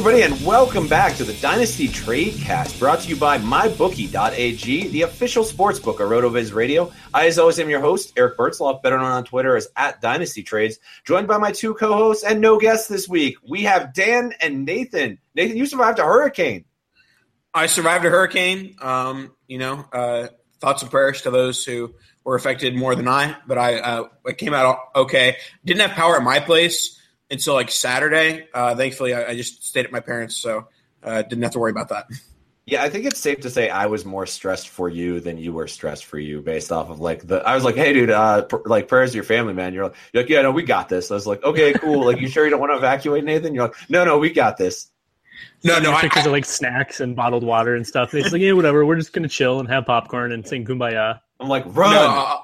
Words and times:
everybody, 0.00 0.22
and 0.22 0.46
welcome 0.46 0.88
back 0.88 1.14
to 1.14 1.24
the 1.24 1.34
Dynasty 1.42 1.86
Tradecast, 1.86 2.78
brought 2.78 3.00
to 3.00 3.08
you 3.10 3.16
by 3.16 3.36
MyBookie.ag, 3.36 4.88
the 4.88 5.02
official 5.02 5.44
sports 5.44 5.78
book 5.78 6.00
of 6.00 6.08
RotoViz 6.08 6.54
Radio. 6.54 6.90
I, 7.12 7.26
as 7.26 7.38
always, 7.38 7.58
am 7.58 7.68
your 7.68 7.82
host, 7.82 8.14
Eric 8.16 8.38
Bertzloff, 8.38 8.80
better 8.80 8.96
known 8.96 9.10
on 9.10 9.24
Twitter 9.24 9.56
as 9.56 9.68
at 9.76 10.00
Dynasty 10.00 10.42
Trades, 10.42 10.78
joined 11.04 11.28
by 11.28 11.36
my 11.36 11.52
two 11.52 11.74
co-hosts 11.74 12.24
and 12.24 12.40
no 12.40 12.58
guests 12.58 12.88
this 12.88 13.10
week. 13.10 13.36
We 13.46 13.64
have 13.64 13.92
Dan 13.92 14.32
and 14.40 14.64
Nathan. 14.64 15.18
Nathan, 15.34 15.58
you 15.58 15.66
survived 15.66 15.98
a 15.98 16.04
hurricane. 16.04 16.64
I 17.52 17.66
survived 17.66 18.06
a 18.06 18.08
hurricane. 18.08 18.76
Um, 18.80 19.34
you 19.48 19.58
know, 19.58 19.84
uh, 19.92 20.28
thoughts 20.60 20.80
and 20.80 20.90
prayers 20.90 21.20
to 21.22 21.30
those 21.30 21.62
who 21.62 21.94
were 22.24 22.36
affected 22.36 22.74
more 22.74 22.94
than 22.94 23.06
I, 23.06 23.36
but 23.46 23.58
I, 23.58 23.78
uh, 23.78 24.04
I 24.26 24.32
came 24.32 24.54
out 24.54 24.78
okay. 24.96 25.36
Didn't 25.62 25.82
have 25.82 25.90
power 25.90 26.16
at 26.16 26.22
my 26.22 26.40
place 26.40 26.98
until 27.30 27.54
like 27.54 27.70
Saturday. 27.70 28.48
Uh, 28.52 28.74
thankfully, 28.74 29.14
I, 29.14 29.28
I 29.30 29.36
just 29.36 29.64
stayed 29.64 29.84
at 29.84 29.92
my 29.92 30.00
parents, 30.00 30.36
so 30.36 30.68
uh, 31.02 31.22
didn't 31.22 31.42
have 31.42 31.52
to 31.52 31.58
worry 31.58 31.70
about 31.70 31.88
that. 31.90 32.06
Yeah, 32.66 32.84
I 32.84 32.88
think 32.88 33.04
it's 33.04 33.18
safe 33.18 33.40
to 33.40 33.50
say 33.50 33.68
I 33.68 33.86
was 33.86 34.04
more 34.04 34.26
stressed 34.26 34.68
for 34.68 34.88
you 34.88 35.18
than 35.18 35.38
you 35.38 35.52
were 35.52 35.66
stressed 35.66 36.04
for 36.04 36.18
you, 36.18 36.40
based 36.40 36.70
off 36.70 36.88
of 36.88 37.00
like 37.00 37.26
the. 37.26 37.42
I 37.46 37.54
was 37.54 37.64
like, 37.64 37.74
"Hey, 37.74 37.92
dude, 37.92 38.10
uh, 38.10 38.42
pr- 38.42 38.66
like 38.66 38.86
prayers 38.86 39.10
to 39.10 39.16
your 39.16 39.24
family, 39.24 39.54
man." 39.54 39.74
You're 39.74 39.84
like, 39.84 39.94
you're 40.12 40.22
like, 40.22 40.30
"Yeah, 40.30 40.42
no, 40.42 40.52
we 40.52 40.62
got 40.62 40.88
this." 40.88 41.10
I 41.10 41.14
was 41.14 41.26
like, 41.26 41.42
"Okay, 41.42 41.72
cool." 41.72 42.04
like, 42.04 42.20
you 42.20 42.28
sure 42.28 42.44
you 42.44 42.50
don't 42.50 42.60
want 42.60 42.70
to 42.72 42.76
evacuate, 42.76 43.24
Nathan? 43.24 43.54
You're 43.54 43.64
like, 43.64 43.90
"No, 43.90 44.04
no, 44.04 44.18
we 44.18 44.30
got 44.30 44.56
this." 44.56 44.90
No, 45.64 45.78
no, 45.78 45.92
I, 45.92 46.00
pictures 46.00 46.26
of 46.26 46.32
like 46.32 46.44
snacks 46.44 47.00
and 47.00 47.16
bottled 47.16 47.44
water 47.44 47.74
and 47.74 47.86
stuff. 47.86 48.12
And 48.12 48.22
it's 48.22 48.32
like, 48.32 48.40
yeah, 48.40 48.52
whatever. 48.52 48.84
We're 48.86 48.96
just 48.96 49.12
gonna 49.12 49.28
chill 49.28 49.58
and 49.60 49.68
have 49.68 49.86
popcorn 49.86 50.32
and 50.32 50.46
sing 50.46 50.64
kumbaya. 50.64 51.20
I'm 51.38 51.48
like, 51.48 51.64
run. 51.66 51.94
no, 51.94 52.40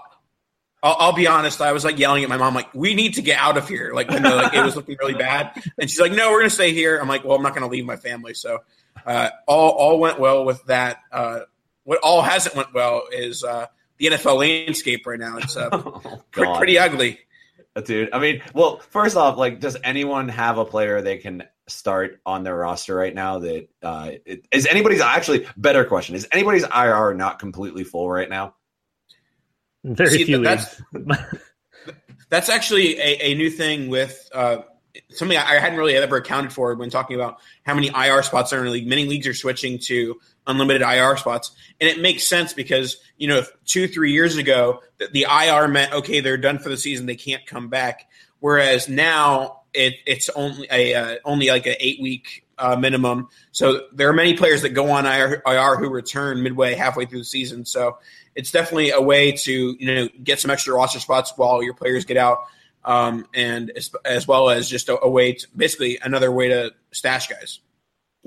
I'll, 0.86 0.96
I'll, 1.00 1.12
be 1.12 1.26
honest. 1.26 1.60
I 1.60 1.72
was 1.72 1.84
like 1.84 1.98
yelling 1.98 2.22
at 2.22 2.28
my 2.28 2.36
mom, 2.36 2.54
like, 2.54 2.72
"We 2.72 2.94
need 2.94 3.14
to 3.14 3.22
get 3.22 3.38
out 3.38 3.56
of 3.56 3.68
here!" 3.68 3.92
Like 3.92 4.08
when 4.08 4.22
the, 4.22 4.36
like 4.36 4.54
it 4.54 4.62
was 4.62 4.76
looking 4.76 4.96
really 5.00 5.14
bad, 5.14 5.60
and 5.80 5.90
she's 5.90 5.98
like, 5.98 6.12
"No, 6.12 6.30
we're 6.30 6.38
gonna 6.38 6.50
stay 6.50 6.72
here." 6.72 6.98
I'm 6.98 7.08
like, 7.08 7.24
"Well, 7.24 7.36
I'm 7.36 7.42
not 7.42 7.54
gonna 7.54 7.66
leave 7.66 7.84
my 7.84 7.96
family." 7.96 8.34
So, 8.34 8.58
uh, 9.04 9.30
all 9.48 9.70
all 9.70 9.98
went 9.98 10.20
well 10.20 10.44
with 10.44 10.64
that. 10.66 10.98
Uh, 11.10 11.40
what 11.82 11.98
all 12.04 12.22
hasn't 12.22 12.54
went 12.54 12.72
well 12.72 13.02
is 13.10 13.42
uh, 13.42 13.66
the 13.98 14.06
NFL 14.06 14.38
landscape 14.38 15.06
right 15.06 15.18
now. 15.18 15.38
It's 15.38 15.56
uh, 15.56 15.68
Oh, 15.72 16.20
pretty 16.32 16.78
ugly. 16.78 17.18
dude. 17.84 18.10
I 18.12 18.20
mean, 18.20 18.42
well, 18.54 18.78
first 18.90 19.16
off, 19.16 19.36
like, 19.36 19.58
does 19.58 19.76
anyone 19.82 20.28
have 20.28 20.58
a 20.58 20.64
player 20.64 21.02
they 21.02 21.16
can 21.18 21.42
start 21.66 22.20
on 22.24 22.44
their 22.44 22.56
roster 22.56 22.94
right 22.94 23.14
now? 23.14 23.40
That 23.40 23.68
uh, 23.82 24.10
it- 24.24 24.46
is 24.52 24.66
anybody's 24.66 25.00
actually 25.00 25.48
better 25.56 25.84
question? 25.84 26.14
Is 26.14 26.28
anybody's 26.30 26.64
IR 26.64 27.14
not 27.14 27.38
completely 27.40 27.82
full 27.82 28.08
right 28.08 28.30
now? 28.30 28.54
Very 29.94 30.10
See, 30.10 30.24
few 30.24 30.42
that's- 30.42 30.82
leagues. 30.92 31.16
That's 32.28 32.48
actually 32.48 32.98
a, 32.98 33.18
a 33.20 33.34
new 33.34 33.50
thing 33.50 33.88
with 33.88 34.28
uh, 34.34 34.62
something 35.10 35.38
I 35.38 35.60
hadn't 35.60 35.78
really 35.78 35.94
ever 35.94 36.16
accounted 36.16 36.52
for 36.52 36.74
when 36.74 36.90
talking 36.90 37.14
about 37.14 37.38
how 37.64 37.72
many 37.74 37.86
IR 37.88 38.24
spots 38.24 38.52
are 38.52 38.58
in 38.58 38.64
the 38.64 38.70
league. 38.72 38.88
Many 38.88 39.06
leagues 39.06 39.28
are 39.28 39.34
switching 39.34 39.78
to 39.84 40.18
unlimited 40.44 40.82
IR 40.82 41.16
spots, 41.18 41.52
and 41.80 41.88
it 41.88 42.00
makes 42.00 42.24
sense 42.24 42.52
because 42.52 42.96
you 43.16 43.28
know 43.28 43.44
two 43.64 43.86
three 43.86 44.10
years 44.12 44.36
ago 44.36 44.80
the, 44.98 45.06
the 45.12 45.26
IR 45.30 45.68
meant 45.68 45.92
okay 45.92 46.18
they're 46.18 46.36
done 46.36 46.58
for 46.58 46.68
the 46.68 46.76
season 46.76 47.06
they 47.06 47.14
can't 47.14 47.46
come 47.46 47.68
back, 47.68 48.08
whereas 48.40 48.88
now 48.88 49.60
it, 49.72 49.94
it's 50.04 50.28
only 50.30 50.66
a 50.68 50.94
uh, 50.94 51.16
only 51.24 51.48
like 51.48 51.66
an 51.66 51.76
eight 51.78 52.00
week 52.02 52.44
uh, 52.58 52.74
minimum. 52.74 53.28
So 53.52 53.82
there 53.92 54.08
are 54.08 54.14
many 54.14 54.36
players 54.36 54.62
that 54.62 54.70
go 54.70 54.90
on 54.90 55.06
IR, 55.06 55.42
IR 55.46 55.76
who 55.76 55.90
return 55.90 56.42
midway 56.42 56.74
halfway 56.74 57.06
through 57.06 57.20
the 57.20 57.24
season. 57.24 57.64
So 57.64 57.98
it's 58.36 58.52
definitely 58.52 58.90
a 58.90 59.00
way 59.00 59.32
to 59.32 59.76
you 59.78 59.94
know 59.94 60.08
get 60.22 60.38
some 60.38 60.50
extra 60.50 60.74
roster 60.74 61.00
spots 61.00 61.32
while 61.36 61.62
your 61.62 61.74
players 61.74 62.04
get 62.04 62.16
out, 62.16 62.38
um, 62.84 63.26
and 63.34 63.70
as, 63.74 63.90
as 64.04 64.28
well 64.28 64.48
as 64.50 64.68
just 64.68 64.88
a, 64.88 65.02
a 65.02 65.10
way 65.10 65.32
to 65.32 65.46
basically 65.56 65.98
another 66.02 66.30
way 66.30 66.48
to 66.48 66.72
stash 66.92 67.26
guys. 67.26 67.60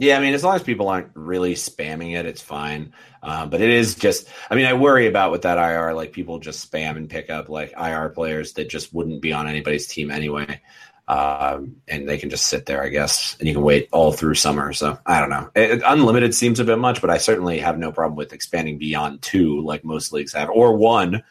Yeah, 0.01 0.17
I 0.17 0.21
mean, 0.21 0.33
as 0.33 0.45
long 0.45 0.56
as 0.56 0.63
people 0.63 0.88
aren't 0.88 1.11
really 1.13 1.56
spamming 1.56 2.17
it, 2.17 2.25
it's 2.25 2.41
fine. 2.41 2.94
Uh, 3.21 3.45
but 3.45 3.59
it 3.59 3.69
is 3.69 3.95
just, 3.95 4.29
I 4.50 4.56
mean, 4.56 4.65
I 4.65 4.71
worry 4.71 5.07
about 5.07 5.29
with 5.33 5.41
that 5.41 5.57
IR, 5.57 5.94
like 5.94 6.13
people 6.13 6.39
just 6.39 6.71
spam 6.71 6.95
and 6.95 7.09
pick 7.09 7.29
up 7.29 7.50
like 7.50 7.73
IR 7.77 8.07
players 8.07 8.53
that 8.53 8.69
just 8.69 8.94
wouldn't 8.94 9.21
be 9.21 9.33
on 9.33 9.45
anybody's 9.45 9.88
team 9.88 10.09
anyway. 10.09 10.62
Um, 11.09 11.77
and 11.88 12.07
they 12.07 12.19
can 12.19 12.29
just 12.29 12.47
sit 12.47 12.67
there, 12.67 12.83
I 12.83 12.89
guess, 12.89 13.35
and 13.39 13.47
you 13.47 13.56
can 13.56 13.63
wait 13.63 13.89
all 13.91 14.11
through 14.11 14.35
summer. 14.35 14.71
So 14.73 15.00
I 15.07 15.19
don't 15.19 15.31
know. 15.31 15.50
It, 15.56 15.81
unlimited 15.83 16.35
seems 16.35 16.59
a 16.59 16.63
bit 16.63 16.77
much, 16.77 17.01
but 17.01 17.09
I 17.09 17.17
certainly 17.17 17.57
have 17.57 17.79
no 17.79 17.91
problem 17.91 18.15
with 18.15 18.31
expanding 18.31 18.77
beyond 18.77 19.23
two, 19.23 19.59
like 19.61 19.83
most 19.83 20.13
leagues 20.13 20.33
have, 20.33 20.51
or 20.51 20.77
one. 20.77 21.23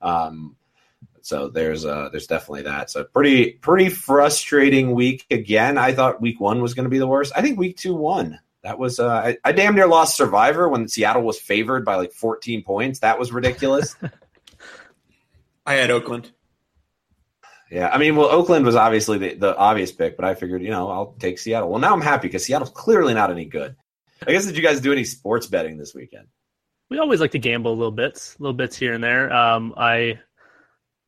Um, 0.00 0.56
so 1.20 1.48
there's 1.48 1.84
uh 1.84 2.08
there's 2.10 2.26
definitely 2.26 2.62
that. 2.62 2.88
So 2.88 3.04
pretty 3.04 3.52
pretty 3.52 3.90
frustrating 3.90 4.92
week 4.92 5.26
again. 5.30 5.76
I 5.76 5.92
thought 5.92 6.22
week 6.22 6.40
one 6.40 6.62
was 6.62 6.72
going 6.72 6.84
to 6.84 6.90
be 6.90 6.98
the 6.98 7.06
worst. 7.06 7.32
I 7.36 7.42
think 7.42 7.58
week 7.58 7.76
two 7.76 7.94
won. 7.94 8.38
That 8.62 8.78
was 8.78 8.98
uh, 8.98 9.08
I, 9.08 9.36
I 9.44 9.52
damn 9.52 9.74
near 9.74 9.86
lost 9.86 10.16
Survivor 10.16 10.68
when 10.68 10.88
Seattle 10.88 11.22
was 11.22 11.38
favored 11.38 11.84
by 11.84 11.96
like 11.96 12.12
14 12.12 12.62
points. 12.62 13.00
That 13.00 13.18
was 13.18 13.32
ridiculous. 13.32 13.96
I 15.66 15.74
had 15.74 15.90
Oakland. 15.90 16.32
Yeah, 17.70 17.88
I 17.88 17.98
mean, 17.98 18.14
well, 18.14 18.28
Oakland 18.28 18.64
was 18.64 18.76
obviously 18.76 19.18
the, 19.18 19.34
the 19.34 19.56
obvious 19.56 19.90
pick, 19.90 20.16
but 20.16 20.24
I 20.24 20.34
figured, 20.34 20.62
you 20.62 20.70
know, 20.70 20.88
I'll 20.88 21.16
take 21.18 21.38
Seattle. 21.38 21.68
Well, 21.68 21.80
now 21.80 21.92
I'm 21.92 22.00
happy 22.00 22.28
because 22.28 22.44
Seattle's 22.44 22.70
clearly 22.70 23.12
not 23.12 23.30
any 23.30 23.44
good. 23.44 23.74
I 24.26 24.30
guess 24.30 24.46
did 24.46 24.56
you 24.56 24.62
guys 24.62 24.80
do 24.80 24.92
any 24.92 25.04
sports 25.04 25.46
betting 25.46 25.76
this 25.76 25.94
weekend? 25.94 26.28
We 26.90 26.98
always 26.98 27.20
like 27.20 27.32
to 27.32 27.38
gamble 27.38 27.72
a 27.72 27.74
little 27.74 27.90
bits, 27.90 28.38
little 28.38 28.54
bits 28.54 28.76
here 28.76 28.94
and 28.94 29.02
there. 29.02 29.32
Um, 29.32 29.74
I 29.76 30.20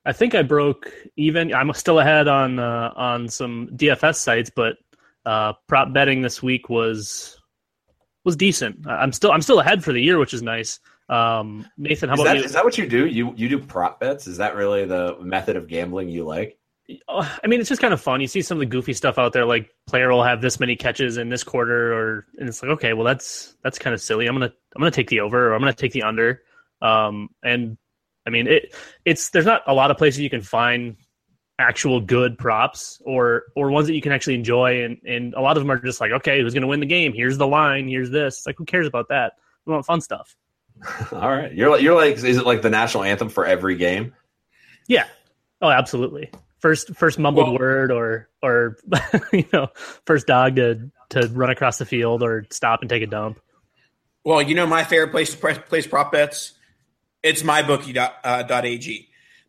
I 0.05 0.13
think 0.13 0.35
I 0.35 0.43
broke 0.43 0.93
even. 1.17 1.55
I'm 1.55 1.73
still 1.75 2.01
ahead 2.01 2.29
on 2.29 2.59
uh, 2.59 2.93
on 2.97 3.29
some 3.29 3.69
DFS 3.75 4.17
sites, 4.17 4.51
but 4.55 4.77
uh, 5.25 5.53
prop 5.69 5.93
betting 5.93 6.23
this 6.23 6.43
week 6.43 6.69
was 6.69 7.41
was 8.25 8.37
decent. 8.37 8.87
I'm 8.87 9.13
still 9.13 9.31
I'm 9.31 9.43
still 9.43 9.61
ahead 9.61 9.85
for 9.85 9.93
the 9.93 10.03
year, 10.03 10.19
which 10.19 10.35
is 10.35 10.43
nice. 10.43 10.81
Um, 11.09 11.67
Nathan, 11.79 12.09
how 12.09 12.15
is 12.15 12.21
about 12.21 12.33
that, 12.33 12.39
you? 12.39 12.45
Is 12.45 12.53
that 12.53 12.65
what 12.65 12.77
you 12.77 12.87
do? 12.87 13.07
You 13.07 13.33
you 13.37 13.49
do 13.49 13.59
prop 13.59 14.01
bets? 14.01 14.27
Is 14.27 14.37
that 14.39 14.55
really 14.57 14.85
the 14.85 15.17
method 15.21 15.57
of 15.57 15.67
gambling 15.67 16.09
you 16.09 16.25
like? 16.25 16.59
Uh, 17.09 17.29
I 17.43 17.47
mean, 17.47 17.61
it's 17.61 17.69
just 17.69 17.81
kind 17.81 17.95
of 17.95 18.01
fun. 18.01 18.21
You 18.21 18.27
see 18.27 18.43
some 18.43 18.57
of 18.57 18.61
the 18.61 18.67
goofy 18.67 18.93
stuff 18.93 19.19
out 19.19 19.33
there, 19.33 19.45
like 19.45 19.71
player 19.87 20.11
will 20.11 20.23
have 20.23 20.41
this 20.41 20.61
many 20.61 20.77
catches 20.77 21.17
in 21.17 21.29
this 21.29 21.45
quarter, 21.45 21.93
or 21.93 22.27
and 22.39 22.49
it's 22.49 22.63
like, 22.63 22.73
okay, 22.73 22.93
well 22.93 23.05
that's 23.05 23.57
that's 23.63 23.79
kind 23.79 23.95
of 23.95 24.01
silly. 24.01 24.27
I'm 24.27 24.35
gonna 24.35 24.53
I'm 24.77 24.81
gonna 24.81 24.91
take 24.91 25.09
the 25.09 25.21
over, 25.21 25.49
or 25.49 25.55
I'm 25.55 25.61
gonna 25.61 25.73
take 25.73 25.93
the 25.93 26.03
under. 26.03 26.43
Um, 26.83 27.31
and 27.43 27.79
I 28.27 28.31
mean, 28.31 28.47
it 28.47 28.75
it's 29.05 29.31
there's 29.31 29.47
not 29.47 29.63
a 29.67 29.75
lot 29.75 29.91
of 29.91 29.97
places 29.97 30.21
you 30.21 30.31
can 30.31 30.43
find 30.43 30.97
actual 31.59 32.01
good 32.01 32.39
props 32.39 33.03
or 33.05 33.45
or 33.57 33.71
ones 33.71 33.87
that 33.89 33.95
you 33.95 34.03
can 34.03 34.13
actually 34.13 34.35
enjoy, 34.35 34.85
and 34.85 34.99
and 35.07 35.35
a 35.35 35.41
lot 35.41 35.57
of 35.57 35.63
them 35.63 35.71
are 35.71 35.79
just 35.79 36.01
like, 36.01 36.13
okay, 36.13 36.43
who's 36.43 36.53
gonna 36.53 36.67
win 36.67 36.81
the 36.81 36.87
game? 36.87 37.15
Here's 37.15 37.39
the 37.39 37.47
line. 37.47 37.89
Here's 37.89 38.11
this. 38.11 38.39
It's 38.39 38.47
like, 38.47 38.57
who 38.59 38.67
cares 38.67 38.87
about 38.87 39.09
that? 39.09 39.33
We 39.65 39.73
want 39.73 39.87
fun 39.87 40.03
stuff. 40.03 40.37
All 41.13 41.29
right, 41.29 41.53
you're 41.53 41.71
like 41.71 41.83
you're 41.83 41.95
like, 41.95 42.17
is 42.17 42.37
it 42.37 42.47
like 42.47 42.63
the 42.63 42.71
national 42.71 43.05
anthem 43.05 43.29
for 43.29 43.45
every 43.47 43.77
game? 43.77 44.15
Yeah. 44.87 45.07
Oh, 45.61 45.71
absolutely. 45.71 46.31
First, 46.61 46.95
first 46.97 47.19
mumbled 47.19 47.49
Well- 47.49 47.59
word, 47.59 47.93
or 47.93 48.29
or 48.43 48.77
you 49.33 49.45
know, 49.53 49.69
first 50.07 50.27
dog 50.27 50.57
to 50.57 50.91
to 51.11 51.29
run 51.29 51.51
across 51.51 51.79
the 51.79 51.87
field 51.87 52.23
or 52.23 52.47
stop 52.51 52.81
and 52.83 52.91
take 52.91 53.03
a 53.03 53.07
dump. 53.07 53.41
Well, 54.25 54.43
you 54.43 54.55
know 54.55 54.67
my 54.67 54.85
favorite 54.85 55.11
place 55.11 55.35
to 55.35 55.37
place 55.61 55.87
prop 55.87 56.13
bets? 56.13 56.53
It's 57.23 57.43
mybookie.ag. 57.43 57.99
Uh, 58.25 58.45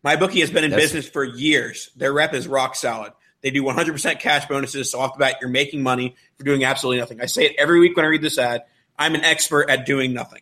MyBookie 0.07 0.39
has 0.39 0.49
been 0.49 0.63
in 0.63 0.71
Yes. 0.71 0.79
business 0.79 1.09
for 1.09 1.23
years. 1.23 1.91
Their 1.97 2.13
rep 2.13 2.33
is 2.33 2.47
rock 2.47 2.75
solid. 2.75 3.11
They 3.41 3.51
do 3.51 3.63
100% 3.63 4.19
cash 4.19 4.47
bonuses, 4.47 4.91
so 4.91 4.99
off 4.99 5.13
the 5.15 5.19
bat, 5.19 5.35
you're 5.41 5.49
making 5.49 5.83
money 5.83 6.15
for 6.37 6.43
doing 6.45 6.63
absolutely 6.63 6.99
nothing. 6.99 7.21
I 7.21 7.25
say 7.25 7.45
it 7.45 7.55
every 7.57 7.79
week 7.79 7.95
when 7.95 8.05
I 8.05 8.09
read 8.09 8.21
this 8.21 8.37
ad. 8.37 8.63
I'm 8.97 9.13
an 9.15 9.23
expert 9.23 9.69
at 9.69 9.85
doing 9.85 10.13
nothing. 10.13 10.41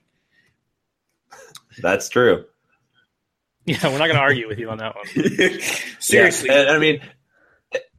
That's 1.82 2.10
true. 2.10 2.46
Yeah, 3.68 3.84
we're 3.84 3.98
not 3.98 4.08
going 4.08 4.16
to 4.16 4.22
argue 4.22 4.48
with 4.48 4.60
you 4.60 4.70
on 4.70 4.78
that 4.78 4.96
one. 4.96 5.06
Seriously. 6.00 6.48
Yeah, 6.50 6.62
and, 6.62 6.70
I 6.70 6.80
mean, 6.80 7.02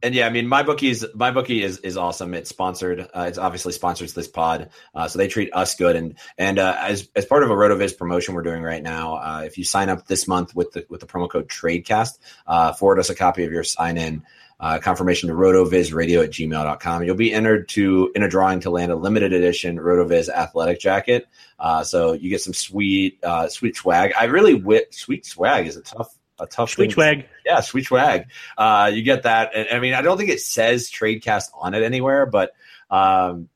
and 0.01 0.15
yeah, 0.15 0.25
I 0.25 0.29
mean, 0.29 0.47
my 0.47 0.63
bookies, 0.63 1.05
my 1.13 1.31
bookie 1.31 1.61
is 1.61 1.77
is 1.79 1.95
awesome. 1.95 2.33
It's 2.33 2.49
sponsored. 2.49 3.01
Uh, 3.01 3.25
it's 3.27 3.37
obviously 3.37 3.73
sponsors 3.73 4.13
this 4.13 4.27
pod, 4.27 4.69
uh, 4.95 5.07
so 5.07 5.19
they 5.19 5.27
treat 5.27 5.53
us 5.53 5.75
good. 5.75 5.95
And 5.95 6.17
and 6.37 6.57
uh, 6.57 6.75
as 6.79 7.07
as 7.15 7.25
part 7.25 7.43
of 7.43 7.51
a 7.51 7.53
Rotoviz 7.53 7.95
promotion 7.95 8.33
we're 8.33 8.41
doing 8.41 8.63
right 8.63 8.81
now, 8.81 9.15
uh, 9.15 9.43
if 9.45 9.57
you 9.57 9.63
sign 9.63 9.89
up 9.89 10.07
this 10.07 10.27
month 10.27 10.55
with 10.55 10.71
the 10.71 10.85
with 10.89 11.01
the 11.01 11.07
promo 11.07 11.29
code 11.29 11.47
TradeCast, 11.47 12.17
uh, 12.47 12.73
forward 12.73 12.99
us 12.99 13.09
a 13.09 13.15
copy 13.15 13.43
of 13.43 13.51
your 13.51 13.63
sign 13.63 13.97
in. 13.97 14.23
Uh, 14.61 14.77
confirmation 14.77 15.29
to 15.29 15.35
rotovizradio 15.35 16.21
at 16.23 16.31
gmail.com. 16.31 17.03
You'll 17.03 17.15
be 17.15 17.33
entered 17.33 17.69
to 17.69 18.11
in 18.13 18.23
a 18.23 18.27
drawing 18.27 18.59
to 18.61 18.69
land 18.69 18.91
a 18.91 18.95
limited 18.95 19.31
edition 19.31 19.77
Rotoviz 19.77 20.27
athletic 20.27 20.81
jacket. 20.81 21.27
Uh, 21.57 21.83
so 21.85 22.11
you 22.11 22.29
get 22.29 22.41
some 22.41 22.53
sweet, 22.53 23.19
uh, 23.23 23.47
sweet 23.47 23.77
swag. 23.77 24.11
I 24.19 24.25
really 24.25 24.55
wit 24.55 24.93
sweet 24.93 25.25
swag 25.25 25.65
is 25.67 25.77
a 25.77 25.81
tough, 25.81 26.13
a 26.39 26.45
tough 26.45 26.71
Sweet 26.71 26.87
thing. 26.87 26.93
swag. 26.93 27.25
Yeah, 27.45 27.61
sweet 27.61 27.85
swag. 27.85 28.25
Uh, 28.57 28.91
you 28.93 29.01
get 29.01 29.23
that. 29.23 29.51
And, 29.55 29.69
I 29.71 29.79
mean, 29.79 29.93
I 29.93 30.01
don't 30.01 30.17
think 30.17 30.29
it 30.29 30.41
says 30.41 30.91
Tradecast 30.91 31.51
on 31.53 31.73
it 31.73 31.81
anywhere, 31.83 32.25
but 32.25 32.51
um, 32.89 33.47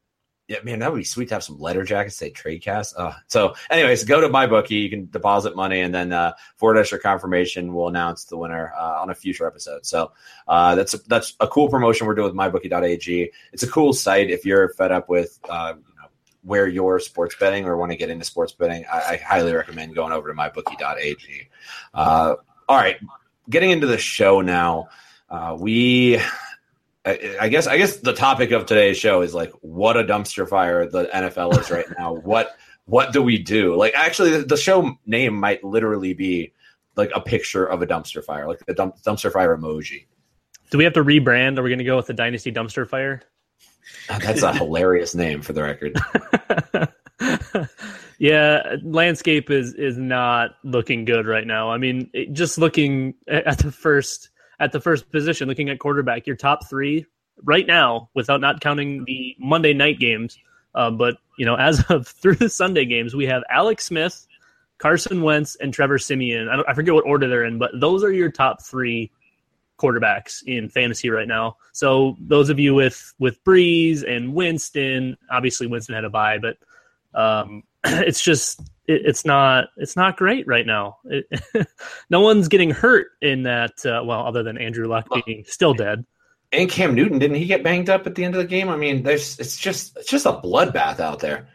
yeah, 0.53 0.59
man, 0.63 0.79
that 0.79 0.91
would 0.91 0.99
be 0.99 1.03
sweet 1.03 1.29
to 1.29 1.33
have 1.33 1.43
some 1.43 1.59
letter 1.59 1.83
jackets 1.83 2.15
say 2.15 2.29
Tradecast. 2.29 2.93
Uh, 2.95 3.13
so, 3.25 3.55
anyways, 3.71 4.03
go 4.03 4.21
to 4.21 4.29
my 4.29 4.45
bookie. 4.45 4.75
You 4.75 4.89
can 4.89 5.09
deposit 5.09 5.55
money, 5.55 5.81
and 5.81 5.93
then 5.93 6.13
uh, 6.13 6.33
forward 6.57 6.77
us 6.77 6.93
confirmation. 7.01 7.73
We'll 7.73 7.87
announce 7.87 8.25
the 8.25 8.37
winner 8.37 8.71
uh, 8.77 9.01
on 9.01 9.09
a 9.09 9.15
future 9.15 9.47
episode. 9.47 9.83
So 9.83 10.11
uh, 10.47 10.75
that's 10.75 10.93
a, 10.93 10.97
that's 11.07 11.33
a 11.39 11.47
cool 11.47 11.69
promotion 11.69 12.05
we're 12.05 12.13
doing 12.13 12.35
with 12.35 12.37
mybookie.ag. 12.37 13.31
It's 13.51 13.63
a 13.63 13.67
cool 13.67 13.93
site 13.93 14.29
if 14.29 14.45
you're 14.45 14.69
fed 14.69 14.91
up 14.91 15.09
with. 15.09 15.39
Uh, 15.49 15.75
where 16.43 16.67
you're 16.67 16.99
sports 16.99 17.37
betting 17.39 17.65
or 17.65 17.77
want 17.77 17.89
to 17.89 17.97
get 17.97 18.09
into 18.09 18.25
sports 18.25 18.51
betting, 18.51 18.83
I, 18.91 19.13
I 19.13 19.15
highly 19.15 19.53
recommend 19.53 19.95
going 19.95 20.11
over 20.11 20.27
to 20.27 20.33
mybookie.ag. 20.37 21.49
Uh, 21.93 22.35
all 22.67 22.77
right, 22.77 22.97
getting 23.49 23.71
into 23.71 23.87
the 23.87 23.97
show 23.97 24.41
now. 24.41 24.89
Uh, 25.29 25.55
we, 25.57 26.19
I, 27.05 27.35
I 27.41 27.49
guess, 27.49 27.67
I 27.67 27.77
guess 27.77 27.97
the 27.97 28.13
topic 28.13 28.51
of 28.51 28.65
today's 28.65 28.97
show 28.97 29.21
is 29.21 29.33
like 29.33 29.51
what 29.61 29.97
a 29.97 30.03
dumpster 30.03 30.47
fire 30.47 30.85
the 30.87 31.05
NFL 31.05 31.59
is 31.59 31.69
right 31.69 31.85
now. 31.97 32.13
what, 32.23 32.55
what 32.85 33.13
do 33.13 33.21
we 33.21 33.37
do? 33.37 33.75
Like, 33.75 33.93
actually, 33.95 34.43
the, 34.43 34.57
show 34.57 34.97
name 35.05 35.35
might 35.35 35.63
literally 35.63 36.13
be 36.13 36.53
like 36.95 37.11
a 37.15 37.21
picture 37.21 37.65
of 37.65 37.81
a 37.81 37.87
dumpster 37.87 38.23
fire, 38.23 38.47
like 38.47 38.65
the 38.65 38.73
dump, 38.73 39.01
dumpster 39.03 39.31
fire 39.31 39.57
emoji. 39.57 40.05
Do 40.69 40.77
we 40.77 40.83
have 40.85 40.93
to 40.93 41.03
rebrand? 41.03 41.57
Are 41.59 41.63
we 41.63 41.69
going 41.69 41.79
to 41.79 41.85
go 41.85 41.97
with 41.97 42.07
the 42.07 42.13
Dynasty 42.13 42.51
Dumpster 42.51 42.87
Fire? 42.89 43.21
Oh, 44.09 44.17
that's 44.19 44.41
a 44.41 44.53
hilarious 44.53 45.13
name 45.13 45.41
for 45.41 45.53
the 45.53 45.61
record. 45.61 45.99
yeah, 48.17 48.77
landscape 48.81 49.51
is 49.51 49.73
is 49.75 49.97
not 49.97 50.51
looking 50.63 51.05
good 51.05 51.27
right 51.27 51.45
now. 51.45 51.69
I 51.69 51.77
mean, 51.77 52.09
it- 52.13 52.33
just 52.33 52.57
looking 52.57 53.13
at 53.27 53.59
the 53.59 53.71
first 53.71 54.29
at 54.59 54.71
the 54.71 54.79
first 54.79 55.11
position, 55.11 55.47
looking 55.47 55.69
at 55.69 55.79
quarterback, 55.79 56.27
your 56.27 56.35
top 56.35 56.67
three 56.69 57.05
right 57.43 57.65
now, 57.65 58.09
without 58.13 58.41
not 58.41 58.61
counting 58.61 59.03
the 59.05 59.35
Monday 59.39 59.73
night 59.73 59.99
games. 59.99 60.37
Uh, 60.75 60.91
but 60.91 61.17
you 61.37 61.45
know, 61.45 61.55
as 61.59 61.83
of 61.89 62.07
through 62.07 62.35
the 62.35 62.49
Sunday 62.49 62.85
games, 62.85 63.15
we 63.15 63.25
have 63.25 63.43
Alex 63.49 63.85
Smith, 63.85 64.27
Carson 64.77 65.21
Wentz, 65.21 65.55
and 65.55 65.73
Trevor 65.73 65.97
Siemian. 65.97 66.49
I, 66.49 66.71
I 66.71 66.73
forget 66.73 66.93
what 66.93 67.05
order 67.05 67.27
they're 67.27 67.45
in, 67.45 67.59
but 67.59 67.71
those 67.79 68.03
are 68.03 68.11
your 68.11 68.31
top 68.31 68.63
three 68.63 69.11
quarterbacks 69.77 70.43
in 70.45 70.69
fantasy 70.69 71.09
right 71.09 71.27
now. 71.27 71.57
So 71.71 72.15
those 72.19 72.49
of 72.49 72.59
you 72.59 72.73
with 72.73 73.13
with 73.19 73.43
Brees 73.43 74.07
and 74.07 74.33
Winston, 74.33 75.17
obviously 75.29 75.67
Winston 75.67 75.95
had 75.95 76.05
a 76.05 76.09
bye, 76.09 76.37
but 76.37 76.57
um, 77.13 77.63
it's 77.83 78.21
just 78.21 78.61
it, 78.87 79.01
it's 79.05 79.25
not 79.25 79.69
it's 79.77 79.95
not 79.95 80.17
great 80.17 80.47
right 80.47 80.65
now. 80.65 80.97
It, 81.05 81.67
no 82.09 82.21
one's 82.21 82.47
getting 82.47 82.71
hurt 82.71 83.07
in 83.21 83.43
that. 83.43 83.85
Uh, 83.85 84.03
well, 84.03 84.25
other 84.25 84.43
than 84.43 84.57
Andrew 84.57 84.87
Luck 84.87 85.07
being 85.25 85.43
still 85.47 85.73
dead. 85.73 86.05
And 86.51 86.69
Cam 86.69 86.93
Newton 86.93 87.17
didn't 87.17 87.37
he 87.37 87.45
get 87.45 87.63
banged 87.63 87.89
up 87.89 88.05
at 88.05 88.15
the 88.15 88.23
end 88.23 88.35
of 88.35 88.41
the 88.41 88.47
game? 88.47 88.69
I 88.69 88.75
mean, 88.75 89.03
there's 89.03 89.39
it's 89.39 89.57
just 89.57 89.97
it's 89.97 90.09
just 90.09 90.25
a 90.25 90.33
bloodbath 90.33 90.99
out 90.99 91.19
there. 91.19 91.47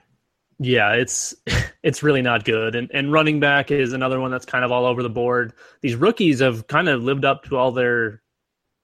Yeah, 0.58 0.94
it's 0.94 1.34
it's 1.82 2.02
really 2.02 2.22
not 2.22 2.44
good. 2.44 2.74
And 2.74 2.90
and 2.92 3.12
running 3.12 3.40
back 3.40 3.70
is 3.70 3.92
another 3.92 4.20
one 4.20 4.30
that's 4.30 4.46
kind 4.46 4.64
of 4.64 4.72
all 4.72 4.86
over 4.86 5.02
the 5.02 5.10
board. 5.10 5.52
These 5.82 5.94
rookies 5.94 6.40
have 6.40 6.66
kind 6.66 6.88
of 6.88 7.02
lived 7.02 7.24
up 7.24 7.44
to 7.44 7.56
all 7.56 7.72
their 7.72 8.22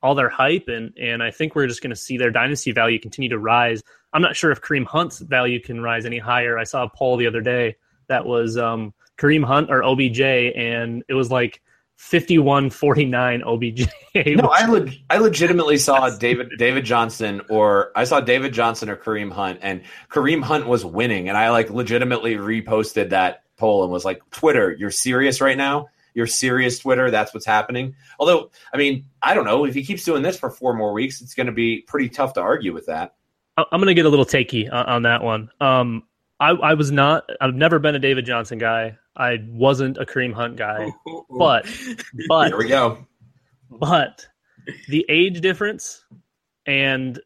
all 0.02 0.14
their 0.14 0.28
hype 0.28 0.68
and 0.68 0.92
and 1.00 1.22
I 1.22 1.30
think 1.30 1.54
we're 1.54 1.66
just 1.66 1.82
going 1.82 1.90
to 1.90 1.96
see 1.96 2.18
their 2.18 2.30
dynasty 2.30 2.72
value 2.72 3.00
continue 3.00 3.30
to 3.30 3.38
rise. 3.38 3.82
I'm 4.12 4.22
not 4.22 4.36
sure 4.36 4.52
if 4.52 4.60
Kareem 4.60 4.84
Hunt's 4.84 5.18
value 5.18 5.60
can 5.60 5.80
rise 5.80 6.06
any 6.06 6.18
higher. 6.18 6.58
I 6.58 6.64
saw 6.64 6.84
a 6.84 6.88
poll 6.88 7.16
the 7.16 7.26
other 7.26 7.40
day 7.40 7.76
that 8.08 8.26
was 8.26 8.56
um, 8.56 8.94
Kareem 9.18 9.44
Hunt 9.44 9.70
or 9.70 9.82
OBJ 9.82 10.20
and 10.20 11.02
it 11.08 11.14
was 11.14 11.30
like 11.30 11.62
51-49 11.98 13.42
OBJ. 13.46 14.36
No, 14.36 14.48
I 14.48 14.66
leg- 14.70 14.98
I 15.08 15.18
legitimately 15.18 15.78
saw 15.78 16.10
David 16.10 16.52
David 16.58 16.84
Johnson 16.84 17.40
or 17.48 17.92
I 17.96 18.04
saw 18.04 18.20
David 18.20 18.52
Johnson 18.52 18.90
or 18.90 18.96
Kareem 18.96 19.32
Hunt 19.32 19.60
and 19.62 19.82
Kareem 20.10 20.42
Hunt 20.42 20.66
was 20.66 20.84
winning 20.84 21.28
and 21.28 21.38
I 21.38 21.50
like 21.50 21.70
legitimately 21.70 22.34
reposted 22.34 23.10
that 23.10 23.44
poll 23.56 23.84
and 23.84 23.92
was 23.92 24.04
like 24.04 24.22
Twitter, 24.30 24.72
you're 24.72 24.90
serious 24.90 25.40
right 25.40 25.56
now? 25.56 25.88
You're 26.14 26.26
serious 26.26 26.78
Twitter, 26.78 27.10
that's 27.10 27.34
what's 27.34 27.46
happening. 27.46 27.94
Although, 28.20 28.50
I 28.72 28.76
mean, 28.76 29.06
I 29.22 29.34
don't 29.34 29.44
know, 29.44 29.64
if 29.64 29.74
he 29.74 29.84
keeps 29.84 30.04
doing 30.04 30.22
this 30.22 30.38
for 30.38 30.50
four 30.50 30.74
more 30.74 30.92
weeks, 30.92 31.20
it's 31.20 31.34
going 31.34 31.46
to 31.46 31.52
be 31.52 31.82
pretty 31.82 32.08
tough 32.08 32.34
to 32.34 32.40
argue 32.40 32.72
with 32.72 32.86
that. 32.86 33.14
I'm 33.56 33.66
going 33.72 33.86
to 33.86 33.94
get 33.94 34.06
a 34.06 34.08
little 34.08 34.26
takey 34.26 34.72
on, 34.72 34.86
on 34.86 35.02
that 35.02 35.22
one. 35.22 35.48
Um, 35.60 36.04
I, 36.40 36.50
I 36.50 36.74
was 36.74 36.90
not. 36.90 37.28
I've 37.40 37.54
never 37.54 37.78
been 37.78 37.94
a 37.94 37.98
David 37.98 38.26
Johnson 38.26 38.58
guy. 38.58 38.96
I 39.16 39.38
wasn't 39.48 39.98
a 39.98 40.04
Kareem 40.04 40.32
Hunt 40.32 40.56
guy. 40.56 40.90
But 41.30 41.66
but 42.28 42.48
Here 42.48 42.58
we 42.58 42.68
go. 42.68 43.06
but 43.70 44.26
the 44.88 45.04
age 45.08 45.40
difference 45.40 46.04
And 46.66 47.20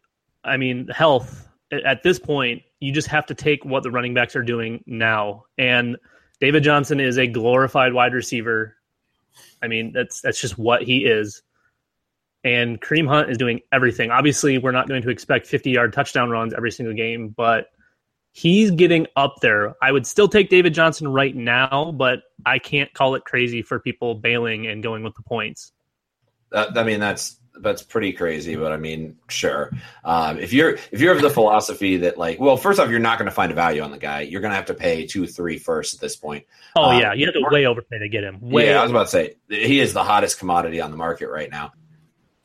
I 0.45 0.57
mean, 0.57 0.89
health 0.89 1.47
at 1.71 2.03
this 2.03 2.19
point, 2.19 2.63
you 2.81 2.93
just 2.93 3.09
have 3.09 3.27
to 3.27 3.35
take 3.35 3.65
what 3.65 3.83
the 3.83 3.91
running 3.91 4.15
backs 4.15 4.35
are 4.35 4.43
doing 4.43 4.83
now. 4.87 5.45
And 5.59 5.97
David 6.41 6.63
Johnson 6.63 7.01
is 7.01 7.19
a 7.19 7.27
glorified 7.27 7.93
wide 7.93 8.15
receiver. 8.15 8.77
I 9.63 9.67
mean, 9.69 9.93
that's 9.93 10.21
that's 10.23 10.41
just 10.41 10.57
what 10.59 10.83
he 10.83 11.05
is. 11.05 11.43
And 12.45 12.81
Kareem 12.81 13.09
Hunt 13.09 13.31
is 13.31 13.37
doing 13.37 13.61
everything. 13.73 14.11
Obviously, 14.11 14.57
we're 14.59 14.71
not 14.73 14.89
going 14.89 15.03
to 15.03 15.11
expect 15.11 15.47
50 15.47 15.71
yard 15.71 15.93
touchdown 15.93 16.31
runs 16.31 16.55
every 16.55 16.71
single 16.71 16.95
game, 16.95 17.29
but 17.37 17.67
he's 18.39 18.71
getting 18.71 19.09
up 19.17 19.41
there. 19.41 19.75
I 19.83 19.91
would 19.91 20.07
still 20.07 20.29
take 20.29 20.49
David 20.49 20.73
Johnson 20.73 21.09
right 21.09 21.35
now, 21.35 21.93
but 21.93 22.21
I 22.47 22.61
can't 22.61 22.93
call 22.95 23.17
it 23.17 23.25
crazy 23.25 23.63
for 23.63 23.81
people 23.81 24.15
bailing 24.15 24.69
and 24.69 24.81
going 24.81 25.03
with 25.03 25.17
the 25.17 25.23
points. 25.23 25.73
Uh, 26.53 26.67
I 26.77 26.85
mean, 26.85 27.01
that's 27.01 27.37
that's 27.61 27.83
pretty 27.83 28.13
crazy, 28.13 28.55
but 28.55 28.71
I 28.71 28.77
mean, 28.77 29.17
sure. 29.29 29.73
Um, 30.05 30.39
if 30.39 30.53
you're 30.53 30.79
if 30.93 31.01
you're 31.01 31.17
of 31.17 31.21
the 31.21 31.31
philosophy 31.31 31.99
that 31.99 32.17
like, 32.17 32.39
well, 32.39 32.57
first 32.57 32.79
off, 32.79 32.91
you're 32.91 33.01
not 33.01 33.19
going 33.19 33.27
to 33.27 33.35
find 33.35 33.51
a 33.51 33.57
value 33.57 33.83
on 33.83 33.91
the 33.91 33.99
guy. 33.99 34.21
You're 34.21 34.41
going 34.41 34.53
to 34.53 34.57
have 34.57 34.67
to 34.67 34.75
pay 34.75 35.07
two, 35.07 35.27
three 35.27 35.59
first 35.59 35.95
at 35.95 36.01
this 36.01 36.15
point. 36.15 36.47
Oh 36.77 36.91
um, 36.91 37.01
yeah, 37.01 37.15
you 37.15 37.27
have 37.27 37.35
to 37.35 37.45
way 37.51 37.67
overpay 37.67 37.99
to 37.99 38.09
get 38.09 38.23
him. 38.23 38.41
Way 38.41 38.69
yeah, 38.69 38.79
I 38.79 38.83
was 38.83 38.93
about 38.93 39.07
to 39.07 39.11
say 39.11 39.35
he 39.49 39.81
is 39.81 39.93
the 39.95 40.05
hottest 40.05 40.39
commodity 40.39 40.81
on 40.81 40.93
the 40.93 40.97
market 40.97 41.29
right 41.29 41.51
now. 41.51 41.73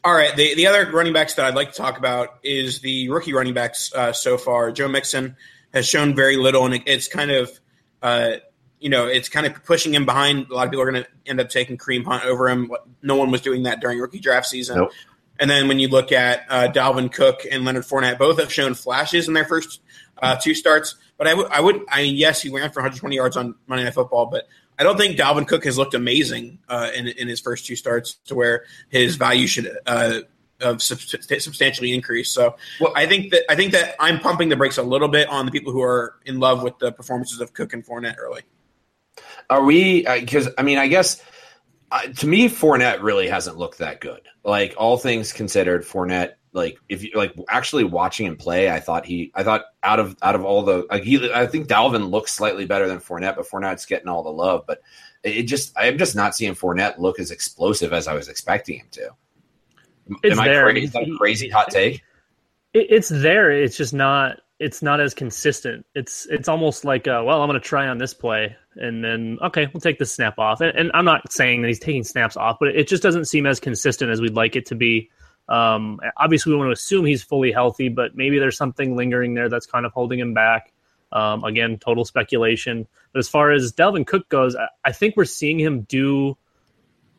All 0.03 0.13
right, 0.13 0.35
the 0.35 0.55
the 0.55 0.67
other 0.67 0.91
running 0.91 1.13
backs 1.13 1.35
that 1.35 1.45
I'd 1.45 1.55
like 1.55 1.71
to 1.71 1.77
talk 1.77 1.99
about 1.99 2.39
is 2.43 2.79
the 2.79 3.09
rookie 3.09 3.33
running 3.33 3.53
backs 3.53 3.93
uh, 3.93 4.11
so 4.11 4.39
far. 4.39 4.71
Joe 4.71 4.87
Mixon 4.87 5.37
has 5.73 5.87
shown 5.87 6.15
very 6.15 6.37
little, 6.37 6.65
and 6.65 6.83
it's 6.85 7.07
kind 7.07 7.31
of. 7.31 7.59
Uh, 8.01 8.37
you 8.79 8.89
know, 8.89 9.07
it's 9.07 9.29
kind 9.29 9.45
of 9.45 9.63
pushing 9.63 9.93
him 9.93 10.05
behind. 10.05 10.47
A 10.49 10.53
lot 10.53 10.65
of 10.65 10.71
people 10.71 10.83
are 10.83 10.91
going 10.91 11.05
to 11.05 11.09
end 11.25 11.39
up 11.39 11.47
taking 11.47 11.77
Kareem 11.77 12.03
Hunt 12.03 12.25
over 12.25 12.49
him. 12.49 12.69
No 13.01 13.15
one 13.15 13.31
was 13.31 13.39
doing 13.39 13.63
that 13.63 13.79
during 13.79 13.97
rookie 13.97 14.19
draft 14.19 14.45
season. 14.45 14.75
Nope. 14.75 14.91
And 15.39 15.49
then 15.49 15.69
when 15.69 15.79
you 15.79 15.87
look 15.87 16.11
at 16.11 16.45
uh, 16.49 16.67
Dalvin 16.71 17.11
Cook 17.11 17.43
and 17.49 17.63
Leonard 17.63 17.85
Fournette, 17.85 18.17
both 18.17 18.39
have 18.39 18.51
shown 18.51 18.73
flashes 18.73 19.29
in 19.29 19.33
their 19.33 19.45
first 19.45 19.81
uh, 20.21 20.35
two 20.35 20.53
starts. 20.53 20.95
But 21.17 21.27
I 21.27 21.33
would, 21.33 21.47
I 21.47 21.61
would, 21.61 21.85
I 21.89 22.03
mean, 22.03 22.15
yes, 22.15 22.41
he 22.41 22.49
ran 22.49 22.71
for 22.71 22.81
120 22.81 23.15
yards 23.15 23.37
on 23.37 23.55
Monday 23.67 23.85
Night 23.85 23.93
Football, 23.93 24.27
but 24.27 24.47
I 24.77 24.83
don't 24.83 24.97
think 24.97 25.17
Dalvin 25.17 25.47
Cook 25.47 25.65
has 25.65 25.77
looked 25.77 25.93
amazing 25.93 26.59
uh, 26.67 26.89
in, 26.93 27.07
in 27.07 27.27
his 27.27 27.39
first 27.39 27.65
two 27.65 27.75
starts 27.75 28.15
to 28.25 28.35
where 28.35 28.65
his 28.89 29.15
value 29.15 29.47
should 29.47 29.71
uh, 29.85 30.19
have 30.61 30.81
substantially 30.81 31.93
increased. 31.93 32.33
So 32.33 32.55
well, 32.79 32.93
I 32.95 33.05
think 33.05 33.31
that 33.31 33.43
I 33.49 33.55
think 33.55 33.71
that 33.73 33.95
I'm 33.99 34.19
pumping 34.19 34.49
the 34.49 34.55
brakes 34.55 34.77
a 34.77 34.83
little 34.83 35.07
bit 35.07 35.27
on 35.29 35.45
the 35.45 35.51
people 35.51 35.71
who 35.71 35.81
are 35.81 36.15
in 36.25 36.39
love 36.39 36.63
with 36.63 36.77
the 36.79 36.91
performances 36.91 37.41
of 37.41 37.53
Cook 37.53 37.73
and 37.73 37.85
Fournette 37.85 38.15
early. 38.17 38.41
Are 39.49 39.63
we? 39.63 40.03
Because 40.03 40.47
uh, 40.47 40.53
I 40.57 40.63
mean, 40.63 40.77
I 40.77 40.87
guess 40.87 41.21
uh, 41.93 42.07
to 42.07 42.27
me, 42.27 42.49
Fournette 42.49 43.03
really 43.03 43.27
hasn't 43.27 43.55
looked 43.57 43.77
that 43.77 44.01
good. 44.01 44.21
Like 44.43 44.73
all 44.77 44.97
things 44.97 45.31
considered, 45.31 45.83
Fournette, 45.83 46.33
like 46.51 46.79
if 46.89 47.03
you 47.03 47.11
like 47.13 47.35
actually 47.49 47.83
watching 47.83 48.25
him 48.25 48.35
play, 48.35 48.71
I 48.71 48.79
thought 48.79 49.05
he, 49.05 49.31
I 49.35 49.43
thought 49.43 49.65
out 49.83 49.99
of 49.99 50.17
out 50.23 50.33
of 50.33 50.43
all 50.43 50.63
the, 50.63 50.87
like 50.89 51.03
he, 51.03 51.31
I 51.31 51.45
think 51.45 51.67
Dalvin 51.67 52.09
looks 52.09 52.33
slightly 52.33 52.65
better 52.65 52.87
than 52.87 52.97
Fournette, 52.97 53.35
but 53.35 53.47
Fournette's 53.47 53.85
getting 53.85 54.07
all 54.07 54.23
the 54.23 54.31
love. 54.31 54.63
But 54.65 54.81
it 55.23 55.43
just, 55.43 55.71
I'm 55.77 55.99
just 55.99 56.15
not 56.15 56.35
seeing 56.35 56.55
Fournette 56.55 56.97
look 56.97 57.19
as 57.19 57.29
explosive 57.29 57.93
as 57.93 58.07
I 58.07 58.15
was 58.15 58.27
expecting 58.27 58.79
him 58.79 58.87
to. 58.93 59.11
It's 60.23 60.37
Am 60.37 60.45
there. 60.45 60.67
I 60.67 60.71
crazy? 60.71 60.85
Is 60.85 60.91
that 60.93 61.15
crazy 61.17 61.49
hot 61.49 61.69
take? 61.69 62.03
It, 62.73 62.87
it's 62.89 63.09
there. 63.09 63.51
It's 63.51 63.77
just 63.77 63.93
not 63.93 64.39
it's 64.59 64.81
not 64.81 65.01
as 65.01 65.13
consistent. 65.13 65.85
It's 65.95 66.25
it's 66.27 66.47
almost 66.47 66.85
like 66.85 67.07
uh, 67.07 67.21
well, 67.25 67.41
I'm 67.41 67.49
going 67.49 67.59
to 67.59 67.65
try 67.65 67.87
on 67.87 67.97
this 67.97 68.13
play, 68.13 68.55
and 68.75 69.03
then 69.03 69.37
okay, 69.41 69.67
we'll 69.73 69.81
take 69.81 69.99
the 69.99 70.05
snap 70.05 70.39
off. 70.39 70.61
And, 70.61 70.77
and, 70.77 70.91
I'm 70.93 71.05
not 71.05 71.31
saying 71.31 71.61
that 71.61 71.67
he's 71.67 71.79
taking 71.79 72.03
snaps 72.03 72.37
off, 72.37 72.57
but 72.59 72.69
it 72.69 72.87
just 72.87 73.03
doesn't 73.03 73.25
seem 73.25 73.45
as 73.45 73.59
consistent 73.59 74.11
as 74.11 74.21
we'd 74.21 74.35
like 74.35 74.55
it 74.55 74.65
to 74.67 74.75
be. 74.75 75.09
Um, 75.49 75.99
obviously, 76.17 76.53
we 76.53 76.57
want 76.57 76.69
to 76.69 76.73
assume 76.73 77.05
he's 77.05 77.23
fully 77.23 77.51
healthy, 77.51 77.89
but 77.89 78.15
maybe 78.15 78.39
there's 78.39 78.57
something 78.57 78.95
lingering 78.95 79.33
there 79.33 79.49
that's 79.49 79.65
kind 79.65 79.85
of 79.85 79.91
holding 79.91 80.19
him 80.19 80.33
back. 80.33 80.71
Um, 81.11 81.43
again, 81.43 81.77
total 81.77 82.05
speculation. 82.05 82.87
But 83.11 83.19
as 83.19 83.29
far 83.29 83.51
as 83.51 83.71
Dalvin 83.73 84.07
Cook 84.07 84.29
goes, 84.29 84.55
I, 84.55 84.67
I 84.85 84.91
think 84.93 85.15
we're 85.15 85.25
seeing 85.25 85.59
him 85.59 85.81
do 85.81 86.37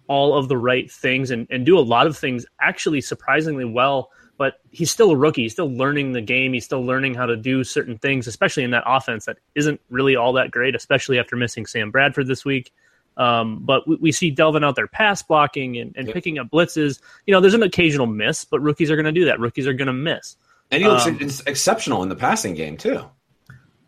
all 0.07 0.35
of 0.37 0.49
the 0.49 0.57
right 0.57 0.91
things 0.91 1.31
and, 1.31 1.47
and 1.51 1.65
do 1.65 1.79
a 1.79 1.81
lot 1.81 2.07
of 2.07 2.17
things 2.17 2.45
actually 2.61 3.01
surprisingly 3.01 3.65
well 3.65 4.11
but 4.37 4.61
he's 4.71 4.91
still 4.91 5.11
a 5.11 5.17
rookie. 5.17 5.43
He's 5.43 5.53
still 5.53 5.71
learning 5.71 6.13
the 6.13 6.21
game. 6.21 6.53
He's 6.53 6.65
still 6.65 6.85
learning 6.85 7.15
how 7.15 7.27
to 7.27 7.37
do 7.37 7.63
certain 7.63 7.99
things, 7.99 8.27
especially 8.27 8.65
in 8.65 8.73
that 8.73 8.83
offense 8.87 9.27
that 9.27 9.39
isn't 9.55 9.81
really 9.91 10.17
all 10.17 10.33
that 10.35 10.51
great, 10.51 10.75
especially 10.75 11.19
after 11.19 11.37
missing 11.37 11.67
Sam 11.67 11.91
Bradford 11.91 12.27
this 12.27 12.45
week. 12.45 12.73
Um, 13.17 13.61
but 13.63 13.87
we, 13.87 13.97
we, 13.97 14.13
see 14.13 14.35
Dalvin 14.35 14.65
out 14.65 14.75
there 14.75 14.89
pass 14.89 15.23
blocking 15.23 15.79
and, 15.79 15.95
and 15.97 16.09
yep. 16.09 16.15
picking 16.15 16.41
up 16.41 16.49
blitzes. 16.51 17.01
You 17.27 17.33
know, 17.33 17.41
there's 17.41 17.55
an 17.55 17.63
occasional 17.63 18.07
miss, 18.07 18.45
but 18.45 18.59
rookies 18.61 18.91
are 18.91 18.97
going 18.97 19.05
to 19.05 19.13
do 19.13 19.27
that. 19.27 19.39
Rookies 19.39 19.69
are 19.69 19.73
going 19.73 19.87
to 19.87 19.93
miss. 19.93 20.37
And 20.73 20.83
he 20.83 20.89
looks 20.89 21.07
um, 21.07 21.19
exceptional 21.47 22.03
in 22.03 22.09
the 22.09 22.17
passing 22.17 22.55
game 22.55 22.77
too. 22.77 23.05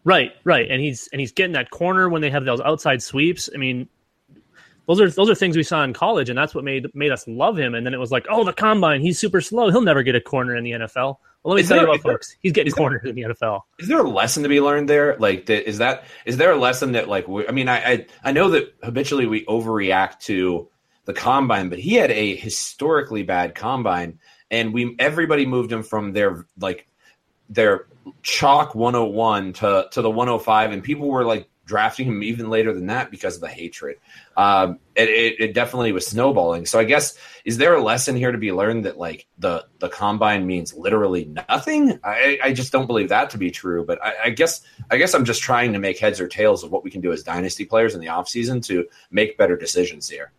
Right, 0.05 0.35
right, 0.45 0.71
and 0.71 0.81
he's 0.81 1.09
and 1.11 1.19
he's 1.19 1.33
getting 1.33 1.55
that 1.55 1.71
corner 1.71 2.09
when 2.09 2.23
they 2.23 2.31
have 2.31 2.45
those 2.45 2.61
outside 2.61 3.03
sweeps. 3.03 3.51
I 3.53 3.59
mean, 3.59 3.89
those 4.87 5.01
are 5.01 5.11
those 5.11 5.29
are 5.29 5.35
things 5.35 5.57
we 5.57 5.63
saw 5.63 5.83
in 5.83 5.93
college, 5.93 6.29
and 6.29 6.39
that's 6.39 6.55
what 6.55 6.65
made 6.65 6.87
made 6.95 7.11
us 7.11 7.27
love 7.27 7.57
him. 7.59 7.75
And 7.75 7.85
then 7.85 7.93
it 7.93 7.99
was 7.99 8.11
like, 8.11 8.27
oh, 8.31 8.45
the 8.45 8.53
combine, 8.53 9.01
he's 9.01 9.19
super 9.19 9.41
slow. 9.41 9.71
He'll 9.71 9.81
never 9.83 10.03
get 10.03 10.15
a 10.15 10.21
corner 10.21 10.55
in 10.55 10.65
the 10.65 10.73
NFL. 10.73 11.19
Well, 11.47 11.55
let 11.55 11.57
me 11.57 11.63
is 11.63 11.69
tell 11.69 11.79
there, 11.79 11.87
you 11.87 11.91
what, 11.93 12.03
folks, 12.03 12.37
he's 12.41 12.53
getting 12.53 12.73
corners 12.73 13.03
in 13.05 13.15
the 13.15 13.23
NFL. 13.23 13.63
Is 13.79 13.87
there 13.89 14.01
a 14.01 14.09
lesson 14.09 14.43
to 14.43 14.49
be 14.49 14.61
learned 14.61 14.89
there? 14.89 15.17
Like, 15.19 15.49
is 15.49 15.79
that 15.79 16.05
is 16.25 16.37
there 16.37 16.53
a 16.53 16.57
lesson 16.57 16.93
that 16.93 17.09
like 17.09 17.27
I 17.29 17.53
mean, 17.53 17.69
I, 17.69 17.77
I 17.77 18.07
I 18.25 18.33
know 18.33 18.51
that 18.51 18.75
habitually 18.83 19.27
we 19.27 19.45
overreact 19.45 20.21
to 20.23 20.69
the 21.05 21.13
combine, 21.13 21.69
but 21.69 21.79
he 21.79 21.95
had 21.95 22.11
a 22.11 22.35
historically 22.35 23.23
bad 23.23 23.55
combine, 23.55 24.19
and 24.51 24.75
we 24.75 24.97
everybody 24.99 25.47
moved 25.47 25.71
him 25.71 25.83
from 25.85 26.13
their 26.13 26.47
like 26.59 26.89
their 27.49 27.87
chalk 28.23 28.75
101 28.75 29.53
to 29.55 29.87
to 29.93 30.03
the 30.03 30.11
105, 30.11 30.73
and 30.73 30.83
people 30.83 31.09
were 31.09 31.25
like 31.25 31.49
drafting 31.67 32.07
him 32.07 32.23
even 32.23 32.49
later 32.49 32.73
than 32.73 32.87
that 32.87 33.11
because 33.11 33.35
of 33.35 33.41
the 33.41 33.49
hatred. 33.49 33.97
Um, 34.37 34.79
it, 34.95 35.09
it, 35.09 35.41
it, 35.41 35.55
definitely 35.55 35.93
was 35.93 36.07
snowballing. 36.07 36.65
So 36.65 36.79
I 36.79 36.85
guess 36.85 37.19
is 37.45 37.59
there 37.59 37.75
a 37.75 37.83
lesson 37.83 38.17
here 38.17 38.33
to 38.33 38.39
be 38.39 38.53
learned 38.53 38.85
that 38.85 38.97
like 38.97 39.27
the 39.39 39.67
the 39.81 39.89
combine 39.89 40.47
means 40.47 40.73
literally 40.73 41.27
nothing? 41.49 41.99
I, 42.03 42.39
I 42.43 42.53
just 42.53 42.73
don't 42.73 42.87
believe 42.87 43.11
that 43.11 43.31
to 43.31 43.39
be 43.39 43.51
true. 43.51 43.85
But 43.85 44.03
I, 44.03 44.15
I, 44.25 44.31
guess 44.31 44.63
I 44.91 44.97
guess 44.97 45.13
I'm 45.15 45.25
just 45.25 45.43
trying 45.43 45.73
to 45.73 45.79
make 45.79 45.99
heads 45.99 46.21
or 46.21 46.29
tails 46.29 46.63
of 46.63 46.71
what 46.71 46.85
we 46.85 46.91
can 46.91 47.01
do 47.01 47.13
as 47.13 47.23
dynasty 47.23 47.65
players 47.65 47.95
in 47.95 48.01
the 48.01 48.07
offseason 48.07 48.65
to 48.67 48.87
make 49.11 49.37
better 49.37 49.57
decisions 49.57 50.09
here. 50.09 50.33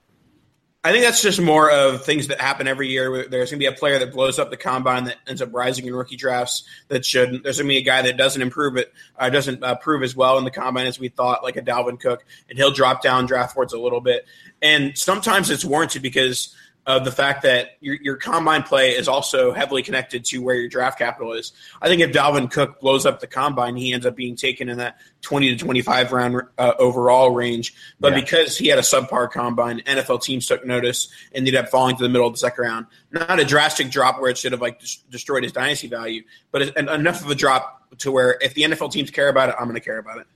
I 0.87 0.93
think 0.93 1.03
that's 1.03 1.21
just 1.21 1.41
more 1.41 1.69
of 1.69 2.05
things 2.05 2.27
that 2.27 2.39
happen 2.39 2.65
every 2.65 2.87
year. 2.87 3.27
There's 3.27 3.51
going 3.51 3.59
to 3.59 3.63
be 3.63 3.65
a 3.65 3.73
player 3.73 3.99
that 3.99 4.13
blows 4.13 4.39
up 4.39 4.51
the 4.51 4.55
combine 4.55 5.03
that 5.03 5.17
ends 5.27 5.41
up 5.41 5.53
rising 5.53 5.85
in 5.85 5.93
rookie 5.93 6.15
drafts 6.15 6.63
that 6.87 7.05
should. 7.05 7.43
There's 7.43 7.57
going 7.57 7.67
to 7.67 7.73
be 7.73 7.77
a 7.77 7.81
guy 7.81 8.03
that 8.03 8.15
doesn't 8.15 8.41
improve 8.41 8.77
it, 8.77 8.93
uh, 9.19 9.29
doesn't 9.29 9.61
uh, 9.61 9.75
prove 9.75 10.01
as 10.01 10.15
well 10.15 10.37
in 10.37 10.45
the 10.45 10.49
combine 10.49 10.87
as 10.87 10.97
we 10.97 11.09
thought, 11.09 11.43
like 11.43 11.57
a 11.57 11.61
Dalvin 11.61 11.99
Cook, 11.99 12.23
and 12.49 12.57
he'll 12.57 12.71
drop 12.71 13.03
down 13.03 13.25
draft 13.25 13.53
boards 13.53 13.73
a 13.73 13.79
little 13.79 13.99
bit. 13.99 14.25
And 14.61 14.97
sometimes 14.97 15.49
it's 15.49 15.65
warranted 15.65 16.03
because 16.03 16.55
of 16.87 17.03
the 17.03 17.11
fact 17.11 17.41
that 17.41 17.71
your, 17.81 17.95
your 17.95 18.15
combine 18.15 18.63
play 18.63 18.91
is 18.91 19.09
also 19.09 19.51
heavily 19.51 19.83
connected 19.83 20.23
to 20.23 20.37
where 20.37 20.55
your 20.55 20.69
draft 20.69 20.97
capital 20.97 21.33
is. 21.33 21.51
I 21.81 21.89
think 21.89 22.01
if 22.01 22.13
Dalvin 22.13 22.49
Cook 22.49 22.79
blows 22.79 23.05
up 23.05 23.19
the 23.19 23.27
combine, 23.27 23.75
he 23.75 23.91
ends 23.91 24.05
up 24.05 24.15
being 24.15 24.37
taken 24.37 24.69
in 24.69 24.77
that 24.77 24.97
20 25.21 25.49
to 25.49 25.57
25 25.57 26.13
round 26.13 26.41
uh, 26.57 26.73
overall 26.79 27.31
range. 27.31 27.73
But 27.99 28.13
yeah. 28.13 28.21
because 28.21 28.57
he 28.57 28.67
had 28.69 28.79
a 28.79 28.83
subpar 28.83 29.29
combine, 29.29 29.81
NFL 29.81 30.23
teams 30.23 30.47
took 30.47 30.65
notice 30.65 31.09
and 31.33 31.45
ended 31.45 31.55
up 31.55 31.67
falling 31.67 31.97
to 31.97 32.03
the 32.03 32.09
middle 32.09 32.25
of 32.25 32.33
the 32.33 32.39
second 32.39 32.63
round. 32.63 32.85
Not 33.11 33.37
a 33.37 33.45
drastic 33.45 33.91
drop 33.91 34.21
where 34.21 34.31
it 34.31 34.37
should 34.37 34.53
have 34.53 34.61
like 34.61 34.81
destroyed 35.09 35.43
his 35.43 35.51
dynasty 35.51 35.89
value, 35.89 36.23
but 36.51 36.77
enough 36.77 37.21
of 37.21 37.29
a 37.29 37.35
drop 37.35 37.83
to 37.99 38.13
where 38.13 38.37
if 38.39 38.53
the 38.53 38.61
NFL 38.61 38.93
teams 38.93 39.11
care 39.11 39.27
about 39.27 39.49
it, 39.49 39.55
I'm 39.59 39.65
going 39.65 39.75
to 39.75 39.81
care 39.81 39.97
about 39.97 40.19
it. 40.19 40.27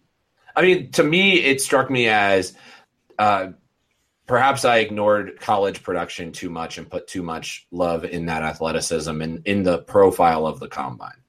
I 0.53 0.63
mean, 0.63 0.91
to 0.91 1.03
me, 1.03 1.39
it 1.39 1.61
struck 1.61 1.89
me 1.89 2.09
as 2.09 2.53
uh, 3.17 3.51
perhaps 4.31 4.63
I 4.63 4.77
ignored 4.77 5.41
college 5.41 5.83
production 5.83 6.31
too 6.31 6.49
much 6.49 6.77
and 6.77 6.89
put 6.89 7.05
too 7.05 7.21
much 7.21 7.67
love 7.69 8.05
in 8.05 8.27
that 8.27 8.43
athleticism 8.43 9.21
and 9.21 9.45
in 9.45 9.63
the 9.63 9.79
profile 9.79 10.47
of 10.47 10.61
the 10.61 10.69
combine. 10.69 11.19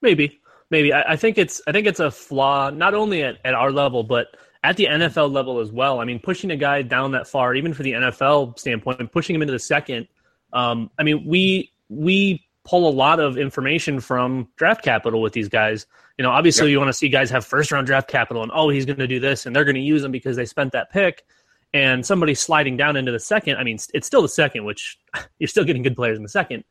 Maybe, 0.00 0.40
maybe. 0.70 0.92
I, 0.92 1.14
I, 1.14 1.16
think 1.16 1.38
it's 1.38 1.60
I 1.66 1.72
think 1.72 1.88
it's 1.88 1.98
a 1.98 2.08
flaw 2.08 2.70
not 2.70 2.94
only 2.94 3.24
at, 3.24 3.38
at 3.44 3.54
our 3.54 3.72
level 3.72 4.04
but 4.04 4.28
at 4.62 4.76
the 4.76 4.84
NFL 4.84 5.32
level 5.32 5.58
as 5.58 5.72
well. 5.72 5.98
I 5.98 6.04
mean, 6.04 6.20
pushing 6.20 6.52
a 6.52 6.56
guy 6.56 6.82
down 6.82 7.10
that 7.12 7.26
far, 7.26 7.56
even 7.56 7.74
for 7.74 7.82
the 7.82 7.94
NFL 7.94 8.56
standpoint, 8.56 9.10
pushing 9.10 9.34
him 9.34 9.42
into 9.42 9.52
the 9.52 9.58
second. 9.58 10.06
Um, 10.52 10.88
I 11.00 11.02
mean, 11.02 11.26
we 11.26 11.72
we 11.88 12.46
pull 12.64 12.88
a 12.88 12.94
lot 12.94 13.18
of 13.18 13.36
information 13.36 13.98
from 13.98 14.46
draft 14.54 14.84
capital 14.84 15.20
with 15.20 15.32
these 15.32 15.48
guys. 15.48 15.84
You 16.16 16.22
know, 16.22 16.30
obviously 16.30 16.68
yep. 16.68 16.72
you 16.74 16.78
want 16.78 16.90
to 16.90 16.92
see 16.92 17.08
guys 17.08 17.28
have 17.30 17.44
first 17.44 17.72
round 17.72 17.88
draft 17.88 18.08
capital 18.08 18.44
and 18.44 18.52
oh, 18.54 18.68
he's 18.68 18.86
going 18.86 19.00
to 19.00 19.08
do 19.08 19.18
this 19.18 19.46
and 19.46 19.56
they're 19.56 19.64
going 19.64 19.74
to 19.74 19.80
use 19.80 20.04
him 20.04 20.12
because 20.12 20.36
they 20.36 20.44
spent 20.44 20.70
that 20.72 20.92
pick 20.92 21.24
and 21.72 22.04
somebody 22.04 22.34
sliding 22.34 22.76
down 22.76 22.96
into 22.96 23.12
the 23.12 23.20
second, 23.20 23.56
I 23.56 23.64
mean, 23.64 23.78
it's 23.94 24.06
still 24.06 24.22
the 24.22 24.28
second, 24.28 24.64
which 24.64 24.98
you're 25.38 25.48
still 25.48 25.64
getting 25.64 25.82
good 25.82 25.96
players 25.96 26.16
in 26.16 26.22
the 26.22 26.28
second, 26.28 26.64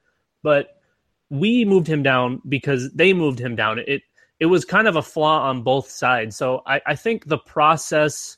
but 0.43 0.75
we 1.29 1.63
moved 1.65 1.87
him 1.87 2.03
down 2.03 2.41
because 2.49 2.91
they 2.93 3.13
moved 3.13 3.39
him 3.39 3.55
down. 3.55 3.79
It 3.79 4.01
it 4.39 4.45
was 4.45 4.63
kind 4.63 4.87
of 4.87 4.95
a 4.95 5.01
flaw 5.01 5.49
on 5.49 5.63
both 5.63 5.89
sides. 5.89 6.37
So 6.37 6.61
I, 6.65 6.81
I 6.87 6.95
think 6.95 7.27
the 7.27 7.37
process 7.37 8.37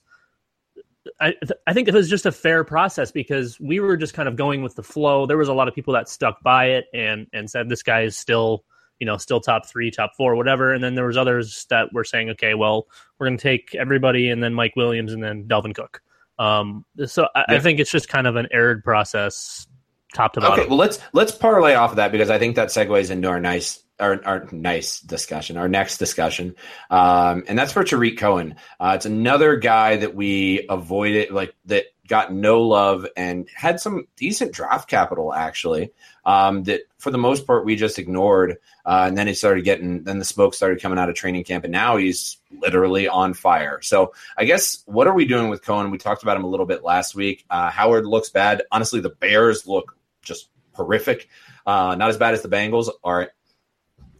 I 1.19 1.33
I 1.67 1.73
think 1.73 1.87
it 1.87 1.93
was 1.93 2.09
just 2.09 2.25
a 2.25 2.31
fair 2.31 2.63
process 2.63 3.11
because 3.11 3.59
we 3.59 3.79
were 3.79 3.97
just 3.97 4.13
kind 4.13 4.27
of 4.27 4.35
going 4.35 4.61
with 4.61 4.75
the 4.75 4.83
flow. 4.83 5.25
There 5.25 5.37
was 5.37 5.47
a 5.47 5.53
lot 5.53 5.67
of 5.67 5.75
people 5.75 5.93
that 5.93 6.09
stuck 6.09 6.41
by 6.43 6.65
it 6.65 6.85
and 6.93 7.27
and 7.33 7.49
said 7.49 7.69
this 7.69 7.83
guy 7.83 8.01
is 8.01 8.17
still 8.17 8.65
you 8.99 9.05
know 9.05 9.17
still 9.17 9.39
top 9.39 9.67
three, 9.67 9.89
top 9.89 10.11
four, 10.17 10.35
whatever. 10.35 10.73
And 10.73 10.83
then 10.83 10.95
there 10.95 11.07
was 11.07 11.17
others 11.17 11.65
that 11.69 11.91
were 11.93 12.03
saying, 12.03 12.29
okay, 12.31 12.53
well 12.53 12.87
we're 13.17 13.27
going 13.27 13.37
to 13.37 13.41
take 13.41 13.73
everybody 13.75 14.29
and 14.29 14.43
then 14.43 14.53
Mike 14.53 14.75
Williams 14.75 15.13
and 15.13 15.23
then 15.23 15.45
Dalvin 15.45 15.73
Cook. 15.75 16.01
Um, 16.41 16.85
so 17.05 17.27
I, 17.35 17.45
Yeah. 17.47 17.55
I 17.55 17.59
think 17.59 17.79
it's 17.79 17.91
just 17.91 18.09
kind 18.09 18.25
of 18.25 18.35
an 18.35 18.47
arid 18.51 18.83
process, 18.83 19.67
top 20.15 20.33
to 20.33 20.41
bottom. 20.41 20.59
Okay, 20.59 20.67
well 20.67 20.77
let's 20.77 20.99
let's 21.13 21.31
parlay 21.31 21.75
off 21.75 21.91
of 21.91 21.95
that 21.97 22.11
because 22.11 22.31
I 22.31 22.39
think 22.39 22.55
that 22.55 22.69
segues 22.69 23.11
into 23.11 23.27
our 23.27 23.39
nice 23.39 23.83
our, 23.99 24.19
our 24.25 24.47
nice 24.51 24.99
discussion, 25.01 25.57
our 25.57 25.69
next 25.69 25.99
discussion, 25.99 26.55
um, 26.89 27.43
and 27.47 27.59
that's 27.59 27.71
for 27.71 27.83
Tarik 27.83 28.17
Cohen. 28.17 28.55
Uh, 28.79 28.93
it's 28.95 29.05
another 29.05 29.57
guy 29.57 29.97
that 29.97 30.15
we 30.15 30.65
avoided, 30.67 31.29
like 31.29 31.53
that 31.65 31.85
got 32.07 32.33
no 32.33 32.61
love 32.61 33.05
and 33.15 33.47
had 33.55 33.79
some 33.79 34.07
decent 34.15 34.53
draft 34.53 34.89
capital 34.89 35.33
actually. 35.33 35.91
Um, 36.25 36.63
that 36.63 36.81
for 36.99 37.09
the 37.09 37.17
most 37.17 37.47
part 37.47 37.65
we 37.65 37.75
just 37.75 37.97
ignored, 37.97 38.57
uh, 38.85 39.05
and 39.07 39.17
then 39.17 39.27
he 39.27 39.33
started 39.33 39.63
getting, 39.63 40.03
then 40.03 40.19
the 40.19 40.25
smoke 40.25 40.53
started 40.53 40.81
coming 40.81 40.99
out 40.99 41.09
of 41.09 41.15
training 41.15 41.43
camp, 41.43 41.63
and 41.63 41.71
now 41.71 41.97
he's 41.97 42.37
literally 42.51 43.07
on 43.07 43.33
fire. 43.33 43.81
So 43.81 44.13
I 44.37 44.45
guess 44.45 44.83
what 44.85 45.07
are 45.07 45.13
we 45.13 45.25
doing 45.25 45.49
with 45.49 45.63
Cohen? 45.63 45.89
We 45.89 45.97
talked 45.97 46.21
about 46.21 46.37
him 46.37 46.43
a 46.43 46.49
little 46.49 46.67
bit 46.67 46.83
last 46.83 47.15
week. 47.15 47.45
Uh, 47.49 47.71
Howard 47.71 48.05
looks 48.05 48.29
bad. 48.29 48.63
Honestly, 48.71 48.99
the 48.99 49.09
Bears 49.09 49.65
look 49.65 49.97
just 50.21 50.49
horrific. 50.73 51.27
Uh, 51.65 51.95
not 51.95 52.09
as 52.09 52.17
bad 52.17 52.33
as 52.33 52.41
the 52.41 52.49
Bengals. 52.49 52.89
Are 53.03 53.31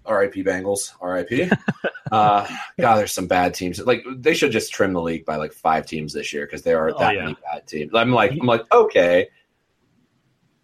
RIP 0.10 0.34
Bengals. 0.36 0.92
RIP. 1.02 1.52
uh, 2.12 2.48
God, 2.80 2.96
there's 2.98 3.14
some 3.14 3.28
bad 3.28 3.54
teams. 3.54 3.80
Like 3.80 4.04
they 4.18 4.34
should 4.34 4.52
just 4.52 4.74
trim 4.74 4.94
the 4.94 5.02
league 5.02 5.26
by 5.26 5.36
like 5.38 5.54
five 5.54 5.86
teams 5.86 6.14
this 6.14 6.34
year 6.34 6.46
because 6.46 6.64
there 6.64 6.80
are 6.80 6.92
Oh, 6.96 7.00
that 7.00 7.16
yeah. 7.16 7.22
many 7.24 7.38
bad 7.52 7.68
teams. 7.68 7.92
I'm 7.94 8.12
like, 8.12 8.32
I'm 8.32 8.48
like, 8.48 8.72
okay, 8.74 9.28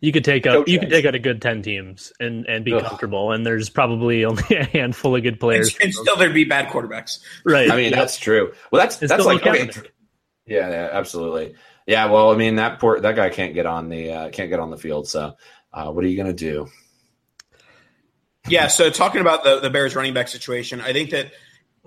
You 0.01 0.11
could 0.11 0.23
take 0.25 0.43
Go 0.43 0.61
out 0.61 0.67
you 0.67 0.79
could 0.79 0.89
take 0.89 1.05
out 1.05 1.15
a 1.15 1.19
good 1.19 1.41
ten 1.41 1.61
teams 1.61 2.11
and 2.19 2.45
and 2.47 2.63
be 2.65 2.73
Ugh. 2.73 2.83
comfortable. 2.83 3.31
And 3.31 3.45
there's 3.45 3.69
probably 3.69 4.25
only 4.25 4.43
a 4.55 4.63
handful 4.65 5.15
of 5.15 5.23
good 5.23 5.39
players. 5.39 5.77
and 5.77 5.93
still 5.93 6.15
there'd 6.17 6.33
be 6.33 6.43
bad 6.45 6.67
quarterbacks. 6.69 7.19
right. 7.45 7.69
I 7.71 7.75
mean, 7.75 7.91
Yep. 7.91 7.93
that's 7.95 8.17
true. 8.19 8.53
Well, 8.71 8.81
that's 8.81 9.01
It's 9.01 9.09
that's 9.11 9.25
like 9.25 9.45
okay. 9.45 9.69
Yeah, 10.45 10.69
yeah, 10.69 10.89
absolutely. 10.93 11.55
Yeah, 11.87 12.05
well, 12.11 12.31
I 12.31 12.35
mean 12.35 12.55
that 12.55 12.79
poor 12.79 12.99
that 12.99 13.15
guy 13.15 13.29
can't 13.29 13.53
get 13.53 13.65
on 13.65 13.89
the 13.89 14.11
uh, 14.11 14.29
can't 14.29 14.49
get 14.49 14.59
on 14.59 14.69
the 14.71 14.77
field. 14.77 15.07
So, 15.07 15.35
uh, 15.73 15.91
what 15.91 16.03
are 16.03 16.07
you 16.07 16.17
gonna 16.17 16.33
do? 16.33 16.67
Yeah, 18.47 18.67
so 18.67 18.89
talking 18.89 19.21
about 19.21 19.43
the, 19.43 19.59
the 19.59 19.69
Bears 19.69 19.95
running 19.95 20.13
back 20.13 20.29
situation, 20.29 20.79
I 20.79 20.93
think 20.93 21.09
that 21.09 21.31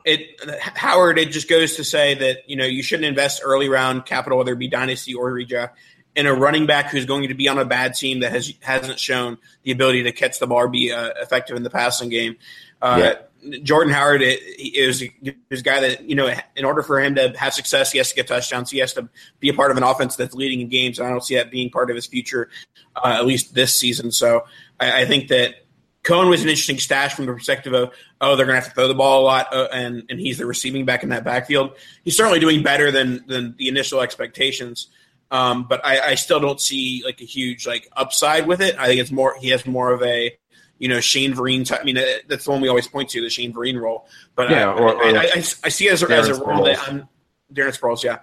it 0.04 0.40
Howard, 0.76 1.18
it 1.18 1.30
just 1.30 1.48
goes 1.48 1.76
to 1.76 1.84
say 1.84 2.14
that, 2.14 2.48
you 2.48 2.56
know, 2.56 2.66
you 2.66 2.82
shouldn't 2.82 3.06
invest 3.06 3.42
early 3.44 3.68
round 3.68 4.06
capital, 4.06 4.38
whether 4.38 4.52
it 4.52 4.58
be 4.58 4.68
dynasty 4.68 5.14
or 5.14 5.30
redraft, 5.32 5.70
in 6.14 6.26
a 6.26 6.34
running 6.34 6.66
back 6.66 6.90
who's 6.90 7.06
going 7.06 7.28
to 7.28 7.34
be 7.34 7.48
on 7.48 7.58
a 7.58 7.64
bad 7.64 7.94
team 7.94 8.20
that 8.20 8.32
has 8.32 8.52
hasn't 8.60 8.98
shown 8.98 9.38
the 9.62 9.70
ability 9.70 10.02
to 10.02 10.12
catch 10.12 10.38
the 10.38 10.46
ball 10.46 10.68
be 10.68 10.92
uh, 10.92 11.10
effective 11.20 11.56
in 11.56 11.62
the 11.62 11.70
passing 11.70 12.08
game. 12.08 12.36
Uh, 12.82 13.14
Jordan 13.62 13.92
Howard 13.92 14.22
is 14.22 15.02
is 15.02 15.60
a 15.60 15.62
guy 15.62 15.80
that 15.80 16.08
you 16.08 16.14
know 16.14 16.34
in 16.56 16.64
order 16.64 16.82
for 16.82 17.00
him 17.00 17.14
to 17.14 17.32
have 17.38 17.54
success, 17.54 17.92
he 17.92 17.98
has 17.98 18.10
to 18.10 18.14
get 18.14 18.26
touchdowns. 18.26 18.70
He 18.70 18.78
has 18.78 18.92
to 18.94 19.08
be 19.38 19.48
a 19.48 19.54
part 19.54 19.70
of 19.70 19.76
an 19.76 19.82
offense 19.82 20.16
that's 20.16 20.34
leading 20.34 20.60
in 20.60 20.68
games. 20.68 20.98
And 20.98 21.08
I 21.08 21.10
don't 21.10 21.24
see 21.24 21.36
that 21.36 21.50
being 21.50 21.70
part 21.70 21.90
of 21.90 21.96
his 21.96 22.06
future, 22.06 22.50
uh, 22.96 23.16
at 23.18 23.24
least 23.24 23.54
this 23.54 23.74
season. 23.74 24.10
So 24.12 24.44
I, 24.78 25.02
I 25.02 25.04
think 25.06 25.28
that 25.28 25.54
Cohen 26.02 26.28
was 26.30 26.42
an 26.42 26.48
interesting 26.48 26.78
stash 26.78 27.14
from 27.14 27.26
the 27.26 27.32
perspective 27.32 27.72
of 27.74 27.92
oh 28.20 28.34
they're 28.36 28.46
going 28.46 28.56
to 28.56 28.60
have 28.60 28.70
to 28.70 28.74
throw 28.74 28.88
the 28.88 28.94
ball 28.94 29.20
a 29.22 29.24
lot, 29.24 29.52
uh, 29.52 29.68
and 29.72 30.04
and 30.08 30.18
he's 30.18 30.38
the 30.38 30.46
receiving 30.46 30.84
back 30.86 31.02
in 31.02 31.10
that 31.10 31.24
backfield. 31.24 31.76
He's 32.04 32.16
certainly 32.16 32.40
doing 32.40 32.62
better 32.62 32.90
than 32.90 33.24
than 33.26 33.54
the 33.58 33.68
initial 33.68 34.00
expectations. 34.00 34.88
Um, 35.30 35.66
but 35.68 35.84
I, 35.84 36.00
I 36.00 36.14
still 36.16 36.40
don't 36.40 36.60
see 36.60 37.02
like 37.04 37.20
a 37.20 37.24
huge 37.24 37.66
like 37.66 37.88
upside 37.96 38.46
with 38.46 38.60
it. 38.60 38.76
I 38.78 38.86
think 38.86 39.00
it's 39.00 39.12
more 39.12 39.36
he 39.38 39.50
has 39.50 39.66
more 39.66 39.92
of 39.92 40.02
a 40.02 40.36
you 40.78 40.88
know 40.88 41.00
Shane 41.00 41.34
Vereen. 41.34 41.66
Type, 41.66 41.80
I 41.82 41.84
mean 41.84 41.98
uh, 41.98 42.04
that's 42.26 42.46
the 42.46 42.50
one 42.50 42.60
we 42.62 42.68
always 42.68 42.88
point 42.88 43.10
to 43.10 43.20
the 43.20 43.28
Shane 43.30 43.52
Vereen 43.52 43.78
role. 43.80 44.06
But 44.34 44.50
Yeah, 44.50 44.70
I, 44.70 44.72
or- 44.72 44.94
or 44.94 45.04
I, 45.18 45.44
I, 45.64 45.68
see 45.68 45.86
it 45.86 45.92
as, 45.92 46.02
a- 46.02 46.08
as 46.10 46.28
a 46.28 46.34
role 46.42 46.64
that 46.64 46.88
I'm 46.88 47.08
Darren 47.52 47.78
Sproles. 47.78 48.02
Yeah, 48.02 48.20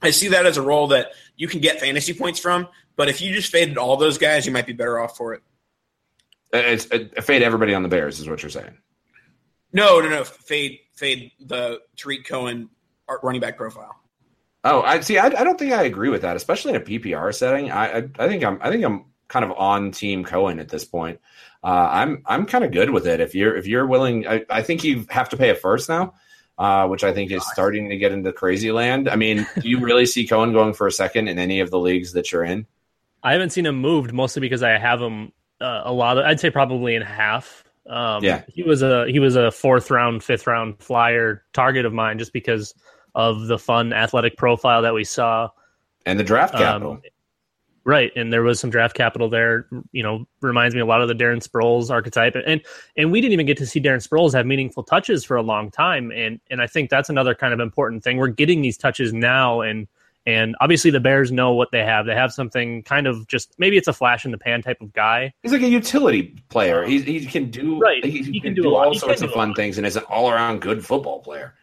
I 0.00 0.10
see 0.10 0.28
that 0.28 0.46
as 0.46 0.56
a 0.56 0.62
role 0.62 0.88
that 0.88 1.12
you 1.36 1.46
can 1.46 1.60
get 1.60 1.78
fantasy 1.78 2.14
points 2.14 2.40
from. 2.40 2.68
But 2.96 3.08
if 3.10 3.20
you 3.20 3.34
just 3.34 3.52
faded 3.52 3.76
all 3.76 3.98
those 3.98 4.16
guys, 4.16 4.46
you 4.46 4.52
might 4.52 4.66
be 4.66 4.72
better 4.72 4.98
off 4.98 5.16
for 5.18 5.34
it. 5.34 5.42
It's 6.56 6.86
it, 6.86 7.22
fade 7.24 7.42
everybody 7.42 7.74
on 7.74 7.82
the 7.82 7.88
Bears 7.88 8.18
is 8.18 8.28
what 8.28 8.42
you're 8.42 8.50
saying. 8.50 8.76
No, 9.72 10.00
no, 10.00 10.08
no. 10.08 10.24
Fade, 10.24 10.78
fade 10.94 11.32
the 11.40 11.80
Tarik 11.96 12.26
Cohen 12.26 12.70
running 13.22 13.40
back 13.40 13.56
profile. 13.56 13.96
Oh, 14.64 14.82
I 14.82 15.00
see. 15.00 15.18
I, 15.18 15.26
I 15.26 15.44
don't 15.44 15.58
think 15.58 15.72
I 15.72 15.84
agree 15.84 16.08
with 16.08 16.22
that, 16.22 16.36
especially 16.36 16.74
in 16.74 16.76
a 16.76 16.84
PPR 16.84 17.34
setting. 17.34 17.70
I, 17.70 17.98
I 17.98 18.08
I 18.18 18.28
think 18.28 18.42
I'm 18.42 18.58
I 18.60 18.70
think 18.70 18.84
I'm 18.84 19.04
kind 19.28 19.44
of 19.44 19.52
on 19.52 19.92
Team 19.92 20.24
Cohen 20.24 20.58
at 20.58 20.68
this 20.68 20.84
point. 20.84 21.20
Uh, 21.62 21.88
I'm 21.90 22.22
I'm 22.26 22.46
kind 22.46 22.64
of 22.64 22.72
good 22.72 22.90
with 22.90 23.06
it. 23.06 23.20
If 23.20 23.34
you're 23.34 23.56
if 23.56 23.66
you're 23.66 23.86
willing, 23.86 24.26
I, 24.26 24.44
I 24.50 24.62
think 24.62 24.82
you 24.82 25.06
have 25.10 25.28
to 25.30 25.36
pay 25.36 25.50
a 25.50 25.54
first 25.54 25.88
now, 25.88 26.14
uh, 26.58 26.88
which 26.88 27.04
I 27.04 27.12
think 27.12 27.30
is 27.30 27.46
starting 27.46 27.88
to 27.90 27.96
get 27.96 28.12
into 28.12 28.32
crazy 28.32 28.72
land. 28.72 29.08
I 29.08 29.16
mean, 29.16 29.46
do 29.60 29.68
you 29.68 29.78
really 29.78 30.06
see 30.06 30.26
Cohen 30.26 30.52
going 30.52 30.74
for 30.74 30.86
a 30.86 30.92
second 30.92 31.28
in 31.28 31.38
any 31.38 31.60
of 31.60 31.70
the 31.70 31.78
leagues 31.78 32.12
that 32.14 32.32
you're 32.32 32.44
in? 32.44 32.66
I 33.22 33.32
haven't 33.32 33.50
seen 33.50 33.66
him 33.66 33.76
moved 33.76 34.12
mostly 34.12 34.40
because 34.40 34.62
I 34.62 34.78
have 34.78 35.00
him 35.00 35.32
uh, 35.60 35.82
a 35.84 35.92
lot. 35.92 36.18
Of, 36.18 36.24
I'd 36.24 36.40
say 36.40 36.50
probably 36.50 36.94
in 36.94 37.02
half. 37.02 37.64
Um, 37.88 38.24
Yeah. 38.24 38.42
he 38.48 38.62
was 38.62 38.82
a 38.82 39.06
he 39.08 39.18
was 39.18 39.36
a 39.36 39.50
fourth 39.50 39.90
round, 39.90 40.24
fifth 40.24 40.46
round 40.46 40.78
flyer 40.80 41.44
target 41.52 41.84
of 41.86 41.92
mine 41.92 42.18
just 42.18 42.32
because 42.32 42.74
of 43.14 43.46
the 43.46 43.58
fun 43.58 43.92
athletic 43.92 44.36
profile 44.36 44.82
that 44.82 44.92
we 44.94 45.04
saw. 45.04 45.48
And 46.04 46.18
the 46.18 46.24
draft 46.24 46.54
Um, 46.54 46.60
capital. 46.60 47.00
Right, 47.84 48.10
and 48.16 48.32
there 48.32 48.42
was 48.42 48.58
some 48.58 48.68
draft 48.70 48.96
capital 48.96 49.28
there. 49.28 49.68
You 49.92 50.02
know, 50.02 50.26
reminds 50.40 50.74
me 50.74 50.80
a 50.80 50.84
lot 50.86 51.02
of 51.02 51.06
the 51.08 51.14
Darren 51.14 51.40
Sproles 51.40 51.88
archetype, 51.88 52.34
and 52.34 52.60
and 52.96 53.12
we 53.12 53.20
didn't 53.20 53.32
even 53.32 53.46
get 53.46 53.56
to 53.58 53.66
see 53.66 53.80
Darren 53.80 54.04
Sproles 54.04 54.32
have 54.34 54.44
meaningful 54.44 54.82
touches 54.82 55.24
for 55.24 55.36
a 55.36 55.42
long 55.42 55.70
time, 55.70 56.10
and 56.10 56.40
and 56.50 56.60
I 56.60 56.66
think 56.66 56.90
that's 56.90 57.08
another 57.08 57.32
kind 57.32 57.54
of 57.54 57.60
important 57.60 58.02
thing. 58.02 58.16
We're 58.16 58.26
getting 58.26 58.60
these 58.60 58.76
touches 58.76 59.12
now, 59.12 59.60
and 59.60 59.86
and 60.26 60.56
obviously 60.60 60.90
the 60.90 61.00
Bears 61.00 61.30
know 61.30 61.52
what 61.52 61.70
they 61.70 61.84
have. 61.84 62.04
They 62.06 62.14
have 62.14 62.32
something 62.32 62.82
kind 62.82 63.06
of 63.06 63.26
just 63.28 63.54
maybe 63.58 63.76
it's 63.76 63.88
a 63.88 63.92
flash 63.92 64.24
in 64.24 64.32
the 64.32 64.38
pan 64.38 64.62
type 64.62 64.80
of 64.80 64.92
guy. 64.92 65.32
He's 65.42 65.52
like 65.52 65.62
a 65.62 65.68
utility 65.68 66.36
player. 66.48 66.84
He, 66.84 67.00
he 67.00 67.24
can 67.24 67.50
do 67.50 67.78
Right. 67.78 68.04
He, 68.04 68.22
He 68.22 68.40
can, 68.40 68.42
can 68.42 68.54
do 68.54 68.62
do, 68.62 68.74
all 68.74 68.92
sorts 68.94 69.22
of 69.22 69.30
fun 69.30 69.54
things, 69.54 69.78
and 69.78 69.86
is 69.86 69.96
an 69.96 70.02
all 70.04 70.30
around 70.30 70.60
good 70.60 70.84
football 70.84 71.20
player. 71.20 71.54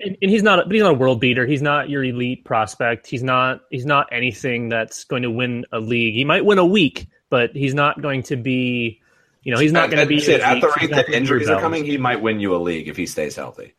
and, 0.00 0.16
and 0.22 0.30
he's 0.30 0.42
not 0.42 0.60
a, 0.60 0.62
but 0.64 0.72
he's 0.72 0.82
not 0.82 0.92
a 0.92 0.98
world 0.98 1.20
beater 1.20 1.46
he's 1.46 1.62
not 1.62 1.90
your 1.90 2.04
elite 2.04 2.44
prospect 2.44 3.06
he's 3.06 3.22
not 3.22 3.62
he's 3.70 3.86
not 3.86 4.08
anything 4.12 4.68
that's 4.68 5.04
going 5.04 5.22
to 5.22 5.30
win 5.30 5.64
a 5.72 5.80
league 5.80 6.14
he 6.14 6.24
might 6.24 6.44
win 6.44 6.58
a 6.58 6.64
week 6.64 7.06
but 7.28 7.54
he's 7.54 7.74
not 7.74 8.00
going 8.00 8.22
to 8.22 8.36
be 8.36 9.00
you 9.42 9.52
know 9.52 9.58
he's 9.60 9.72
not 9.72 9.90
going 9.90 10.00
to 10.00 10.06
be 10.06 10.16
at 10.34 10.60
the 10.60 10.72
rate 10.80 10.90
that 10.90 11.08
injuries 11.08 11.48
are 11.48 11.60
coming. 11.60 11.84
He 11.84 11.96
might 11.96 12.20
win 12.20 12.40
you 12.40 12.54
a 12.54 12.58
league 12.58 12.88
if 12.88 12.96
he 12.96 13.06
stays 13.06 13.36
healthy. 13.36 13.74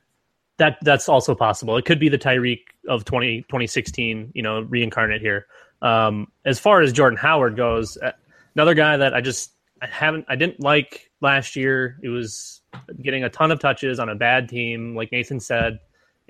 That 0.61 0.77
that's 0.81 1.09
also 1.09 1.35
possible 1.35 1.75
it 1.75 1.85
could 1.85 1.99
be 1.99 2.09
the 2.09 2.17
tyreek 2.17 2.61
of 2.87 3.03
20, 3.05 3.41
2016 3.43 4.31
you 4.33 4.41
know 4.41 4.61
reincarnate 4.61 5.21
here 5.21 5.47
um, 5.81 6.31
as 6.45 6.59
far 6.59 6.81
as 6.81 6.93
jordan 6.93 7.17
howard 7.17 7.55
goes 7.55 7.97
uh, 7.97 8.11
another 8.55 8.73
guy 8.73 8.97
that 8.97 9.13
i 9.13 9.21
just 9.21 9.53
i 9.81 9.87
haven't 9.87 10.25
i 10.29 10.35
didn't 10.35 10.59
like 10.59 11.11
last 11.21 11.55
year 11.55 11.97
it 12.03 12.09
was 12.09 12.61
getting 13.01 13.23
a 13.23 13.29
ton 13.29 13.51
of 13.51 13.59
touches 13.59 13.99
on 13.99 14.09
a 14.09 14.15
bad 14.15 14.47
team 14.47 14.95
like 14.95 15.11
nathan 15.11 15.39
said 15.39 15.79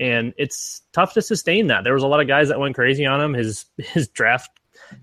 and 0.01 0.33
it's 0.37 0.81
tough 0.93 1.13
to 1.13 1.21
sustain 1.21 1.67
that. 1.67 1.83
There 1.83 1.93
was 1.93 2.01
a 2.01 2.07
lot 2.07 2.19
of 2.19 2.27
guys 2.27 2.47
that 2.49 2.59
went 2.59 2.73
crazy 2.73 3.05
on 3.05 3.21
him. 3.21 3.33
His 3.33 3.65
his 3.77 4.07
draft, 4.09 4.49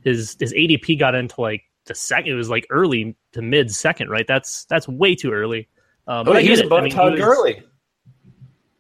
his 0.03 0.37
his 0.38 0.53
ADP 0.53 0.99
got 0.99 1.14
into 1.14 1.41
like 1.41 1.62
the 1.87 1.95
second. 1.95 2.33
It 2.33 2.37
was 2.37 2.51
like 2.51 2.67
early 2.69 3.17
to 3.33 3.41
mid 3.41 3.71
second, 3.71 4.11
right? 4.11 4.27
That's 4.27 4.64
that's 4.64 4.88
way 4.88 5.14
too 5.14 5.33
early. 5.33 5.69
Um, 6.09 6.25
but 6.25 6.37
Oh, 6.37 6.38
he 6.41 6.47
get 6.47 6.51
was 6.51 6.61
above 6.61 6.81
I 6.81 6.83
mean, 6.83 6.91
he 6.91 6.97
Todd 6.97 7.17
Gurley. 7.17 7.62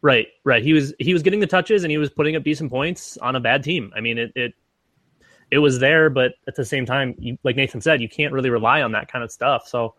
Right, 0.00 0.28
right. 0.44 0.62
He 0.62 0.72
was 0.72 0.94
he 1.00 1.12
was 1.12 1.22
getting 1.22 1.40
the 1.40 1.46
touches 1.46 1.82
and 1.82 1.90
he 1.90 1.98
was 1.98 2.08
putting 2.10 2.36
up 2.36 2.44
decent 2.44 2.70
points 2.70 3.16
on 3.18 3.34
a 3.34 3.40
bad 3.40 3.64
team. 3.64 3.92
I 3.96 4.00
mean, 4.00 4.16
it 4.18 4.32
it, 4.36 4.54
it 5.50 5.58
was 5.58 5.80
there, 5.80 6.08
but 6.08 6.34
at 6.46 6.54
the 6.54 6.64
same 6.64 6.86
time, 6.86 7.14
you, 7.18 7.36
like 7.42 7.56
Nathan 7.56 7.80
said, 7.80 8.00
you 8.00 8.08
can't 8.08 8.32
really 8.32 8.50
rely 8.50 8.82
on 8.82 8.92
that 8.92 9.10
kind 9.10 9.24
of 9.24 9.32
stuff. 9.32 9.66
So 9.66 9.94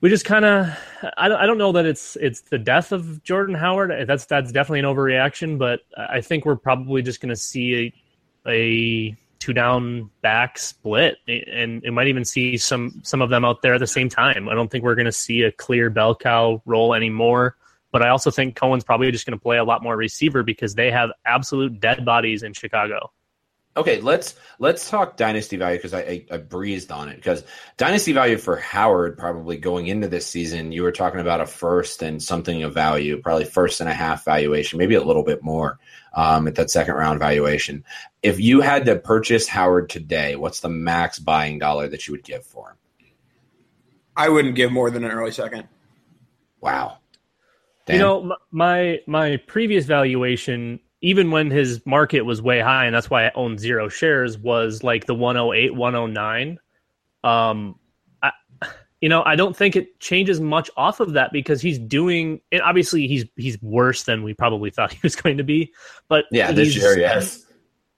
we 0.00 0.08
just 0.10 0.24
kind 0.24 0.44
of 0.44 0.68
I, 1.16 1.28
don't- 1.28 1.40
I 1.40 1.46
don't 1.46 1.58
know 1.58 1.72
that 1.72 1.86
it's 1.86 2.16
it's 2.16 2.42
the 2.42 2.58
death 2.58 2.92
of 2.92 3.22
Jordan 3.24 3.56
Howard. 3.56 4.06
That's 4.06 4.26
that's 4.26 4.52
definitely 4.52 4.80
an 4.80 4.84
overreaction, 4.86 5.58
but 5.58 5.80
I 5.96 6.20
think 6.20 6.44
we're 6.44 6.54
probably 6.56 7.02
just 7.02 7.20
going 7.20 7.30
to 7.30 7.36
see 7.36 7.92
a, 8.46 8.50
a 8.50 9.16
two 9.40 9.52
down 9.52 10.08
back 10.20 10.56
split, 10.58 11.16
and 11.26 11.82
it 11.84 11.90
might 11.92 12.06
even 12.06 12.24
see 12.24 12.56
some 12.58 13.00
some 13.02 13.22
of 13.22 13.30
them 13.30 13.44
out 13.44 13.62
there 13.62 13.74
at 13.74 13.80
the 13.80 13.88
same 13.88 14.08
time. 14.08 14.48
I 14.48 14.54
don't 14.54 14.70
think 14.70 14.84
we're 14.84 14.94
going 14.94 15.06
to 15.06 15.12
see 15.12 15.42
a 15.42 15.50
clear 15.50 15.90
bell 15.90 16.14
cow 16.14 16.62
role 16.64 16.94
anymore. 16.94 17.56
But 17.90 18.02
I 18.02 18.10
also 18.10 18.30
think 18.30 18.54
Cohen's 18.56 18.84
probably 18.84 19.10
just 19.10 19.26
going 19.26 19.38
to 19.38 19.42
play 19.42 19.58
a 19.58 19.64
lot 19.64 19.82
more 19.82 19.96
receiver 19.96 20.42
because 20.42 20.74
they 20.74 20.90
have 20.90 21.10
absolute 21.24 21.80
dead 21.80 22.04
bodies 22.04 22.42
in 22.42 22.52
Chicago. 22.52 23.10
Okay, 23.76 24.00
let's 24.00 24.34
let's 24.58 24.90
talk 24.90 25.16
dynasty 25.16 25.56
value 25.56 25.78
because 25.78 25.94
I, 25.94 26.00
I, 26.00 26.26
I 26.32 26.36
breezed 26.38 26.90
on 26.90 27.08
it 27.08 27.14
because 27.14 27.44
dynasty 27.76 28.12
value 28.12 28.36
for 28.36 28.56
Howard 28.56 29.16
probably 29.16 29.56
going 29.56 29.86
into 29.86 30.08
this 30.08 30.26
season 30.26 30.72
you 30.72 30.82
were 30.82 30.90
talking 30.90 31.20
about 31.20 31.40
a 31.40 31.46
first 31.46 32.02
and 32.02 32.20
something 32.20 32.64
of 32.64 32.74
value 32.74 33.22
probably 33.22 33.44
first 33.44 33.80
and 33.80 33.88
a 33.88 33.94
half 33.94 34.24
valuation 34.24 34.78
maybe 34.78 34.96
a 34.96 35.04
little 35.04 35.22
bit 35.22 35.44
more 35.44 35.78
um, 36.12 36.48
at 36.48 36.56
that 36.56 36.70
second 36.70 36.94
round 36.94 37.20
valuation. 37.20 37.84
If 38.20 38.40
you 38.40 38.62
had 38.62 38.86
to 38.86 38.96
purchase 38.96 39.46
Howard 39.46 39.90
today, 39.90 40.34
what's 40.34 40.58
the 40.58 40.68
max 40.68 41.20
buying 41.20 41.60
dollar 41.60 41.86
that 41.88 42.08
you 42.08 42.12
would 42.12 42.24
give 42.24 42.44
for 42.44 42.70
him? 42.70 42.76
I 44.16 44.28
wouldn't 44.28 44.56
give 44.56 44.72
more 44.72 44.90
than 44.90 45.04
an 45.04 45.12
early 45.12 45.30
second. 45.30 45.68
Wow. 46.60 46.98
Dan? 47.88 47.96
You 47.96 48.02
know, 48.02 48.36
my 48.52 49.00
my 49.06 49.36
previous 49.38 49.86
valuation 49.86 50.78
even 51.00 51.30
when 51.30 51.50
his 51.50 51.84
market 51.86 52.22
was 52.22 52.42
way 52.42 52.60
high, 52.60 52.86
and 52.86 52.94
that's 52.94 53.08
why 53.08 53.26
I 53.26 53.32
owned 53.34 53.60
zero 53.60 53.88
shares, 53.88 54.36
was 54.36 54.82
like 54.82 55.06
the 55.06 55.14
108, 55.14 55.74
109. 55.74 56.58
Um, 57.22 57.78
I, 58.22 58.32
you 59.00 59.08
know, 59.08 59.22
I 59.24 59.36
don't 59.36 59.56
think 59.56 59.76
it 59.76 60.00
changes 60.00 60.40
much 60.40 60.70
off 60.76 60.98
of 61.00 61.12
that 61.12 61.32
because 61.32 61.60
he's 61.60 61.78
doing. 61.78 62.40
And 62.50 62.62
obviously, 62.62 63.06
he's 63.06 63.24
he's 63.36 63.60
worse 63.62 64.04
than 64.04 64.22
we 64.22 64.34
probably 64.34 64.70
thought 64.70 64.92
he 64.92 64.98
was 65.02 65.14
going 65.14 65.36
to 65.38 65.44
be. 65.44 65.72
But 66.08 66.24
yeah, 66.30 66.52
this 66.52 66.74
year, 66.76 66.98
yes, 66.98 67.46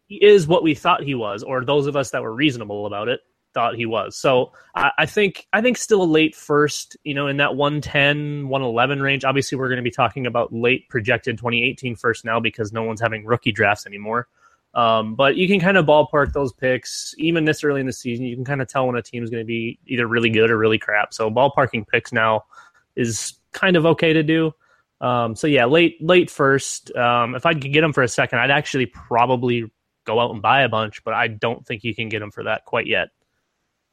he 0.06 0.16
is 0.16 0.46
what 0.46 0.62
we 0.62 0.74
thought 0.74 1.02
he 1.02 1.14
was, 1.14 1.42
or 1.42 1.64
those 1.64 1.86
of 1.86 1.96
us 1.96 2.10
that 2.10 2.22
were 2.22 2.34
reasonable 2.34 2.86
about 2.86 3.08
it 3.08 3.20
thought 3.52 3.76
he 3.76 3.86
was. 3.86 4.16
So 4.16 4.52
I, 4.74 4.90
I, 4.98 5.06
think 5.06 5.46
I 5.52 5.60
think 5.60 5.76
still 5.76 6.02
a 6.02 6.04
late 6.04 6.34
first, 6.34 6.96
you 7.04 7.14
know, 7.14 7.26
in 7.26 7.38
that 7.38 7.56
110, 7.56 8.48
111 8.48 9.02
range. 9.02 9.24
Obviously, 9.24 9.58
we're 9.58 9.68
going 9.68 9.78
to 9.78 9.82
be 9.82 9.90
talking 9.90 10.26
about 10.26 10.52
late 10.52 10.88
projected 10.88 11.38
2018 11.38 11.96
first 11.96 12.24
now 12.24 12.40
because 12.40 12.72
no 12.72 12.82
one's 12.82 13.00
having 13.00 13.24
rookie 13.24 13.52
drafts 13.52 13.86
anymore. 13.86 14.28
Um, 14.72 15.16
but 15.16 15.36
you 15.36 15.48
can 15.48 15.58
kind 15.58 15.76
of 15.76 15.86
ballpark 15.86 16.32
those 16.32 16.52
picks 16.52 17.14
even 17.18 17.44
this 17.44 17.64
early 17.64 17.80
in 17.80 17.86
the 17.86 17.92
season. 17.92 18.24
You 18.24 18.36
can 18.36 18.44
kind 18.44 18.62
of 18.62 18.68
tell 18.68 18.86
when 18.86 18.96
a 18.96 19.02
team 19.02 19.24
is 19.24 19.30
going 19.30 19.42
to 19.42 19.46
be 19.46 19.78
either 19.86 20.06
really 20.06 20.30
good 20.30 20.50
or 20.50 20.56
really 20.56 20.78
crap. 20.78 21.12
So 21.12 21.30
ballparking 21.30 21.88
picks 21.88 22.12
now 22.12 22.44
is 22.94 23.34
kind 23.52 23.76
of 23.76 23.84
okay 23.84 24.12
to 24.12 24.22
do. 24.22 24.52
Um, 25.00 25.34
so 25.34 25.46
yeah, 25.46 25.64
late 25.64 25.96
late 26.00 26.30
first. 26.30 26.94
Um, 26.94 27.34
if 27.34 27.46
I 27.46 27.54
could 27.54 27.72
get 27.72 27.80
them 27.80 27.92
for 27.92 28.02
a 28.02 28.08
second, 28.08 28.38
I'd 28.38 28.50
actually 28.50 28.86
probably 28.86 29.70
go 30.04 30.20
out 30.20 30.30
and 30.30 30.42
buy 30.42 30.62
a 30.62 30.68
bunch, 30.68 31.02
but 31.04 31.14
I 31.14 31.28
don't 31.28 31.66
think 31.66 31.84
you 31.84 31.94
can 31.94 32.08
get 32.08 32.20
them 32.20 32.30
for 32.30 32.44
that 32.44 32.64
quite 32.64 32.86
yet. 32.86 33.08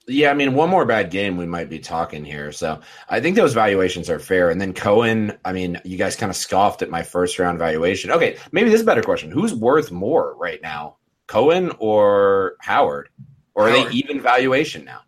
Yeah, 0.10 0.32
I 0.32 0.34
mean, 0.34 0.54
one 0.54 0.70
more 0.70 0.86
bad 0.86 1.12
game, 1.12 1.36
we 1.36 1.46
might 1.46 1.70
be 1.70 1.80
talking 1.80 2.24
here. 2.24 2.54
So 2.54 2.80
I 3.10 3.20
think 3.20 3.36
those 3.36 3.54
valuations 3.54 4.10
are 4.10 4.20
fair. 4.20 4.50
And 4.50 4.62
then 4.62 4.74
Cohen, 4.74 5.38
I 5.44 5.52
mean, 5.52 5.82
you 5.84 5.98
guys 5.98 6.16
kind 6.16 6.30
of 6.30 6.38
scoffed 6.38 6.82
at 6.82 6.90
my 6.90 7.04
first 7.04 7.38
round 7.40 7.60
valuation. 7.60 8.12
Okay, 8.12 8.38
maybe 8.54 8.70
this 8.70 8.78
is 8.78 8.84
a 8.84 8.86
better 8.86 9.04
question. 9.04 9.32
Who's 9.32 9.54
worth 9.54 9.92
more 9.92 10.34
right 10.38 10.62
now, 10.62 10.96
Cohen 11.28 11.74
or 11.80 12.56
Howard? 12.62 13.10
Or 13.54 13.68
Howard. 13.68 13.88
are 13.88 13.90
they 13.90 13.96
even 13.96 14.22
valuation 14.22 14.86
now? 14.86 15.02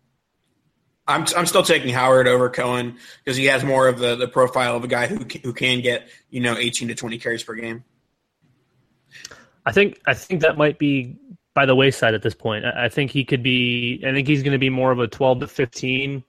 I'm, 1.10 1.26
I'm 1.36 1.46
still 1.46 1.62
taking 1.62 1.92
Howard 1.92 2.28
over 2.28 2.50
Cohen 2.50 2.98
because 3.24 3.36
he 3.36 3.46
has 3.46 3.64
more 3.64 3.88
of 3.88 3.98
the, 3.98 4.16
the 4.16 4.28
profile 4.28 4.76
of 4.76 4.84
a 4.84 4.88
guy 4.88 5.06
who 5.06 5.24
who 5.42 5.52
can 5.52 5.80
get 5.80 6.08
you 6.28 6.40
know 6.40 6.56
18 6.56 6.88
to 6.88 6.94
20 6.94 7.18
carries 7.18 7.42
per 7.42 7.54
game. 7.54 7.84
I 9.66 9.72
think 9.72 10.00
I 10.06 10.14
think 10.14 10.42
that 10.42 10.56
might 10.56 10.78
be 10.78 11.16
by 11.54 11.66
the 11.66 11.74
wayside 11.74 12.14
at 12.14 12.22
this 12.22 12.34
point. 12.34 12.64
I 12.64 12.88
think 12.88 13.10
he 13.10 13.24
could 13.24 13.42
be. 13.42 14.02
I 14.06 14.12
think 14.12 14.28
he's 14.28 14.42
going 14.42 14.52
to 14.52 14.58
be 14.58 14.70
more 14.70 14.92
of 14.92 14.98
a 14.98 15.08
twelve 15.08 15.40
to 15.40 15.46
fifteen, 15.46 16.24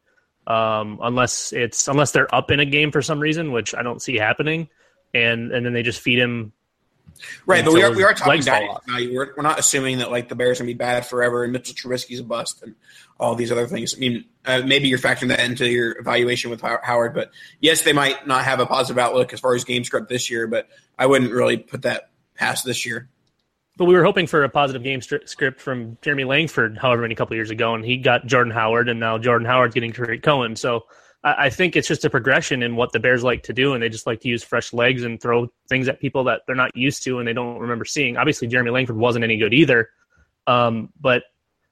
um, 0.47 0.99
unless 1.01 1.53
it's 1.53 1.87
unless 1.87 2.11
they're 2.11 2.33
up 2.33 2.51
in 2.51 2.59
a 2.59 2.65
game 2.65 2.91
for 2.91 3.01
some 3.01 3.19
reason, 3.19 3.51
which 3.51 3.75
I 3.75 3.83
don't 3.83 4.01
see 4.01 4.15
happening, 4.17 4.69
and 5.13 5.51
and 5.51 5.65
then 5.65 5.73
they 5.73 5.83
just 5.83 6.01
feed 6.01 6.19
him. 6.19 6.53
Right, 7.45 7.63
but 7.63 7.73
we 7.73 7.83
are 7.83 7.91
we 7.91 8.03
are 8.03 8.13
talking 8.13 8.41
value. 8.41 8.69
We're, 9.13 9.33
we're 9.37 9.43
not 9.43 9.59
assuming 9.59 9.99
that 9.99 10.09
like 10.09 10.27
the 10.27 10.35
Bears 10.35 10.59
are 10.59 10.63
gonna 10.63 10.71
be 10.71 10.77
bad 10.77 11.05
forever 11.05 11.43
and 11.43 11.53
Mitchell 11.53 11.75
Trubisky's 11.75 12.19
a 12.19 12.23
bust 12.23 12.63
and 12.63 12.73
all 13.19 13.35
these 13.35 13.51
other 13.51 13.67
things. 13.67 13.93
I 13.95 13.99
mean, 13.99 14.25
uh, 14.45 14.63
maybe 14.65 14.87
you're 14.87 14.97
factoring 14.97 15.27
that 15.27 15.41
into 15.41 15.69
your 15.69 15.99
evaluation 15.99 16.49
with 16.49 16.61
Howard, 16.61 17.13
but 17.13 17.29
yes, 17.59 17.83
they 17.83 17.93
might 17.93 18.25
not 18.25 18.45
have 18.45 18.59
a 18.59 18.65
positive 18.65 18.97
outlook 18.97 19.33
as 19.33 19.39
far 19.39 19.53
as 19.53 19.63
game 19.63 19.83
script 19.83 20.09
this 20.09 20.31
year, 20.31 20.47
but 20.47 20.67
I 20.97 21.05
wouldn't 21.05 21.31
really 21.31 21.57
put 21.57 21.83
that 21.83 22.09
past 22.33 22.65
this 22.65 22.83
year. 22.87 23.10
But 23.81 23.87
we 23.87 23.95
were 23.95 24.03
hoping 24.03 24.27
for 24.27 24.43
a 24.43 24.49
positive 24.49 24.83
game 24.83 25.01
st- 25.01 25.27
script 25.27 25.59
from 25.59 25.97
Jeremy 26.03 26.23
Langford, 26.23 26.77
however 26.77 27.01
many 27.01 27.15
couple 27.15 27.35
years 27.35 27.49
ago, 27.49 27.73
and 27.73 27.83
he 27.83 27.97
got 27.97 28.27
Jordan 28.27 28.53
Howard, 28.53 28.89
and 28.89 28.99
now 28.99 29.17
Jordan 29.17 29.47
Howard's 29.47 29.73
getting 29.73 29.91
Tarik 29.91 30.21
Cohen. 30.21 30.55
So 30.55 30.83
I-, 31.23 31.45
I 31.45 31.49
think 31.49 31.75
it's 31.75 31.87
just 31.87 32.05
a 32.05 32.09
progression 32.11 32.61
in 32.61 32.75
what 32.75 32.91
the 32.91 32.99
Bears 32.99 33.23
like 33.23 33.41
to 33.41 33.53
do, 33.53 33.73
and 33.73 33.81
they 33.81 33.89
just 33.89 34.05
like 34.05 34.19
to 34.19 34.27
use 34.27 34.43
fresh 34.43 34.71
legs 34.71 35.03
and 35.03 35.19
throw 35.19 35.51
things 35.67 35.87
at 35.87 35.99
people 35.99 36.25
that 36.25 36.41
they're 36.45 36.55
not 36.55 36.77
used 36.77 37.01
to 37.05 37.17
and 37.17 37.27
they 37.27 37.33
don't 37.33 37.57
remember 37.57 37.83
seeing. 37.83 38.17
Obviously, 38.17 38.47
Jeremy 38.47 38.69
Langford 38.69 38.97
wasn't 38.97 39.23
any 39.23 39.37
good 39.37 39.51
either, 39.51 39.89
um, 40.45 40.89
but 41.01 41.23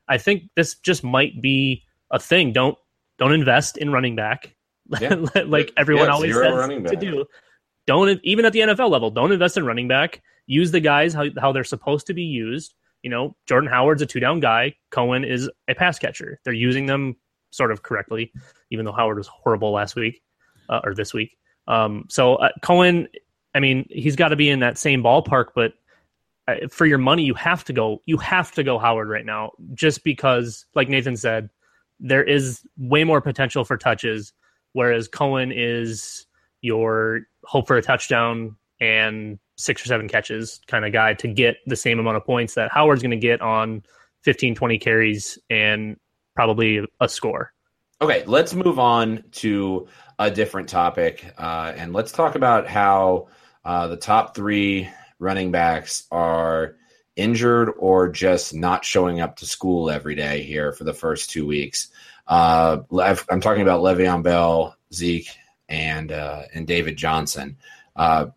I 0.07 0.17
think 0.17 0.49
this 0.55 0.79
just 0.79 1.03
might 1.03 1.39
be 1.39 1.83
a 2.09 2.17
thing. 2.17 2.53
Don't 2.53 2.75
don't 3.19 3.33
invest 3.33 3.77
in 3.77 3.91
running 3.91 4.15
back, 4.15 4.55
yeah. 4.99 5.13
like 5.45 5.71
everyone 5.77 6.07
yeah, 6.07 6.13
always 6.13 6.33
says 6.35 6.69
to 6.89 6.95
do. 6.95 7.25
Don't 7.85 8.19
even 8.23 8.45
at 8.45 8.53
the 8.53 8.61
NFL 8.61 8.89
level, 8.89 9.11
don't 9.11 9.31
invest 9.31 9.57
in 9.57 9.63
running 9.63 9.87
back 9.87 10.23
use 10.49 10.71
the 10.71 10.79
guys 10.79 11.13
how, 11.13 11.25
how 11.39 11.51
they're 11.51 11.63
supposed 11.63 12.07
to 12.07 12.13
be 12.13 12.23
used. 12.23 12.73
You 13.03 13.09
know, 13.09 13.37
Jordan 13.45 13.69
Howard's 13.69 14.01
a 14.01 14.05
two 14.05 14.19
down 14.19 14.39
guy. 14.41 14.75
Cohen 14.89 15.23
is 15.23 15.49
a 15.69 15.75
pass 15.75 15.99
catcher. 15.99 16.39
They're 16.43 16.53
using 16.53 16.87
them 16.87 17.15
sort 17.51 17.71
of 17.71 17.83
correctly, 17.83 18.33
even 18.71 18.83
though 18.83 18.91
Howard 18.91 19.17
was 19.17 19.27
horrible 19.27 19.71
last 19.71 19.95
week 19.95 20.21
uh, 20.67 20.81
or 20.83 20.93
this 20.93 21.13
week. 21.13 21.37
Um, 21.67 22.05
so 22.09 22.35
uh, 22.35 22.49
Cohen, 22.63 23.07
I 23.53 23.59
mean, 23.59 23.85
he's 23.89 24.15
got 24.15 24.29
to 24.29 24.35
be 24.35 24.49
in 24.49 24.59
that 24.59 24.77
same 24.77 25.03
ballpark, 25.03 25.49
but 25.55 25.73
uh, 26.47 26.67
for 26.69 26.87
your 26.87 26.97
money, 26.97 27.23
you 27.23 27.35
have 27.35 27.63
to 27.65 27.73
go. 27.73 28.01
You 28.05 28.17
have 28.17 28.51
to 28.53 28.63
go 28.63 28.79
Howard 28.79 29.07
right 29.07 29.25
now, 29.25 29.51
just 29.75 30.03
because, 30.03 30.65
like 30.73 30.89
Nathan 30.89 31.15
said, 31.15 31.49
there 31.99 32.23
is 32.23 32.61
way 32.75 33.03
more 33.03 33.21
potential 33.21 33.63
for 33.63 33.77
touches, 33.77 34.33
whereas 34.73 35.07
Cohen 35.07 35.51
is 35.53 36.25
your 36.61 37.21
hope 37.43 37.67
for 37.67 37.77
a 37.77 37.81
touchdown 37.81 38.55
and 38.81 39.39
six 39.59 39.83
or 39.83 39.87
seven 39.87 40.07
catches 40.07 40.61
kind 40.67 40.85
of 40.85 40.93
guy 40.93 41.13
to 41.13 41.27
get 41.27 41.57
the 41.65 41.75
same 41.75 41.99
amount 41.99 42.15
of 42.15 42.25
points 42.25 42.55
that 42.55 42.71
Howard's 42.71 43.01
going 43.01 43.11
to 43.11 43.17
get 43.17 43.41
on 43.41 43.83
15, 44.23 44.55
20 44.55 44.79
carries 44.79 45.37
and 45.49 45.97
probably 46.33 46.85
a 47.01 47.09
score. 47.09 47.51
Okay, 48.01 48.23
let's 48.25 48.53
move 48.53 48.79
on 48.79 49.25
to 49.33 49.87
a 50.17 50.31
different 50.31 50.69
topic. 50.69 51.33
Uh, 51.37 51.73
and 51.75 51.91
let's 51.91 52.13
talk 52.13 52.35
about 52.35 52.67
how 52.67 53.27
uh, 53.65 53.87
the 53.87 53.97
top 53.97 54.33
three 54.33 54.89
running 55.19 55.51
backs 55.51 56.07
are 56.09 56.77
injured 57.17 57.73
or 57.77 58.07
just 58.07 58.53
not 58.53 58.85
showing 58.85 59.19
up 59.19 59.35
to 59.35 59.45
school 59.45 59.89
every 59.89 60.15
day 60.15 60.41
here 60.43 60.71
for 60.71 60.85
the 60.85 60.93
first 60.93 61.29
two 61.29 61.45
weeks. 61.45 61.89
Uh, 62.25 62.77
I'm 63.29 63.41
talking 63.41 63.63
about 63.63 63.81
Le'Veon 63.81 64.23
Bell, 64.23 64.77
Zeke, 64.93 65.29
and 65.67 66.11
uh, 66.13 66.43
and 66.53 66.65
David 66.65 66.95
Johnson. 66.95 67.57
Uh, 67.95 68.27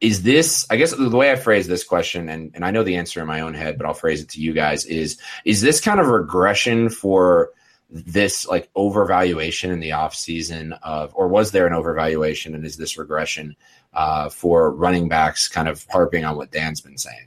is 0.00 0.22
this 0.22 0.66
i 0.70 0.76
guess 0.76 0.92
the 0.92 1.08
way 1.10 1.30
i 1.30 1.36
phrase 1.36 1.66
this 1.66 1.84
question 1.84 2.28
and, 2.28 2.50
and 2.54 2.64
i 2.64 2.70
know 2.70 2.82
the 2.82 2.96
answer 2.96 3.20
in 3.20 3.26
my 3.26 3.40
own 3.40 3.54
head 3.54 3.76
but 3.76 3.86
i'll 3.86 3.94
phrase 3.94 4.22
it 4.22 4.28
to 4.28 4.40
you 4.40 4.52
guys 4.52 4.84
is 4.86 5.18
is 5.44 5.60
this 5.60 5.80
kind 5.80 6.00
of 6.00 6.06
regression 6.06 6.88
for 6.88 7.50
this 7.90 8.46
like 8.46 8.72
overvaluation 8.74 9.70
in 9.70 9.80
the 9.80 9.92
off 9.92 10.14
season 10.14 10.72
of 10.82 11.12
or 11.14 11.28
was 11.28 11.50
there 11.50 11.66
an 11.66 11.72
overvaluation 11.72 12.54
and 12.54 12.64
is 12.64 12.76
this 12.76 12.96
regression 12.96 13.56
uh, 13.92 14.28
for 14.28 14.70
running 14.70 15.08
backs 15.08 15.48
kind 15.48 15.68
of 15.68 15.84
harping 15.90 16.24
on 16.24 16.36
what 16.36 16.52
dan's 16.52 16.80
been 16.80 16.96
saying? 16.96 17.26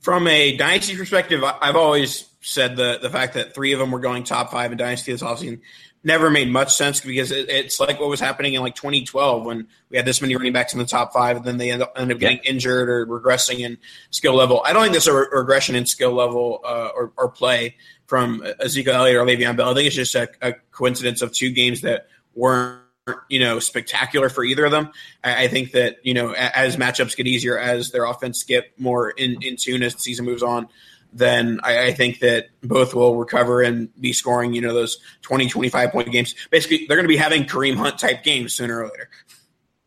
From 0.00 0.26
a 0.28 0.56
dynasty 0.56 0.96
perspective 0.96 1.42
i've 1.42 1.76
always 1.76 2.28
said 2.42 2.76
the 2.76 2.98
the 3.00 3.08
fact 3.08 3.34
that 3.34 3.54
three 3.54 3.72
of 3.72 3.78
them 3.78 3.90
were 3.90 4.00
going 4.00 4.24
top 4.24 4.50
five 4.50 4.72
in 4.72 4.78
dynasty 4.78 5.12
this 5.12 5.22
offseason 5.22 5.60
never 6.04 6.30
made 6.30 6.50
much 6.50 6.74
sense 6.74 7.00
because 7.00 7.30
it, 7.30 7.48
it's 7.48 7.78
like 7.78 8.00
what 8.00 8.08
was 8.08 8.20
happening 8.20 8.54
in 8.54 8.62
like 8.62 8.74
2012 8.74 9.44
when 9.44 9.68
we 9.88 9.96
had 9.96 10.06
this 10.06 10.20
many 10.20 10.34
running 10.34 10.52
backs 10.52 10.72
in 10.72 10.78
the 10.78 10.84
top 10.84 11.12
five 11.12 11.36
and 11.36 11.44
then 11.44 11.58
they 11.58 11.70
end 11.70 11.82
up, 11.82 11.92
end 11.96 12.10
up 12.10 12.18
getting 12.18 12.40
yeah. 12.42 12.50
injured 12.50 12.88
or 12.88 13.06
regressing 13.06 13.60
in 13.60 13.78
skill 14.10 14.34
level. 14.34 14.62
I 14.64 14.72
don't 14.72 14.82
think 14.82 14.92
there's 14.92 15.06
a 15.06 15.14
re- 15.14 15.26
regression 15.32 15.74
in 15.74 15.86
skill 15.86 16.12
level 16.12 16.60
uh, 16.64 16.90
or, 16.94 17.12
or, 17.16 17.28
play 17.28 17.76
from 18.06 18.44
Ezekiel 18.60 18.94
Elliott 18.94 19.16
or 19.16 19.24
Le'Veon 19.24 19.56
Bell. 19.56 19.70
I 19.70 19.74
think 19.74 19.86
it's 19.86 19.96
just 19.96 20.14
a, 20.14 20.28
a, 20.42 20.52
coincidence 20.70 21.22
of 21.22 21.32
two 21.32 21.50
games 21.50 21.82
that 21.82 22.08
weren't 22.34 22.80
you 23.28 23.40
know 23.40 23.58
spectacular 23.58 24.28
for 24.28 24.44
either 24.44 24.64
of 24.64 24.70
them. 24.70 24.90
I, 25.24 25.44
I, 25.44 25.48
think 25.48 25.72
that 25.72 25.96
you 26.04 26.14
know 26.14 26.32
as 26.32 26.76
matchups 26.76 27.16
get 27.16 27.26
easier, 27.26 27.58
as 27.58 27.90
their 27.90 28.04
offense 28.04 28.44
get 28.44 28.78
more 28.78 29.10
in, 29.10 29.42
in 29.42 29.56
tune 29.56 29.82
as 29.82 29.94
the 29.94 30.00
season 30.00 30.24
moves 30.24 30.42
on, 30.42 30.68
then 31.12 31.60
I, 31.62 31.86
I, 31.86 31.92
think 31.92 32.20
that 32.20 32.46
both 32.62 32.94
will 32.94 33.16
recover 33.16 33.62
and 33.62 33.88
be 34.00 34.12
scoring, 34.12 34.54
you 34.54 34.60
know, 34.60 34.72
those 34.72 34.98
20, 35.22 35.48
25 35.48 35.90
point 35.90 36.10
games. 36.10 36.34
Basically, 36.50 36.86
they're 36.86 36.96
going 36.96 37.04
to 37.04 37.08
be 37.08 37.16
having 37.16 37.44
Kareem 37.44 37.76
Hunt 37.76 37.98
type 37.98 38.22
games 38.22 38.54
sooner 38.54 38.80
or 38.80 38.84
later. 38.84 39.10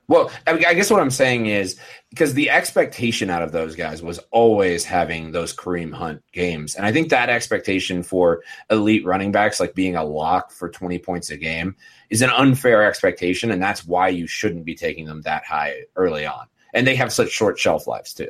Well, 0.08 0.30
I 0.46 0.76
guess 0.76 0.92
what 0.92 1.02
I'm 1.02 1.10
saying 1.10 1.48
is 1.48 1.80
because 2.12 2.36
the 2.36 2.52
expectation 2.52 3.32
out 3.32 3.42
of 3.42 3.52
those 3.52 3.76
guys 3.76 4.04
was 4.04 4.20
always 4.30 4.86
having 4.86 5.32
those 5.32 5.56
Kareem 5.56 5.92
Hunt 5.92 6.22
games. 6.32 6.76
And 6.76 6.86
I 6.86 6.92
think 6.92 7.10
that 7.10 7.30
expectation 7.30 8.04
for 8.04 8.44
elite 8.70 9.04
running 9.04 9.32
backs, 9.32 9.60
like 9.60 9.74
being 9.74 9.96
a 9.96 10.04
lock 10.04 10.52
for 10.52 10.70
20 10.70 11.00
points 11.00 11.32
a 11.32 11.38
game, 11.38 11.76
is 12.12 12.22
an 12.22 12.30
unfair 12.30 12.84
expectation. 12.84 13.50
And 13.50 13.62
that's 13.62 13.84
why 13.84 14.10
you 14.10 14.28
shouldn't 14.28 14.66
be 14.66 14.76
taking 14.76 15.06
them 15.06 15.24
that 15.24 15.44
high 15.44 15.86
early 15.96 16.26
on. 16.28 16.46
And 16.76 16.86
they 16.86 16.96
have 16.96 17.12
such 17.12 17.32
short 17.32 17.58
shelf 17.58 17.88
lives, 17.88 18.14
too. 18.14 18.30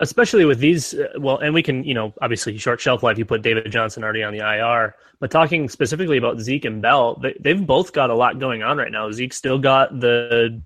Especially 0.00 0.44
with 0.44 0.58
these. 0.58 0.94
Uh, 0.94 1.08
well, 1.18 1.38
and 1.38 1.54
we 1.54 1.62
can, 1.62 1.84
you 1.84 1.94
know, 1.94 2.12
obviously 2.20 2.56
short 2.58 2.80
shelf 2.80 3.02
life. 3.02 3.18
You 3.18 3.24
put 3.24 3.42
David 3.42 3.70
Johnson 3.70 4.04
already 4.04 4.22
on 4.22 4.32
the 4.32 4.40
IR, 4.40 4.94
but 5.20 5.30
talking 5.30 5.68
specifically 5.68 6.16
about 6.16 6.40
Zeke 6.40 6.64
and 6.64 6.82
Bell, 6.82 7.16
they, 7.16 7.34
they've 7.40 7.66
both 7.66 7.92
got 7.92 8.10
a 8.10 8.14
lot 8.14 8.38
going 8.38 8.62
on 8.62 8.76
right 8.76 8.92
now. 8.92 9.10
Zeke 9.10 9.32
still 9.32 9.58
got 9.58 9.98
the, 9.98 10.60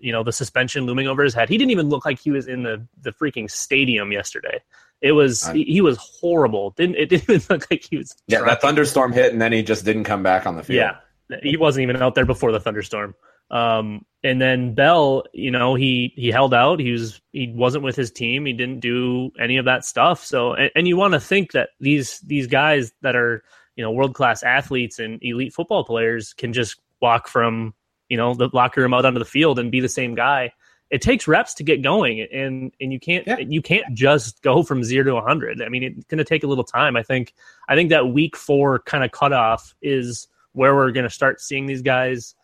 you 0.00 0.12
know, 0.12 0.22
the 0.22 0.32
suspension 0.32 0.86
looming 0.86 1.08
over 1.08 1.22
his 1.22 1.34
head. 1.34 1.48
He 1.48 1.58
didn't 1.58 1.70
even 1.70 1.88
look 1.88 2.04
like 2.04 2.18
he 2.18 2.30
was 2.30 2.46
in 2.46 2.62
the 2.62 2.86
the 3.00 3.12
freaking 3.12 3.50
stadium 3.50 4.12
yesterday. 4.12 4.62
It 5.00 5.12
was 5.12 5.46
he, 5.48 5.62
he, 5.64 5.80
was 5.80 5.96
horrible. 5.96 6.70
Didn't 6.70 6.96
it? 6.96 7.08
Didn't 7.08 7.30
even 7.30 7.46
look 7.48 7.70
like 7.70 7.84
he 7.88 7.98
was. 7.98 8.16
Yeah, 8.26 8.42
that 8.42 8.60
thunderstorm 8.60 9.12
hit, 9.12 9.32
and 9.32 9.40
then 9.40 9.52
he 9.52 9.62
just 9.62 9.84
didn't 9.84 10.04
come 10.04 10.22
back 10.22 10.46
on 10.46 10.56
the 10.56 10.62
field. 10.62 10.92
Yeah, 11.30 11.36
he 11.42 11.56
wasn't 11.56 11.84
even 11.84 12.02
out 12.02 12.14
there 12.14 12.26
before 12.26 12.50
the 12.50 12.60
thunderstorm. 12.60 13.14
Um, 13.50 14.04
and 14.24 14.40
then 14.40 14.74
Bell, 14.74 15.24
you 15.32 15.50
know, 15.50 15.74
he 15.74 16.12
he 16.16 16.28
held 16.28 16.52
out. 16.52 16.80
He 16.80 16.90
was 16.90 17.20
he 17.32 17.52
wasn't 17.54 17.84
with 17.84 17.94
his 17.94 18.10
team. 18.10 18.46
He 18.46 18.52
didn't 18.52 18.80
do 18.80 19.30
any 19.38 19.56
of 19.58 19.64
that 19.66 19.84
stuff. 19.84 20.24
So, 20.24 20.54
and, 20.54 20.70
and 20.74 20.88
you 20.88 20.96
want 20.96 21.14
to 21.14 21.20
think 21.20 21.52
that 21.52 21.70
these 21.80 22.18
these 22.20 22.46
guys 22.46 22.92
that 23.02 23.14
are 23.14 23.44
you 23.76 23.84
know 23.84 23.92
world 23.92 24.14
class 24.14 24.42
athletes 24.42 24.98
and 24.98 25.22
elite 25.22 25.54
football 25.54 25.84
players 25.84 26.32
can 26.32 26.52
just 26.52 26.80
walk 27.00 27.28
from 27.28 27.74
you 28.08 28.16
know 28.16 28.34
the 28.34 28.50
locker 28.52 28.80
room 28.80 28.92
out 28.92 29.04
onto 29.04 29.20
the 29.20 29.24
field 29.24 29.58
and 29.58 29.70
be 29.70 29.80
the 29.80 29.88
same 29.88 30.14
guy. 30.14 30.52
It 30.90 31.02
takes 31.02 31.28
reps 31.28 31.54
to 31.54 31.62
get 31.62 31.82
going, 31.82 32.20
and 32.20 32.72
and 32.80 32.92
you 32.92 32.98
can't 32.98 33.24
yeah. 33.24 33.38
you 33.38 33.62
can't 33.62 33.94
just 33.94 34.42
go 34.42 34.64
from 34.64 34.82
zero 34.82 35.14
to 35.14 35.20
hundred. 35.20 35.62
I 35.62 35.68
mean, 35.68 35.84
it's 35.84 36.04
going 36.06 36.18
to 36.18 36.24
take 36.24 36.42
a 36.42 36.48
little 36.48 36.64
time. 36.64 36.96
I 36.96 37.04
think 37.04 37.34
I 37.68 37.76
think 37.76 37.90
that 37.90 38.08
week 38.08 38.36
four 38.36 38.80
kind 38.80 39.04
of 39.04 39.12
cutoff 39.12 39.76
is 39.80 40.26
where 40.54 40.74
we're 40.74 40.90
going 40.90 41.04
to 41.04 41.10
start 41.10 41.40
seeing 41.40 41.66
these 41.66 41.82
guys 41.82 42.34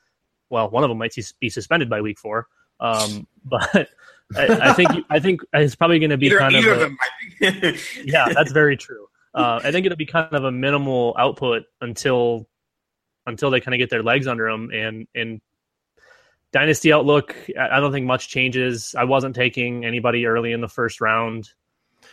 well, 0.50 0.70
one 0.70 0.84
of 0.84 0.88
them 0.88 0.98
might 0.98 1.14
be 1.40 1.48
suspended 1.48 1.88
by 1.90 2.00
week 2.00 2.18
four. 2.18 2.46
Um, 2.80 3.26
but 3.44 3.88
I, 4.36 4.70
I, 4.70 4.72
think 4.72 4.90
I 5.10 5.20
think 5.20 5.42
it's 5.52 5.74
probably 5.74 5.98
going 5.98 6.10
to 6.10 6.16
be 6.16 6.26
either, 6.26 6.38
kind 6.38 6.56
either 6.56 6.72
of, 6.72 6.80
a, 6.80 6.84
of 6.84 7.60
them 7.60 7.74
yeah, 8.04 8.28
that's 8.32 8.52
very 8.52 8.76
true. 8.76 9.06
Uh, 9.34 9.60
I 9.62 9.72
think 9.72 9.84
it'll 9.84 9.96
be 9.96 10.06
kind 10.06 10.32
of 10.32 10.44
a 10.44 10.52
minimal 10.52 11.14
output 11.18 11.64
until 11.80 12.48
until 13.26 13.50
they 13.50 13.60
kind 13.60 13.74
of 13.74 13.78
get 13.78 13.90
their 13.90 14.02
legs 14.02 14.26
under 14.26 14.50
them 14.50 14.70
and 14.72 15.08
and 15.14 15.40
dynasty 16.52 16.92
outlook. 16.92 17.36
I 17.58 17.80
don't 17.80 17.92
think 17.92 18.06
much 18.06 18.28
changes. 18.28 18.94
I 18.96 19.04
wasn't 19.04 19.34
taking 19.34 19.84
anybody 19.84 20.26
early 20.26 20.52
in 20.52 20.60
the 20.60 20.68
first 20.68 21.00
round. 21.00 21.50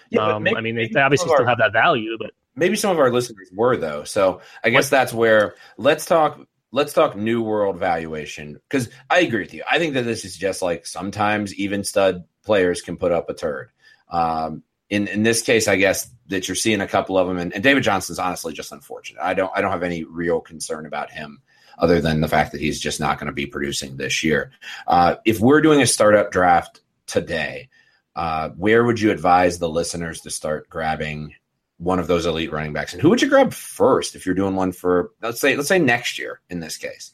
Yeah, 0.10 0.36
um, 0.36 0.44
maybe, 0.44 0.58
I 0.58 0.62
mean, 0.62 0.76
they, 0.76 0.88
they 0.88 1.00
obviously 1.00 1.30
still 1.30 1.46
have 1.46 1.60
that 1.60 1.74
value, 1.74 2.18
but 2.20 2.32
maybe 2.56 2.76
some 2.76 2.92
of 2.92 3.00
our 3.00 3.12
listeners 3.12 3.50
were 3.54 3.78
though. 3.78 4.04
So 4.04 4.42
I 4.64 4.70
guess 4.70 4.90
that's 4.90 5.14
where 5.14 5.56
let's 5.78 6.06
talk 6.06 6.40
let's 6.72 6.94
talk 6.94 7.16
new 7.16 7.42
world 7.42 7.78
valuation 7.78 8.60
because 8.70 8.90
I 9.10 9.20
agree 9.20 9.42
with 9.42 9.54
you. 9.54 9.64
I 9.70 9.78
think 9.78 9.94
that 9.94 10.04
this 10.04 10.26
is 10.26 10.38
just 10.38 10.62
like 10.62 10.86
sometimes 10.86 11.54
even 11.56 11.84
stud 11.84 12.24
players 12.44 12.82
can 12.82 12.98
put 12.98 13.12
up 13.12 13.30
a 13.30 13.34
turd. 13.34 13.72
Um, 14.10 14.64
in 14.90 15.08
in 15.08 15.24
this 15.24 15.42
case, 15.42 15.68
I 15.68 15.78
guess 15.78 16.10
that 16.28 16.48
you're 16.48 16.56
seeing 16.56 16.82
a 16.82 16.88
couple 16.88 17.18
of 17.18 17.28
them, 17.28 17.38
and, 17.38 17.54
and 17.54 17.64
David 17.64 17.84
Johnson's 17.84 18.20
honestly 18.20 18.54
just 18.54 18.72
unfortunate. 18.72 19.22
I 19.22 19.34
don't 19.34 19.52
I 19.56 19.62
don't 19.62 19.72
have 19.72 19.84
any 19.84 20.04
real 20.04 20.42
concern 20.42 20.86
about 20.86 21.12
him 21.12 21.42
other 21.78 22.02
than 22.02 22.22
the 22.22 22.28
fact 22.28 22.52
that 22.52 22.62
he's 22.62 22.80
just 22.80 23.00
not 23.00 23.18
going 23.18 23.28
to 23.28 23.34
be 23.34 23.46
producing 23.46 23.98
this 23.98 24.24
year. 24.24 24.52
Uh, 24.88 25.16
if 25.26 25.40
we're 25.40 25.62
doing 25.62 25.82
a 25.82 25.88
startup 25.88 26.32
draft 26.32 26.82
today, 27.08 27.70
uh, 28.16 28.50
where 28.50 28.84
would 28.84 29.00
you 29.00 29.12
advise 29.12 29.58
the 29.58 29.70
listeners 29.70 30.22
to 30.22 30.30
start 30.30 30.70
grabbing 30.70 31.34
one 31.82 31.98
of 31.98 32.06
those 32.06 32.28
elite 32.28 32.52
running 32.52 32.74
backs. 32.74 32.94
And 32.94 33.02
who 33.02 33.10
would 33.10 33.22
you 33.22 33.30
grab 33.30 33.54
first 33.54 34.16
if 34.16 34.26
you're 34.26 34.36
doing 34.36 34.56
one 34.56 34.72
for 34.72 35.12
let's 35.22 35.42
say 35.42 35.56
let's 35.56 35.68
say 35.68 35.80
next 35.80 36.20
year 36.20 36.40
in 36.50 36.60
this 36.60 36.78
case? 36.78 37.12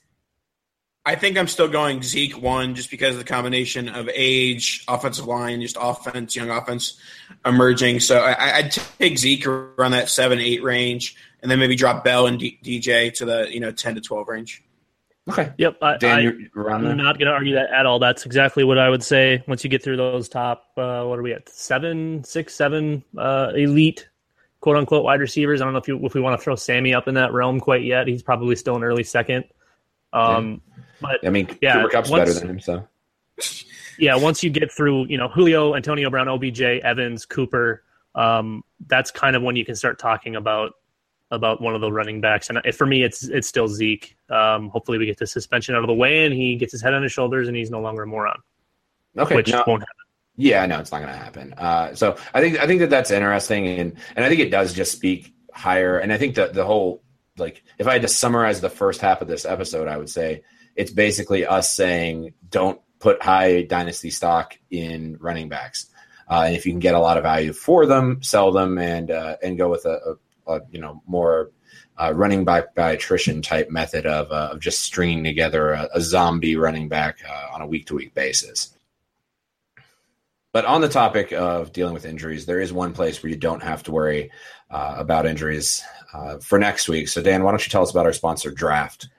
I 1.05 1.15
think 1.15 1.37
I'm 1.37 1.47
still 1.47 1.69
going 1.69 2.03
Zeke 2.03 2.41
one 2.41 2.75
just 2.75 2.91
because 2.91 3.13
of 3.13 3.19
the 3.19 3.23
combination 3.23 3.87
of 3.87 4.09
age, 4.13 4.83
offensive 4.89 5.25
line, 5.25 5.61
just 5.61 5.77
offense, 5.79 6.35
young 6.35 6.49
offense 6.49 6.99
emerging. 7.45 8.01
So 8.01 8.19
I, 8.19 8.63
would 8.63 8.71
take 8.99 9.17
Zeke 9.17 9.47
around 9.47 9.91
that 9.91 10.09
seven, 10.09 10.39
eight 10.39 10.61
range, 10.61 11.15
and 11.41 11.49
then 11.49 11.59
maybe 11.59 11.77
drop 11.77 12.03
Bell 12.03 12.27
and 12.27 12.37
D- 12.37 12.59
DJ 12.61 13.13
to 13.13 13.25
the 13.25 13.47
you 13.49 13.61
know 13.61 13.71
ten 13.71 13.95
to 13.95 14.01
twelve 14.01 14.27
range. 14.27 14.65
Okay. 15.29 15.53
Yep. 15.57 15.77
I, 15.81 15.97
Dan, 15.97 16.49
you're, 16.53 16.71
I'm 16.71 16.97
not 16.97 17.19
going 17.19 17.27
to 17.27 17.33
argue 17.33 17.55
that 17.55 17.69
at 17.71 17.85
all. 17.85 17.99
That's 17.99 18.25
exactly 18.25 18.63
what 18.63 18.77
I 18.77 18.89
would 18.89 19.03
say. 19.03 19.43
Once 19.47 19.63
you 19.63 19.69
get 19.69 19.83
through 19.83 19.97
those 19.97 20.29
top, 20.29 20.71
uh, 20.77 21.03
what 21.03 21.19
are 21.19 21.21
we 21.21 21.33
at? 21.33 21.49
Seven, 21.49 22.23
six, 22.23 22.55
seven 22.55 23.03
uh, 23.17 23.51
elite 23.53 24.07
quote 24.59 24.77
unquote 24.77 25.03
wide 25.03 25.19
receivers. 25.19 25.61
I 25.61 25.65
don't 25.65 25.73
know 25.73 25.79
if 25.79 25.87
you 25.87 25.99
if 26.05 26.13
we 26.13 26.21
want 26.21 26.39
to 26.39 26.43
throw 26.43 26.55
Sammy 26.55 26.93
up 26.93 27.07
in 27.07 27.15
that 27.15 27.33
realm 27.33 27.59
quite 27.59 27.83
yet. 27.83 28.07
He's 28.07 28.23
probably 28.23 28.55
still 28.55 28.75
an 28.75 28.83
early 28.83 29.03
second. 29.03 29.45
Um, 30.13 30.61
yeah. 30.77 30.83
but 31.01 31.27
I 31.27 31.29
mean, 31.29 31.49
yeah, 31.61 31.83
Cooper 31.83 31.97
once, 31.97 32.09
better 32.09 32.33
than 32.33 32.49
him, 32.49 32.59
so. 32.59 32.87
Yeah, 33.99 34.15
once 34.15 34.43
you 34.43 34.49
get 34.49 34.71
through, 34.71 35.07
you 35.07 35.17
know, 35.17 35.27
Julio, 35.27 35.75
Antonio 35.75 36.09
Brown, 36.09 36.27
OBJ, 36.27 36.61
Evans, 36.61 37.25
Cooper, 37.25 37.83
um, 38.13 38.63
that's 38.87 39.09
kind 39.09 39.35
of 39.35 39.41
when 39.41 39.55
you 39.55 39.65
can 39.65 39.75
start 39.75 39.99
talking 39.99 40.35
about 40.35 40.73
about 41.29 41.61
one 41.61 41.75
of 41.75 41.81
the 41.81 41.91
running 41.91 42.21
backs. 42.21 42.49
And 42.49 42.59
for 42.73 42.85
me, 42.85 43.03
it's 43.03 43.23
it's 43.23 43.47
still 43.47 43.67
Zeke. 43.67 44.15
Um, 44.29 44.69
hopefully, 44.69 44.97
we 44.97 45.05
get 45.05 45.17
the 45.17 45.27
suspension 45.27 45.75
out 45.75 45.81
of 45.81 45.87
the 45.87 45.93
way 45.93 46.25
and 46.25 46.33
he 46.33 46.55
gets 46.55 46.71
his 46.71 46.81
head 46.81 46.93
on 46.93 47.03
his 47.03 47.11
shoulders 47.11 47.47
and 47.47 47.57
he's 47.57 47.71
no 47.71 47.81
longer 47.81 48.03
a 48.03 48.07
moron. 48.07 48.39
Okay, 49.17 49.35
which 49.35 49.51
no, 49.51 49.63
won't 49.67 49.81
happen. 49.81 50.06
Yeah, 50.37 50.65
no, 50.67 50.79
it's 50.79 50.91
not 50.91 51.01
going 51.01 51.11
to 51.11 51.17
happen. 51.19 51.53
Uh, 51.57 51.95
so 51.95 52.15
I 52.33 52.41
think 52.41 52.59
I 52.59 52.67
think 52.67 52.79
that 52.81 52.91
that's 52.91 53.09
interesting, 53.09 53.67
and 53.67 53.97
and 54.15 54.23
I 54.23 54.29
think 54.29 54.39
it 54.39 54.51
does 54.51 54.71
just 54.71 54.91
speak 54.91 55.33
higher. 55.51 55.97
And 55.97 56.13
I 56.13 56.17
think 56.17 56.35
that 56.35 56.53
the 56.53 56.63
whole 56.63 57.01
like 57.37 57.63
if 57.79 57.87
I 57.87 57.93
had 57.93 58.03
to 58.03 58.07
summarize 58.07 58.61
the 58.61 58.69
first 58.69 59.01
half 59.01 59.21
of 59.21 59.27
this 59.27 59.45
episode, 59.45 59.87
I 59.87 59.97
would 59.97 60.09
say 60.09 60.43
it's 60.75 60.91
basically 60.91 61.45
us 61.45 61.73
saying 61.73 62.33
don't 62.49 62.79
put 62.99 63.21
high 63.21 63.63
dynasty 63.63 64.11
stock 64.11 64.57
in 64.69 65.17
running 65.19 65.49
backs, 65.49 65.87
uh, 66.29 66.43
and 66.45 66.55
if 66.55 66.67
you 66.67 66.71
can 66.71 66.79
get 66.79 66.93
a 66.93 66.99
lot 66.99 67.17
of 67.17 67.23
value 67.23 67.51
for 67.51 67.87
them, 67.87 68.21
sell 68.21 68.51
them 68.51 68.77
and 68.77 69.09
uh, 69.09 69.37
and 69.41 69.57
go 69.57 69.69
with 69.69 69.85
a, 69.85 70.17
a, 70.47 70.53
a 70.53 70.61
you 70.69 70.79
know 70.79 71.01
more 71.07 71.49
uh, 71.97 72.13
running 72.15 72.45
back 72.45 72.75
by 72.75 72.91
attrition 72.91 73.41
type 73.41 73.71
method 73.71 74.05
of, 74.05 74.31
uh, 74.31 74.49
of 74.51 74.59
just 74.59 74.81
stringing 74.81 75.23
together 75.23 75.71
a, 75.71 75.89
a 75.95 76.01
zombie 76.01 76.55
running 76.55 76.87
back 76.87 77.17
uh, 77.27 77.47
on 77.53 77.61
a 77.61 77.67
week 77.67 77.87
to 77.87 77.95
week 77.95 78.13
basis. 78.13 78.76
But 80.53 80.65
on 80.65 80.81
the 80.81 80.89
topic 80.89 81.31
of 81.33 81.71
dealing 81.73 81.93
with 81.93 82.05
injuries, 82.05 82.45
there 82.45 82.59
is 82.59 82.71
one 82.71 82.93
place 82.93 83.21
where 83.21 83.29
you 83.29 83.35
don't 83.35 83.61
have 83.61 83.83
to 83.83 83.91
worry 83.91 84.31
uh, 84.71 84.95
about 84.97 85.25
injuries 85.25 85.83
uh, 86.13 86.37
for 86.39 86.57
next 86.57 86.87
week. 86.89 87.09
So, 87.09 87.21
Dan, 87.21 87.43
why 87.43 87.51
don't 87.51 87.65
you 87.65 87.69
tell 87.69 87.83
us 87.83 87.91
about 87.91 88.05
our 88.05 88.13
sponsor, 88.13 88.51
Draft? 88.51 89.09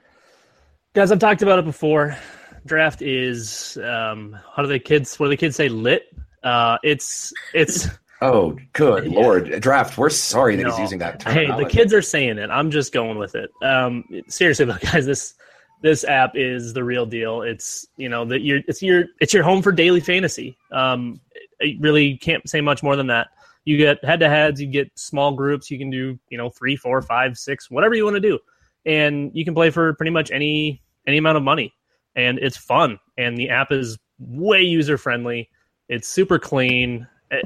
Guys, 0.93 1.11
I've 1.11 1.19
talked 1.19 1.41
about 1.41 1.59
it 1.59 1.65
before. 1.65 2.17
Draft 2.65 3.01
is 3.01 3.77
um, 3.77 4.37
how 4.55 4.63
do 4.63 4.67
the 4.67 4.79
kids? 4.79 5.19
What 5.19 5.27
do 5.27 5.29
the 5.29 5.37
kids 5.37 5.55
say? 5.55 5.69
Lit. 5.69 6.03
Uh, 6.43 6.77
it's 6.83 7.33
it's. 7.53 7.87
Oh, 8.21 8.57
good 8.73 9.05
yeah. 9.05 9.17
lord! 9.17 9.61
Draft. 9.61 9.97
We're 9.97 10.09
sorry 10.09 10.57
that 10.57 10.63
no. 10.63 10.71
he's 10.71 10.79
using 10.79 10.99
that 10.99 11.21
term. 11.21 11.33
Hey, 11.33 11.47
the 11.47 11.63
kids 11.63 11.93
are 11.93 12.01
saying 12.01 12.37
it. 12.37 12.49
I'm 12.49 12.69
just 12.69 12.91
going 12.91 13.17
with 13.17 13.33
it. 13.33 13.49
Um, 13.61 14.03
seriously, 14.27 14.65
though, 14.65 14.75
guys, 14.91 15.05
this 15.05 15.35
this 15.81 16.03
app 16.03 16.31
is 16.35 16.73
the 16.73 16.83
real 16.83 17.05
deal. 17.05 17.41
It's 17.41 17.87
you 17.97 18.09
know 18.09 18.25
that 18.25 18.41
you're 18.41 18.61
it's 18.67 18.81
your 18.81 19.05
it's 19.19 19.33
your 19.33 19.43
home 19.43 19.61
for 19.61 19.71
daily 19.71 19.99
fantasy. 19.99 20.57
Um, 20.71 21.21
I 21.61 21.77
really 21.79 22.17
can't 22.17 22.47
say 22.49 22.61
much 22.61 22.83
more 22.83 22.95
than 22.95 23.07
that. 23.07 23.27
You 23.65 23.77
get 23.77 24.03
head 24.03 24.19
to 24.21 24.29
heads, 24.29 24.61
you 24.61 24.67
get 24.67 24.91
small 24.97 25.33
groups, 25.33 25.69
you 25.69 25.77
can 25.77 25.89
do, 25.89 26.17
you 26.29 26.37
know, 26.37 26.49
three, 26.49 26.75
four, 26.75 27.01
five, 27.01 27.37
six, 27.37 27.69
whatever 27.69 27.93
you 27.93 28.03
want 28.03 28.15
to 28.15 28.21
do. 28.21 28.39
And 28.85 29.31
you 29.33 29.43
can 29.45 29.53
play 29.53 29.69
for 29.69 29.93
pretty 29.93 30.11
much 30.11 30.31
any 30.31 30.81
any 31.07 31.17
amount 31.17 31.37
of 31.37 31.43
money. 31.43 31.73
And 32.15 32.39
it's 32.39 32.57
fun. 32.57 32.99
And 33.17 33.37
the 33.37 33.49
app 33.49 33.71
is 33.71 33.97
way 34.19 34.61
user 34.61 34.97
friendly. 34.97 35.49
It's 35.87 36.07
super 36.07 36.39
clean. 36.39 37.07
It, 37.31 37.45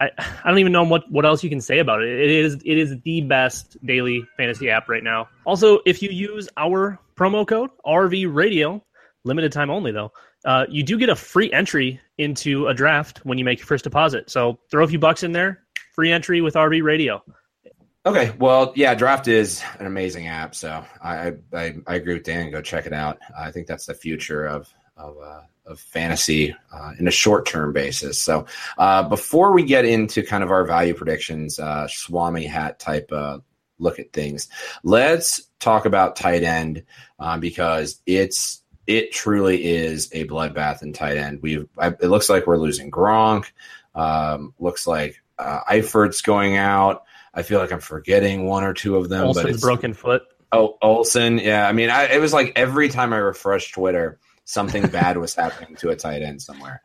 I, 0.00 0.10
I 0.44 0.48
don't 0.48 0.58
even 0.58 0.72
know 0.72 0.84
what, 0.84 1.10
what 1.10 1.24
else 1.24 1.42
you 1.42 1.50
can 1.50 1.60
say 1.60 1.80
about 1.80 2.02
it. 2.02 2.08
It 2.08 2.30
is 2.30 2.54
it 2.64 2.78
is 2.78 2.96
the 3.02 3.20
best 3.22 3.76
daily 3.84 4.24
fantasy 4.36 4.70
app 4.70 4.88
right 4.88 5.02
now. 5.02 5.28
Also, 5.44 5.80
if 5.86 6.02
you 6.02 6.10
use 6.10 6.48
our 6.56 6.98
promo 7.18 7.46
code 7.46 7.70
RV 7.84 8.32
Radio, 8.32 8.84
limited 9.24 9.52
time 9.52 9.70
only 9.70 9.92
though, 9.92 10.12
uh, 10.44 10.66
you 10.68 10.82
do 10.82 10.98
get 10.98 11.08
a 11.08 11.16
free 11.16 11.52
entry 11.52 12.00
into 12.16 12.68
a 12.68 12.74
draft 12.74 13.18
when 13.24 13.38
you 13.38 13.44
make 13.44 13.58
your 13.58 13.66
first 13.66 13.84
deposit. 13.84 14.30
So 14.30 14.58
throw 14.70 14.84
a 14.84 14.88
few 14.88 14.98
bucks 14.98 15.22
in 15.22 15.32
there, 15.32 15.64
free 15.94 16.12
entry 16.12 16.40
with 16.40 16.54
RV 16.54 16.82
Radio. 16.82 17.22
Okay, 18.06 18.32
well, 18.38 18.72
yeah, 18.74 18.94
Draft 18.94 19.28
is 19.28 19.62
an 19.80 19.84
amazing 19.84 20.28
app, 20.28 20.54
so 20.54 20.82
I 21.02 21.34
I, 21.52 21.74
I 21.86 21.96
agree 21.96 22.14
with 22.14 22.22
Dan. 22.22 22.50
Go 22.50 22.62
check 22.62 22.86
it 22.86 22.92
out. 22.94 23.18
I 23.38 23.50
think 23.50 23.66
that's 23.66 23.84
the 23.84 23.92
future 23.92 24.46
of 24.46 24.72
of, 24.96 25.16
uh, 25.22 25.40
of 25.66 25.78
fantasy 25.78 26.54
uh, 26.72 26.92
in 26.98 27.06
a 27.06 27.10
short 27.10 27.46
term 27.46 27.72
basis. 27.72 28.18
So 28.18 28.46
uh, 28.78 29.02
before 29.08 29.52
we 29.52 29.62
get 29.62 29.84
into 29.84 30.22
kind 30.22 30.42
of 30.42 30.50
our 30.50 30.64
value 30.64 30.94
predictions, 30.94 31.58
uh, 31.58 31.86
Swami 31.88 32.46
hat 32.46 32.78
type 32.78 33.10
uh, 33.12 33.38
look 33.78 33.98
at 33.98 34.12
things, 34.12 34.48
let's 34.82 35.42
talk 35.60 35.86
about 35.86 36.16
tight 36.16 36.42
end 36.42 36.84
um, 37.18 37.40
because 37.40 38.00
it's 38.06 38.62
it 38.86 39.12
truly 39.12 39.64
is 39.64 40.08
a 40.12 40.26
bloodbath 40.26 40.82
in 40.82 40.92
tight 40.92 41.18
end. 41.18 41.40
We've 41.42 41.68
it 41.80 42.08
looks 42.08 42.28
like 42.28 42.46
we're 42.46 42.56
losing 42.56 42.90
Gronk. 42.90 43.46
Um, 43.94 44.54
looks 44.58 44.86
like 44.86 45.22
uh, 45.38 45.60
Eifert's 45.68 46.22
going 46.22 46.56
out. 46.56 47.04
I 47.34 47.42
feel 47.42 47.58
like 47.58 47.72
I'm 47.72 47.80
forgetting 47.80 48.46
one 48.46 48.64
or 48.64 48.72
two 48.72 48.96
of 48.96 49.08
them. 49.08 49.26
Olsen's 49.26 49.44
but 49.44 49.50
it's 49.50 49.60
broken 49.60 49.94
foot. 49.94 50.22
Oh, 50.50 50.78
Olsen. 50.80 51.38
Yeah, 51.38 51.68
I 51.68 51.72
mean, 51.72 51.90
I, 51.90 52.04
it 52.04 52.20
was 52.20 52.32
like 52.32 52.52
every 52.56 52.88
time 52.88 53.12
I 53.12 53.18
refreshed 53.18 53.74
Twitter, 53.74 54.18
something 54.44 54.86
bad 54.88 55.18
was 55.18 55.34
happening 55.34 55.76
to 55.76 55.90
a 55.90 55.96
tight 55.96 56.22
end 56.22 56.40
somewhere. 56.40 56.82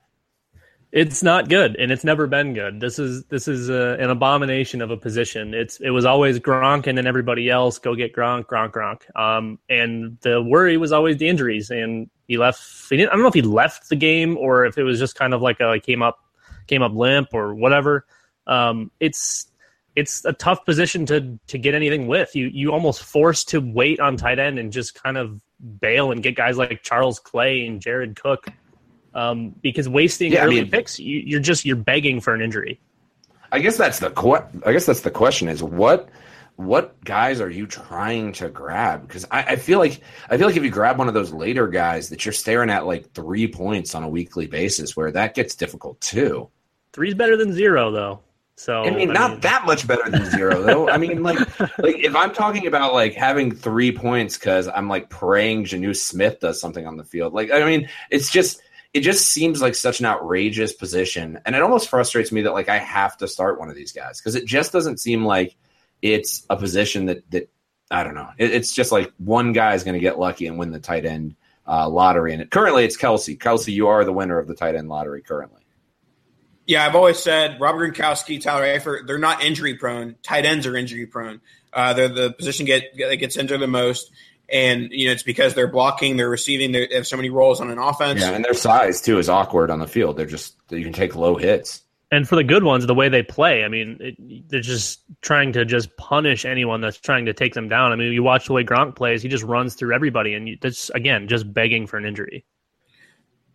It's 0.93 1.23
not 1.23 1.49
good, 1.49 1.75
and 1.77 1.91
it's 1.91 2.03
never 2.03 2.27
been 2.27 2.53
good. 2.53 2.79
This 2.79 2.99
is 2.99 3.23
this 3.25 3.47
is 3.47 3.67
a, 3.67 3.97
an 3.99 4.11
abomination 4.11 4.79
of 4.79 4.91
a 4.91 4.95
position. 4.95 5.55
It's 5.55 5.79
it 5.79 5.89
was 5.89 6.05
always 6.05 6.39
Gronk 6.39 6.85
and 6.85 6.95
then 6.95 7.07
everybody 7.07 7.49
else 7.49 7.79
go 7.79 7.95
get 7.95 8.13
Gronk, 8.13 8.45
Gronk, 8.45 8.73
Gronk. 8.73 9.19
Um, 9.19 9.57
and 9.67 10.19
the 10.21 10.39
worry 10.39 10.77
was 10.77 10.91
always 10.91 11.17
the 11.17 11.27
injuries, 11.27 11.71
and 11.71 12.11
he 12.27 12.37
left. 12.37 12.61
He 12.91 12.97
didn't, 12.97 13.09
I 13.09 13.13
don't 13.13 13.23
know 13.23 13.27
if 13.27 13.33
he 13.33 13.41
left 13.41 13.89
the 13.89 13.95
game 13.95 14.37
or 14.37 14.65
if 14.65 14.77
it 14.77 14.83
was 14.83 14.99
just 14.99 15.15
kind 15.15 15.33
of 15.33 15.41
like 15.41 15.59
a 15.61 15.79
came 15.79 16.03
up 16.03 16.19
came 16.67 16.83
up 16.83 16.93
limp 16.93 17.29
or 17.33 17.55
whatever. 17.55 18.05
Um, 18.45 18.91
it's 18.99 19.47
it's 19.95 20.23
a 20.25 20.33
tough 20.33 20.63
position 20.63 21.07
to 21.07 21.39
to 21.47 21.57
get 21.57 21.73
anything 21.73 22.05
with. 22.05 22.35
You 22.35 22.51
you 22.53 22.71
almost 22.71 23.01
forced 23.01 23.49
to 23.49 23.61
wait 23.61 23.99
on 23.99 24.15
tight 24.15 24.37
end 24.37 24.59
and 24.59 24.71
just 24.71 24.93
kind 24.93 25.17
of 25.17 25.41
bail 25.79 26.11
and 26.11 26.21
get 26.21 26.35
guys 26.35 26.55
like 26.55 26.83
Charles 26.83 27.17
Clay 27.17 27.65
and 27.65 27.81
Jared 27.81 28.15
Cook 28.15 28.45
um, 29.13 29.49
because 29.61 29.87
wasting 29.87 30.31
Yeah, 30.33 30.43
I 30.43 30.45
early 30.45 30.61
mean- 30.61 30.71
picks, 30.71 30.99
you, 30.99 31.19
you're 31.19 31.39
just 31.39 31.65
you're 31.65 31.75
begging 31.75 32.19
for 32.21 32.33
an 32.33 32.41
injury. 32.41 32.79
I 33.51 33.59
guess 33.59 33.77
that's 33.77 33.99
the 33.99 34.09
que- 34.09 34.43
I 34.65 34.73
guess 34.73 34.85
that's 34.85 35.01
the 35.01 35.11
question 35.11 35.47
is 35.47 35.61
what 35.61 36.09
what 36.55 37.03
guys 37.03 37.41
are 37.41 37.49
you 37.49 37.65
trying 37.65 38.31
to 38.33 38.47
grab? 38.49 39.07
Because 39.07 39.25
I, 39.31 39.43
I 39.43 39.55
feel 39.55 39.79
like 39.79 40.01
I 40.29 40.37
feel 40.37 40.47
like 40.47 40.55
if 40.57 40.63
you 40.63 40.69
grab 40.69 40.97
one 40.97 41.07
of 41.07 41.13
those 41.13 41.31
later 41.33 41.67
guys 41.67 42.09
that 42.09 42.25
you're 42.25 42.33
staring 42.33 42.69
at 42.69 42.85
like 42.85 43.11
three 43.13 43.47
points 43.47 43.95
on 43.95 44.03
a 44.03 44.09
weekly 44.09 44.47
basis, 44.47 44.95
where 44.95 45.11
that 45.11 45.33
gets 45.35 45.55
difficult 45.55 45.99
too. 46.01 46.49
Three's 46.93 47.15
better 47.15 47.37
than 47.37 47.53
zero, 47.53 47.91
though. 47.91 48.19
So 48.55 48.83
I 48.83 48.91
mean, 48.91 49.11
not 49.11 49.41
that 49.41 49.65
much 49.65 49.87
better 49.87 50.07
than 50.11 50.29
zero, 50.29 50.61
though. 50.61 50.87
I 50.87 50.97
mean, 50.97 51.23
like, 51.23 51.39
like 51.79 51.97
if 51.97 52.15
I'm 52.15 52.31
talking 52.33 52.67
about 52.67 52.93
like 52.93 53.13
having 53.15 53.51
three 53.51 53.91
points 53.91 54.37
because 54.37 54.67
I'm 54.67 54.87
like 54.87 55.09
praying 55.09 55.65
Jonnu 55.65 55.95
Smith 55.95 56.39
does 56.39 56.61
something 56.61 56.85
on 56.85 56.97
the 56.97 57.03
field, 57.03 57.33
like, 57.33 57.49
I 57.51 57.65
mean, 57.65 57.89
it's 58.11 58.29
just 58.29 58.61
it 58.93 59.01
just 59.01 59.27
seems 59.27 59.61
like 59.61 59.75
such 59.75 59.99
an 59.99 60.05
outrageous 60.05 60.73
position, 60.73 61.39
and 61.45 61.55
it 61.55 61.61
almost 61.61 61.89
frustrates 61.89 62.31
me 62.31 62.43
that 62.43 62.53
like 62.53 62.69
I 62.69 62.77
have 62.77 63.17
to 63.17 63.27
start 63.27 63.59
one 63.59 63.69
of 63.69 63.75
these 63.75 63.91
guys 63.91 64.19
because 64.19 64.35
it 64.35 64.45
just 64.45 64.71
doesn't 64.71 64.99
seem 64.99 65.25
like 65.25 65.55
it's 66.01 66.45
a 66.49 66.55
position 66.55 67.07
that 67.07 67.29
that 67.31 67.49
I 67.89 68.03
don't 68.03 68.15
know. 68.15 68.29
It, 68.37 68.51
it's 68.51 68.73
just 68.73 68.91
like 68.91 69.11
one 69.17 69.51
guy 69.51 69.73
is 69.73 69.83
going 69.83 69.95
to 69.95 69.99
get 69.99 70.19
lucky 70.19 70.47
and 70.47 70.57
win 70.57 70.71
the 70.71 70.79
tight 70.79 71.05
end 71.05 71.35
uh, 71.67 71.89
lottery, 71.89 72.33
and 72.33 72.41
it, 72.41 72.51
currently 72.51 72.85
it's 72.85 72.97
Kelce. 72.97 73.37
Kelce, 73.37 73.73
you 73.73 73.87
are 73.87 74.05
the 74.05 74.13
winner 74.13 74.37
of 74.37 74.47
the 74.47 74.55
tight 74.55 74.75
end 74.75 74.89
lottery 74.89 75.23
currently. 75.23 75.61
Yeah, 76.65 76.85
I've 76.85 76.95
always 76.95 77.19
said 77.19 77.59
Robert 77.59 77.93
Gronkowski, 77.93 78.39
Tyler 78.39 78.63
Eifert, 78.63 79.05
they're 79.05 79.17
not 79.17 79.43
injury 79.43 79.75
prone. 79.75 80.15
Tight 80.23 80.45
ends 80.45 80.65
are 80.65 80.77
injury 80.77 81.05
prone. 81.05 81.41
Uh, 81.73 81.93
they're 81.93 82.07
the 82.07 82.31
position 82.31 82.65
get 82.65 82.95
that 82.97 83.15
gets 83.17 83.35
injured 83.37 83.59
the 83.59 83.67
most, 83.67 84.11
and 84.49 84.89
you 84.91 85.07
know 85.07 85.13
it's 85.13 85.23
because 85.23 85.53
they're 85.53 85.67
blocking, 85.67 86.17
they're 86.17 86.29
receiving, 86.29 86.71
they 86.71 86.87
have 86.91 87.07
so 87.07 87.15
many 87.15 87.29
roles 87.29 87.61
on 87.61 87.69
an 87.69 87.77
offense. 87.77 88.21
Yeah, 88.21 88.31
and 88.31 88.43
their 88.43 88.53
size 88.53 89.01
too 89.01 89.19
is 89.19 89.29
awkward 89.29 89.71
on 89.71 89.79
the 89.79 89.87
field. 89.87 90.17
They're 90.17 90.25
just 90.25 90.55
you 90.69 90.83
can 90.83 90.93
take 90.93 91.15
low 91.15 91.35
hits. 91.35 91.81
and 92.11 92.27
for 92.27 92.35
the 92.35 92.43
good 92.43 92.63
ones, 92.63 92.85
the 92.85 92.93
way 92.93 93.09
they 93.09 93.23
play, 93.23 93.63
I 93.63 93.67
mean, 93.67 93.97
it, 93.99 94.49
they're 94.49 94.61
just 94.61 95.01
trying 95.21 95.53
to 95.53 95.65
just 95.65 95.95
punish 95.97 96.45
anyone 96.45 96.81
that's 96.81 96.99
trying 96.99 97.25
to 97.25 97.33
take 97.33 97.53
them 97.53 97.69
down. 97.69 97.91
I 97.91 97.95
mean, 97.95 98.13
you 98.13 98.23
watch 98.23 98.47
the 98.47 98.53
way 98.53 98.63
Gronk 98.63 98.95
plays; 98.95 99.21
he 99.21 99.29
just 99.29 99.43
runs 99.43 99.75
through 99.75 99.95
everybody, 99.95 100.33
and 100.33 100.47
you, 100.47 100.57
that's 100.61 100.89
again 100.91 101.27
just 101.27 101.51
begging 101.51 101.87
for 101.87 101.97
an 101.97 102.05
injury. 102.05 102.45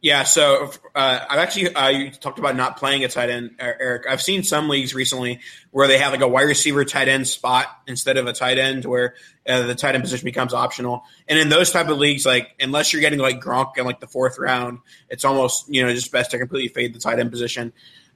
Yeah, 0.00 0.22
so 0.22 0.70
uh, 0.94 1.24
I've 1.28 1.40
actually 1.40 1.74
uh, 1.74 1.88
you 1.88 2.10
talked 2.12 2.38
about 2.38 2.54
not 2.54 2.76
playing 2.76 3.02
a 3.02 3.08
tight 3.08 3.30
end, 3.30 3.56
Er- 3.60 3.76
Eric. 3.80 4.06
I've 4.08 4.22
seen 4.22 4.44
some 4.44 4.68
leagues 4.68 4.94
recently 4.94 5.40
where 5.72 5.88
they 5.88 5.98
have 5.98 6.12
like 6.12 6.20
a 6.20 6.28
wide 6.28 6.42
receiver 6.42 6.84
tight 6.84 7.08
end 7.08 7.26
spot 7.26 7.66
instead 7.88 8.16
of 8.16 8.28
a 8.28 8.32
tight 8.32 8.58
end, 8.58 8.84
where 8.84 9.14
uh, 9.48 9.62
the 9.62 9.74
tight 9.74 9.96
end 9.96 10.04
position 10.04 10.24
becomes 10.24 10.54
optional. 10.54 11.02
And 11.26 11.36
in 11.36 11.48
those 11.48 11.72
type 11.72 11.88
of 11.88 11.98
leagues, 11.98 12.24
like 12.24 12.48
unless 12.60 12.92
you're 12.92 13.02
getting 13.02 13.18
like 13.18 13.40
Gronk 13.40 13.76
in 13.76 13.84
like 13.86 13.98
the 13.98 14.06
fourth 14.06 14.38
round, 14.38 14.78
it's 15.08 15.24
almost 15.24 15.68
you 15.68 15.84
know 15.84 15.92
just 15.92 16.12
best 16.12 16.30
to 16.30 16.38
completely 16.38 16.68
fade 16.68 16.94
the 16.94 17.00
tight 17.00 17.18
end 17.18 17.32
position. 17.32 17.72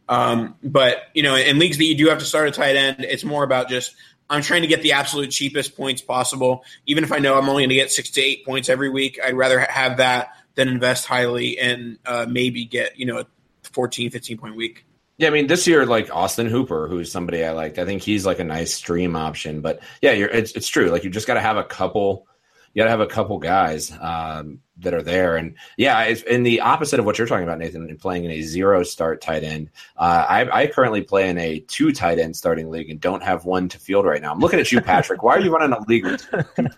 Um, 0.08 0.54
but 0.62 1.08
you 1.14 1.24
know, 1.24 1.34
in 1.34 1.58
leagues 1.58 1.78
that 1.78 1.84
you 1.84 1.96
do 1.96 2.08
have 2.10 2.18
to 2.18 2.24
start 2.24 2.46
a 2.46 2.52
tight 2.52 2.76
end, 2.76 2.98
it's 3.00 3.24
more 3.24 3.42
about 3.42 3.68
just 3.68 3.96
I'm 4.30 4.42
trying 4.42 4.62
to 4.62 4.68
get 4.68 4.82
the 4.82 4.92
absolute 4.92 5.32
cheapest 5.32 5.76
points 5.76 6.00
possible. 6.00 6.64
Even 6.86 7.02
if 7.02 7.10
I 7.10 7.18
know 7.18 7.36
I'm 7.36 7.48
only 7.48 7.62
going 7.62 7.70
to 7.70 7.74
get 7.74 7.90
six 7.90 8.08
to 8.10 8.20
eight 8.20 8.46
points 8.46 8.68
every 8.68 8.88
week, 8.88 9.18
I'd 9.22 9.34
rather 9.34 9.58
have 9.58 9.96
that 9.96 10.36
than 10.54 10.68
invest 10.68 11.06
highly 11.06 11.58
and 11.58 11.98
uh, 12.06 12.26
maybe 12.28 12.64
get 12.64 12.98
you 12.98 13.06
know 13.06 13.18
a 13.18 13.26
14, 13.64 14.10
15 14.10 14.38
point 14.38 14.56
week. 14.56 14.84
Yeah, 15.18 15.28
I 15.28 15.30
mean 15.30 15.46
this 15.46 15.66
year, 15.66 15.86
like 15.86 16.14
Austin 16.14 16.48
Hooper, 16.48 16.88
who's 16.88 17.12
somebody 17.12 17.44
I 17.44 17.52
like. 17.52 17.78
I 17.78 17.84
think 17.84 18.02
he's 18.02 18.26
like 18.26 18.38
a 18.38 18.44
nice 18.44 18.74
stream 18.74 19.14
option. 19.14 19.60
But 19.60 19.80
yeah, 20.00 20.12
it's 20.12 20.52
it's 20.52 20.68
true. 20.68 20.90
Like 20.90 21.04
you 21.04 21.10
just 21.10 21.26
got 21.26 21.34
to 21.34 21.40
have 21.40 21.56
a 21.56 21.64
couple. 21.64 22.26
You 22.74 22.80
got 22.80 22.84
to 22.84 22.90
have 22.90 23.00
a 23.00 23.06
couple 23.06 23.38
guys 23.38 23.92
um, 24.00 24.60
that 24.78 24.94
are 24.94 25.02
there, 25.02 25.36
and 25.36 25.54
yeah, 25.76 26.02
in 26.26 26.42
the 26.42 26.62
opposite 26.62 26.98
of 26.98 27.04
what 27.04 27.18
you're 27.18 27.26
talking 27.26 27.44
about, 27.44 27.58
Nathan. 27.58 27.88
In 27.88 27.98
playing 27.98 28.24
in 28.24 28.30
a 28.30 28.40
zero 28.40 28.82
start 28.82 29.20
tight 29.20 29.44
end, 29.44 29.68
uh, 29.98 30.24
I, 30.26 30.62
I 30.62 30.66
currently 30.68 31.02
play 31.02 31.28
in 31.28 31.36
a 31.36 31.60
two 31.60 31.92
tight 31.92 32.18
end 32.18 32.34
starting 32.34 32.70
league 32.70 32.88
and 32.88 32.98
don't 32.98 33.22
have 33.22 33.44
one 33.44 33.68
to 33.68 33.78
field 33.78 34.06
right 34.06 34.22
now. 34.22 34.32
I'm 34.32 34.40
looking 34.40 34.58
at 34.58 34.72
you, 34.72 34.80
Patrick. 34.80 35.22
Why 35.22 35.36
are 35.36 35.40
you 35.40 35.52
running 35.52 35.76
a 35.76 35.82
league 35.86 36.06
with 36.06 36.26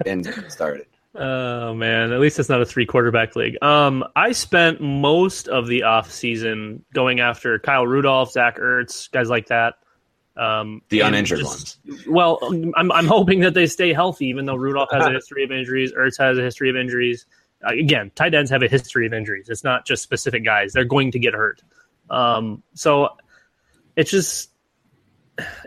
ends 0.04 0.28
started? 0.52 0.86
Oh 1.16 1.74
man, 1.74 2.12
at 2.12 2.18
least 2.18 2.38
it's 2.40 2.48
not 2.48 2.60
a 2.60 2.66
three 2.66 2.86
quarterback 2.86 3.36
league. 3.36 3.56
Um, 3.62 4.04
I 4.16 4.32
spent 4.32 4.80
most 4.80 5.46
of 5.48 5.68
the 5.68 5.84
off 5.84 6.10
season 6.10 6.84
going 6.92 7.20
after 7.20 7.58
Kyle 7.60 7.86
Rudolph, 7.86 8.32
Zach 8.32 8.58
Ertz, 8.58 9.10
guys 9.12 9.28
like 9.30 9.46
that. 9.46 9.74
Um, 10.36 10.82
The 10.88 11.00
uninjured 11.00 11.38
just- 11.40 11.78
ones. 11.86 12.06
Well, 12.08 12.38
I'm 12.76 12.90
I'm 12.90 13.06
hoping 13.06 13.40
that 13.40 13.54
they 13.54 13.66
stay 13.68 13.92
healthy, 13.92 14.26
even 14.26 14.44
though 14.44 14.56
Rudolph 14.56 14.88
has 14.90 15.06
a 15.06 15.10
history 15.12 15.44
of 15.44 15.52
injuries, 15.52 15.92
Ertz 15.92 16.18
has 16.18 16.36
a 16.36 16.42
history 16.42 16.68
of 16.68 16.76
injuries. 16.76 17.26
Uh, 17.64 17.72
again, 17.74 18.10
tight 18.16 18.34
ends 18.34 18.50
have 18.50 18.62
a 18.64 18.68
history 18.68 19.06
of 19.06 19.12
injuries. 19.12 19.48
It's 19.48 19.62
not 19.62 19.86
just 19.86 20.02
specific 20.02 20.44
guys; 20.44 20.72
they're 20.72 20.84
going 20.84 21.12
to 21.12 21.20
get 21.20 21.34
hurt. 21.34 21.62
Um, 22.10 22.64
so 22.74 23.10
it's 23.94 24.10
just 24.10 24.50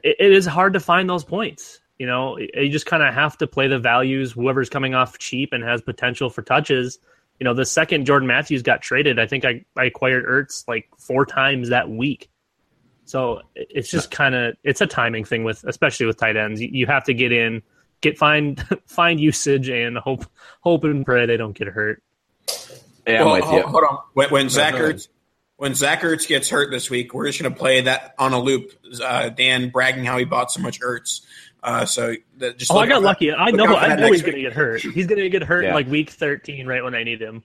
it, 0.04 0.18
it 0.20 0.32
is 0.34 0.46
hard 0.46 0.74
to 0.74 0.82
find 0.82 1.10
those 1.10 1.24
points. 1.24 1.80
You 2.00 2.06
know, 2.06 2.38
you 2.38 2.70
just 2.70 2.86
kind 2.86 3.02
of 3.04 3.14
have 3.14 3.38
to 3.40 3.48
play 3.48 3.68
the 3.68 3.80
values. 3.80 4.32
Whoever's 4.32 4.70
coming 4.70 4.94
off 4.94 5.18
cheap 5.18 5.52
and 5.54 5.64
has 5.64 5.82
potential 5.82 6.30
for 6.30 6.42
touches. 6.42 7.00
You 7.40 7.44
know, 7.44 7.54
the 7.54 7.66
second 7.66 8.06
Jordan 8.06 8.28
Matthews 8.28 8.62
got 8.62 8.82
traded, 8.82 9.20
I 9.20 9.28
think 9.28 9.46
I, 9.46 9.66
I 9.76 9.86
acquired 9.86 10.26
Ertz 10.26 10.68
like 10.68 10.90
four 10.98 11.26
times 11.26 11.70
that 11.70 11.90
week. 11.90 12.30
So 13.06 13.42
it's 13.56 13.90
just 13.90 14.12
kind 14.12 14.36
of 14.36 14.56
it's 14.64 14.82
a 14.82 14.88
timing 14.88 15.24
thing 15.24 15.44
with 15.44 15.64
especially 15.64 16.06
with 16.06 16.18
tight 16.18 16.36
ends. 16.36 16.62
You, 16.62 16.70
you 16.72 16.86
have 16.88 17.06
to 17.06 17.14
get 17.14 17.32
in, 17.32 17.62
get 18.02 18.18
find 18.18 18.64
find 18.86 19.20
usage, 19.20 19.70
and 19.70 19.98
hope 19.98 20.26
hope 20.62 20.84
and 20.84 21.06
pray 21.06 21.26
they 21.26 21.38
don't 21.38 21.58
get 21.58 21.68
hurt. 21.68 22.04
Yeah, 23.08 23.22
I'm 23.22 23.26
Well, 23.26 23.36
with 23.36 23.44
hold, 23.46 23.62
you. 23.62 23.68
hold 23.68 23.84
on. 23.90 23.98
When, 24.14 24.30
when 24.30 24.50
Zach. 24.50 24.74
Ertz, 24.74 25.08
when 25.56 25.74
Zach 25.74 26.02
Ertz 26.02 26.28
gets 26.28 26.50
hurt 26.50 26.70
this 26.70 26.90
week, 26.90 27.14
we're 27.14 27.26
just 27.28 27.42
going 27.42 27.52
to 27.52 27.58
play 27.58 27.82
that 27.82 28.14
on 28.20 28.34
a 28.34 28.40
loop. 28.40 28.74
Uh, 29.02 29.30
Dan 29.30 29.70
bragging 29.70 30.06
how 30.06 30.18
he 30.18 30.26
bought 30.26 30.52
so 30.52 30.62
much 30.62 30.80
Ertz. 30.82 31.22
Uh, 31.64 31.86
so 31.86 32.14
that, 32.38 32.58
just 32.58 32.72
Oh, 32.72 32.78
I 32.78 32.86
got 32.88 32.96
out 32.96 33.00
for- 33.00 33.06
lucky. 33.06 33.34
I 33.34 33.52
know 33.52 33.76
I 33.76 33.90
that 33.90 34.00
know 34.00 34.12
he's 34.12 34.22
going 34.22 34.36
to 34.36 34.42
get 34.42 34.54
hurt. 34.54 34.82
He's 34.82 35.08
going 35.08 35.20
to 35.20 35.30
get 35.30 35.44
hurt 35.44 35.64
Yeah. 35.64 35.70
in 35.70 35.76
like 35.76 35.88
week 35.88 36.10
13, 36.12 36.66
right 36.68 36.84
when 36.84 36.96
I 36.96 37.04
need 37.04 37.22
him. 37.22 37.44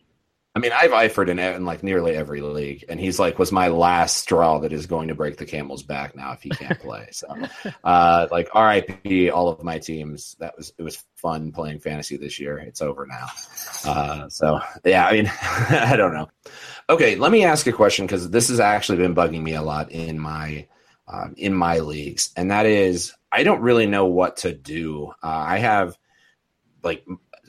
I 0.55 0.59
mean, 0.59 0.71
I've 0.71 0.91
Eifert 0.91 1.31
in, 1.31 1.39
in 1.39 1.65
like 1.65 1.83
nearly 1.83 2.15
every 2.15 2.43
league, 2.43 2.85
and 2.91 3.01
he's 3.01 3.19
like 3.19 3.39
was 3.39 3.51
my 3.51 3.69
last 3.69 4.19
straw 4.19 4.59
that 4.59 4.71
is 4.71 4.85
going 4.87 5.09
to 5.09 5.15
break 5.15 5.39
the 5.39 5.47
camel's 5.47 5.83
back 5.83 6.15
now 6.15 6.33
if 6.33 6.43
he 6.43 6.51
can't 6.51 6.79
play. 6.79 7.09
So, 7.13 7.27
uh, 7.83 8.29
like 8.31 8.55
RIP, 8.55 9.33
all 9.33 9.49
of 9.49 9.65
my 9.65 9.79
teams. 9.79 10.37
That 10.41 10.55
was 10.59 10.75
it 10.77 10.83
was 10.83 11.03
fun 11.17 11.53
playing 11.53 11.81
fantasy 11.81 12.19
this 12.19 12.39
year. 12.39 12.59
It's 12.59 12.83
over 12.83 13.07
now. 13.07 13.29
Uh, 13.87 14.29
so 14.29 14.61
yeah, 14.85 15.07
I 15.07 15.13
mean, 15.15 15.33
I 15.43 15.97
don't 15.97 16.13
know. 16.13 16.29
Okay, 16.91 17.17
let 17.17 17.33
me 17.33 17.45
ask 17.45 17.67
a 17.67 17.73
question 17.73 18.05
because 18.07 18.29
this 18.29 18.51
has 18.51 18.61
actually 18.61 18.99
been 18.99 19.15
bugging 19.15 19.43
me 19.43 19.55
a 19.55 19.63
lot 19.63 19.91
in 19.91 20.19
my 20.19 20.67
um, 21.09 21.33
in 21.39 21.55
my 21.55 21.79
leagues, 21.79 22.31
and 22.37 22.51
that 22.51 22.67
is 22.67 23.15
I 23.33 23.43
don't 23.43 23.63
really 23.63 23.87
know 23.87 24.07
what 24.07 24.37
to 24.39 24.53
do. 24.53 25.09
Uh, 25.23 25.45
I 25.47 25.59
have 25.59 25.97
like 26.83 27.05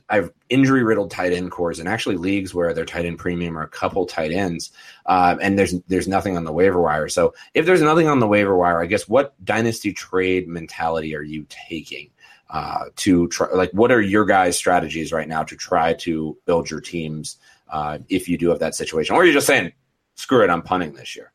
I 0.10 0.18
have 0.18 0.32
injury 0.50 0.84
riddled 0.84 1.12
tight 1.12 1.34
end 1.34 1.52
cores 1.52 1.80
and 1.80 1.90
actually 1.90 2.18
leagues 2.18 2.54
where 2.54 2.74
their 2.74 2.86
tight 2.86 3.06
end 3.06 3.20
premium 3.20 3.58
are 3.58 3.64
a 3.64 3.70
couple 3.70 4.06
tight 4.06 4.32
ends, 4.32 4.72
um, 5.06 5.40
and 5.42 5.58
there's 5.60 5.76
there's 5.88 6.08
nothing 6.08 6.38
on 6.38 6.46
the 6.46 6.54
waiver 6.54 6.82
wire. 6.82 7.10
So 7.10 7.34
if 7.54 7.66
there's 7.66 7.82
nothing 7.82 8.08
on 8.08 8.20
the 8.20 8.28
waiver 8.28 8.56
wire, 8.56 8.82
I 8.82 8.86
guess 8.86 9.08
what 9.08 9.34
dynasty 9.44 9.92
trade 9.92 10.48
mentality 10.48 11.16
are 11.16 11.24
you 11.24 11.46
taking 11.50 12.10
uh, 12.50 12.86
to 12.98 13.28
try? 13.28 13.50
Like, 13.50 13.72
what 13.72 13.92
are 13.92 14.02
your 14.02 14.26
guys' 14.26 14.58
strategies 14.58 15.12
right 15.12 15.28
now 15.28 15.44
to 15.44 15.56
try 15.56 15.94
to 15.96 16.38
build 16.46 16.70
your 16.70 16.82
teams 16.82 17.38
uh, 17.70 17.98
if 18.08 18.30
you 18.30 18.38
do 18.38 18.50
have 18.50 18.60
that 18.60 18.76
situation, 18.76 19.16
or 19.16 19.22
are 19.22 19.26
you're 19.26 19.34
just 19.34 19.48
saying, 19.48 19.74
screw 20.16 20.44
it, 20.44 20.50
I'm 20.50 20.62
punting 20.62 20.94
this 20.94 21.16
year. 21.16 21.33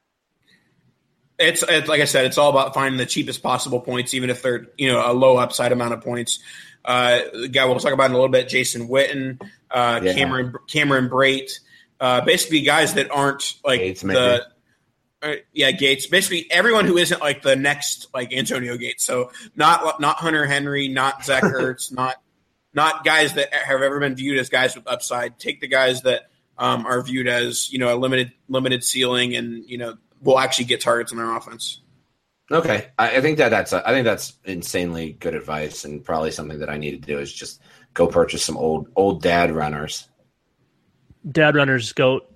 It's, 1.39 1.63
it's 1.63 1.89
like 1.89 2.01
I 2.01 2.05
said, 2.05 2.25
it's 2.25 2.39
all 2.39 2.51
about 2.51 2.75
finding 2.75 2.99
the 2.99 3.07
cheapest 3.07 3.43
possible 3.43 3.81
points, 3.81 4.15
even 4.15 4.29
if 4.31 4.43
they're 4.43 4.67
you 4.77 4.91
know 4.91 5.09
a 5.11 5.13
low 5.13 5.37
upside 5.37 5.73
amount 5.73 5.95
of 5.95 6.01
points. 6.03 6.41
Uh, 6.85 7.21
the 7.33 7.49
guy 7.49 7.65
we'll 7.65 7.79
talk 7.79 7.93
about 7.93 8.07
in 8.07 8.13
a 8.13 8.15
little 8.15 8.29
bit, 8.29 8.49
Jason 8.49 8.89
Witten, 8.89 9.41
uh, 9.71 10.01
Yeah. 10.03 10.15
Cameron 10.15 10.55
Cameron 10.69 11.09
Brate, 11.09 11.53
uh, 12.01 12.23
basically 12.23 12.63
guys 12.63 12.95
that 12.95 13.11
aren't 13.11 13.55
like 13.65 13.81
Gates, 13.81 14.03
the 14.03 14.47
uh, 15.23 15.35
yeah 15.53 15.71
Gates, 15.71 16.07
basically 16.07 16.47
everyone 16.51 16.87
who 16.87 16.97
isn't 16.97 17.21
like 17.21 17.43
the 17.43 17.57
next 17.57 18.09
like 18.15 18.33
Antonio 18.33 18.77
Gates. 18.77 19.05
So 19.05 19.31
not 19.55 20.01
not 20.01 20.17
Hunter 20.17 20.47
Henry, 20.47 20.89
not 20.89 21.25
Zach 21.25 21.43
Ertz, 21.45 21.93
not 21.93 22.17
not 22.75 23.05
guys 23.05 23.35
that 23.35 23.53
have 23.53 23.83
ever 23.83 24.01
been 24.01 24.15
viewed 24.15 24.39
as 24.39 24.49
guys 24.49 24.75
with 24.75 24.87
upside. 24.87 25.39
Take 25.39 25.61
the 25.61 25.69
guys 25.69 26.03
that 26.03 26.31
um, 26.57 26.87
are 26.87 27.03
viewed 27.03 27.29
as 27.29 27.73
you 27.73 27.79
know 27.79 27.95
a 27.95 27.97
limited 27.97 28.33
limited 28.49 28.83
ceiling 28.83 29.37
and 29.37 29.65
you 29.69 29.79
know 29.79 29.97
will 30.23 30.39
actually 30.39 30.67
get 30.67 30.81
targets 30.81 31.13
in 31.13 31.19
their 31.19 31.35
offense. 31.35 31.83
Okay, 32.51 32.89
I, 32.99 33.17
I 33.17 33.21
think 33.21 33.39
that 33.39 33.51
that's 33.51 33.73
I 33.73 33.91
think 33.91 34.05
that's 34.05 34.39
insanely 34.45 35.13
good 35.13 35.35
advice, 35.35 35.85
and 35.85 36.05
probably 36.05 36.31
something 36.31 36.61
that 36.61 36.71
I 36.71 36.79
need 36.79 36.93
to 36.93 37.07
do 37.07 37.19
is 37.19 37.33
just 37.33 37.61
go 37.95 38.07
purchase 38.07 38.43
some 38.43 38.57
old 38.57 38.89
old 38.97 39.23
dad 39.23 39.51
runners. 39.51 40.09
Dad 41.31 41.55
runners 41.55 41.93
goat. 41.93 42.33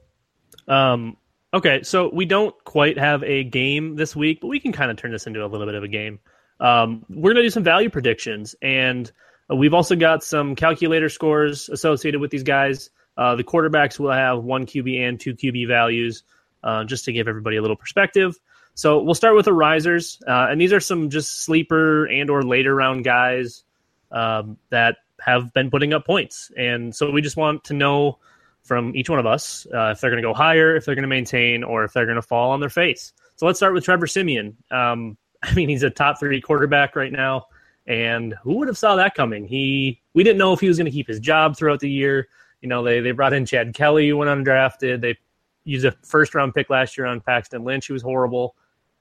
Um, 0.68 1.16
okay, 1.54 1.82
so 1.82 2.10
we 2.12 2.26
don't 2.26 2.54
quite 2.64 2.98
have 2.98 3.22
a 3.24 3.44
game 3.44 3.96
this 3.96 4.14
week, 4.14 4.40
but 4.42 4.48
we 4.48 4.60
can 4.60 4.72
kind 4.72 4.90
of 4.90 4.96
turn 4.98 5.12
this 5.12 5.26
into 5.26 5.44
a 5.44 5.46
little 5.46 5.66
bit 5.66 5.74
of 5.74 5.82
a 5.82 5.88
game. 5.88 6.18
Um, 6.60 7.04
we're 7.08 7.32
going 7.32 7.36
to 7.36 7.42
do 7.42 7.50
some 7.50 7.64
value 7.64 7.88
predictions, 7.88 8.54
and 8.60 9.10
we've 9.48 9.74
also 9.74 9.96
got 9.96 10.22
some 10.22 10.54
calculator 10.54 11.08
scores 11.08 11.68
associated 11.70 12.20
with 12.20 12.30
these 12.30 12.42
guys. 12.42 12.90
Uh, 13.16 13.34
the 13.34 13.44
quarterbacks 13.44 13.98
will 13.98 14.12
have 14.12 14.44
one 14.44 14.66
QB 14.66 15.08
and 15.08 15.18
two 15.18 15.34
QB 15.34 15.68
values, 15.68 16.22
uh, 16.62 16.84
just 16.84 17.04
to 17.06 17.12
give 17.12 17.28
everybody 17.28 17.56
a 17.56 17.62
little 17.62 17.76
perspective. 17.76 18.36
So 18.74 19.02
we'll 19.02 19.14
start 19.14 19.36
with 19.36 19.44
the 19.44 19.52
risers, 19.52 20.20
uh, 20.26 20.48
and 20.50 20.60
these 20.60 20.72
are 20.72 20.80
some 20.80 21.10
just 21.10 21.42
sleeper 21.42 22.06
and 22.06 22.30
or 22.30 22.42
later 22.42 22.74
round 22.74 23.04
guys 23.04 23.64
um, 24.10 24.56
that 24.70 24.96
have 25.20 25.52
been 25.52 25.70
putting 25.70 25.92
up 25.92 26.06
points, 26.06 26.50
and 26.56 26.94
so 26.94 27.10
we 27.10 27.20
just 27.20 27.36
want 27.36 27.64
to 27.64 27.74
know 27.74 28.18
from 28.62 28.94
each 28.96 29.10
one 29.10 29.18
of 29.18 29.26
us 29.26 29.66
uh, 29.74 29.90
if 29.90 30.00
they're 30.00 30.10
going 30.10 30.22
to 30.22 30.26
go 30.26 30.32
higher, 30.32 30.76
if 30.76 30.84
they're 30.84 30.94
going 30.94 31.02
to 31.02 31.08
maintain, 31.08 31.64
or 31.64 31.84
if 31.84 31.92
they're 31.92 32.06
going 32.06 32.16
to 32.16 32.22
fall 32.22 32.52
on 32.52 32.60
their 32.60 32.70
face. 32.70 33.12
So 33.36 33.46
let's 33.46 33.58
start 33.58 33.74
with 33.74 33.84
Trevor 33.84 34.06
Siemian. 34.06 34.56
Um, 34.70 35.16
I 35.42 35.52
mean, 35.54 35.68
he's 35.68 35.82
a 35.82 35.90
top 35.90 36.18
three 36.18 36.40
quarterback 36.40 36.96
right 36.96 37.12
now, 37.12 37.46
and 37.86 38.34
who 38.42 38.54
would 38.58 38.68
have 38.68 38.78
saw 38.78 38.96
that 38.96 39.14
coming? 39.14 39.46
He 39.46 40.00
we 40.14 40.22
didn't 40.22 40.38
know 40.38 40.52
if 40.52 40.60
he 40.60 40.68
was 40.68 40.78
going 40.78 40.86
to 40.86 40.92
keep 40.92 41.08
his 41.08 41.20
job 41.20 41.56
throughout 41.56 41.80
the 41.80 41.90
year. 41.90 42.28
You 42.60 42.68
know, 42.68 42.82
they 42.82 43.00
they 43.00 43.10
brought 43.10 43.32
in 43.32 43.44
Chad 43.44 43.74
Kelly, 43.74 44.08
who 44.08 44.16
went 44.16 44.30
undrafted. 44.30 45.00
They 45.00 45.18
used 45.64 45.84
a 45.84 45.92
first 46.02 46.34
round 46.34 46.54
pick 46.54 46.70
last 46.70 46.96
year 46.96 47.06
on 47.06 47.20
Paxton 47.20 47.64
Lynch, 47.64 47.88
who 47.88 47.94
was 47.94 48.02
horrible, 48.02 48.56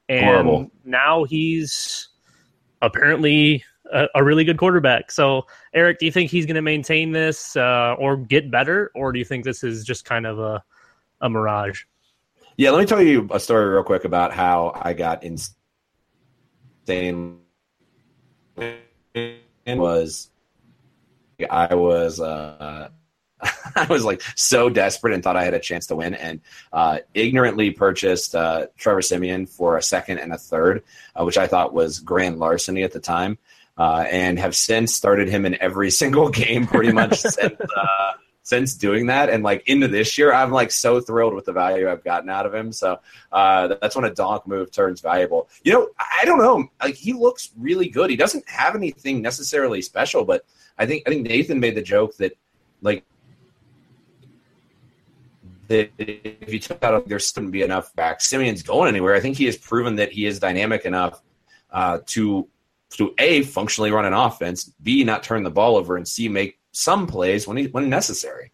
and 0.08 0.24
Horrible. 0.24 0.70
now 0.84 1.24
he's 1.24 2.08
apparently 2.80 3.64
a, 3.92 4.06
a 4.14 4.24
really 4.24 4.44
good 4.44 4.58
quarterback. 4.58 5.10
So, 5.10 5.46
Eric, 5.74 5.98
do 5.98 6.06
you 6.06 6.12
think 6.12 6.30
he's 6.30 6.46
going 6.46 6.56
to 6.56 6.62
maintain 6.62 7.12
this 7.12 7.56
uh, 7.56 7.94
or 7.98 8.16
get 8.16 8.50
better, 8.50 8.90
or 8.94 9.12
do 9.12 9.18
you 9.18 9.24
think 9.24 9.44
this 9.44 9.64
is 9.64 9.84
just 9.84 10.04
kind 10.04 10.26
of 10.26 10.38
a 10.38 10.62
a 11.20 11.30
mirage? 11.30 11.82
Yeah, 12.56 12.70
let 12.70 12.80
me 12.80 12.86
tell 12.86 13.00
you 13.00 13.28
a 13.32 13.40
story 13.40 13.66
real 13.66 13.82
quick 13.82 14.04
about 14.04 14.32
how 14.32 14.72
I 14.74 14.92
got 14.92 15.24
insane. 15.24 17.38
Was 19.66 20.30
I 21.50 21.74
was 21.74 22.20
uh, 22.20 22.88
I 23.76 23.86
was 23.88 24.04
like 24.04 24.22
so 24.36 24.68
desperate 24.68 25.14
and 25.14 25.22
thought 25.22 25.36
I 25.36 25.44
had 25.44 25.54
a 25.54 25.60
chance 25.60 25.86
to 25.88 25.96
win, 25.96 26.14
and 26.14 26.40
uh, 26.72 26.98
ignorantly 27.14 27.70
purchased 27.70 28.34
uh, 28.34 28.66
Trevor 28.76 29.02
Siemian 29.02 29.46
for 29.46 29.76
a 29.76 29.82
second 29.82 30.18
and 30.18 30.32
a 30.32 30.38
third, 30.38 30.82
uh, 31.18 31.24
which 31.24 31.38
I 31.38 31.46
thought 31.46 31.74
was 31.74 31.98
grand 31.98 32.38
larceny 32.38 32.82
at 32.82 32.92
the 32.92 33.00
time, 33.00 33.38
uh, 33.78 34.04
and 34.10 34.38
have 34.38 34.54
since 34.54 34.94
started 34.94 35.28
him 35.28 35.46
in 35.46 35.60
every 35.60 35.90
single 36.02 36.28
game 36.28 36.66
pretty 36.66 36.92
much 36.92 37.20
since 37.20 37.60
uh, 37.60 38.12
since 38.44 38.74
doing 38.74 39.06
that. 39.06 39.28
And 39.28 39.42
like 39.42 39.66
into 39.68 39.88
this 39.88 40.18
year, 40.18 40.32
I'm 40.32 40.50
like 40.50 40.70
so 40.70 41.00
thrilled 41.00 41.34
with 41.34 41.44
the 41.44 41.52
value 41.52 41.88
I've 41.88 42.04
gotten 42.04 42.28
out 42.28 42.46
of 42.46 42.54
him. 42.54 42.72
So 42.72 42.98
uh, 43.30 43.74
that's 43.80 43.94
when 43.94 44.04
a 44.04 44.14
donk 44.14 44.46
move 44.46 44.70
turns 44.70 45.00
valuable. 45.00 45.48
You 45.62 45.72
know, 45.72 45.88
I 45.98 46.24
don't 46.24 46.38
know, 46.38 46.68
like 46.82 46.96
he 46.96 47.12
looks 47.12 47.50
really 47.56 47.88
good. 47.88 48.10
He 48.10 48.16
doesn't 48.16 48.48
have 48.48 48.74
anything 48.74 49.22
necessarily 49.22 49.82
special, 49.82 50.24
but 50.24 50.44
I 50.78 50.86
think 50.86 51.04
I 51.06 51.10
think 51.10 51.26
Nathan 51.26 51.60
made 51.60 51.74
the 51.74 51.82
joke 51.82 52.16
that 52.16 52.36
like 52.80 53.04
that 55.72 55.90
if 55.98 56.52
you 56.52 56.58
took 56.58 56.82
out, 56.84 57.08
there 57.08 57.18
shouldn't 57.18 57.52
be 57.52 57.62
enough 57.62 57.94
back. 57.94 58.20
Siemian's 58.20 58.62
going 58.62 58.88
anywhere. 58.88 59.14
I 59.14 59.20
think 59.20 59.36
he 59.36 59.46
has 59.46 59.56
proven 59.56 59.96
that 59.96 60.12
he 60.12 60.26
is 60.26 60.38
dynamic 60.38 60.84
enough 60.84 61.20
uh, 61.70 61.98
to 62.06 62.48
to 62.90 63.14
a 63.18 63.42
functionally 63.42 63.90
run 63.90 64.04
an 64.04 64.12
offense, 64.12 64.70
b 64.82 65.02
not 65.02 65.22
turn 65.22 65.42
the 65.42 65.50
ball 65.50 65.76
over, 65.76 65.96
and 65.96 66.06
c 66.06 66.28
make 66.28 66.58
some 66.72 67.06
plays 67.06 67.46
when 67.46 67.56
he, 67.56 67.66
when 67.66 67.88
necessary. 67.88 68.52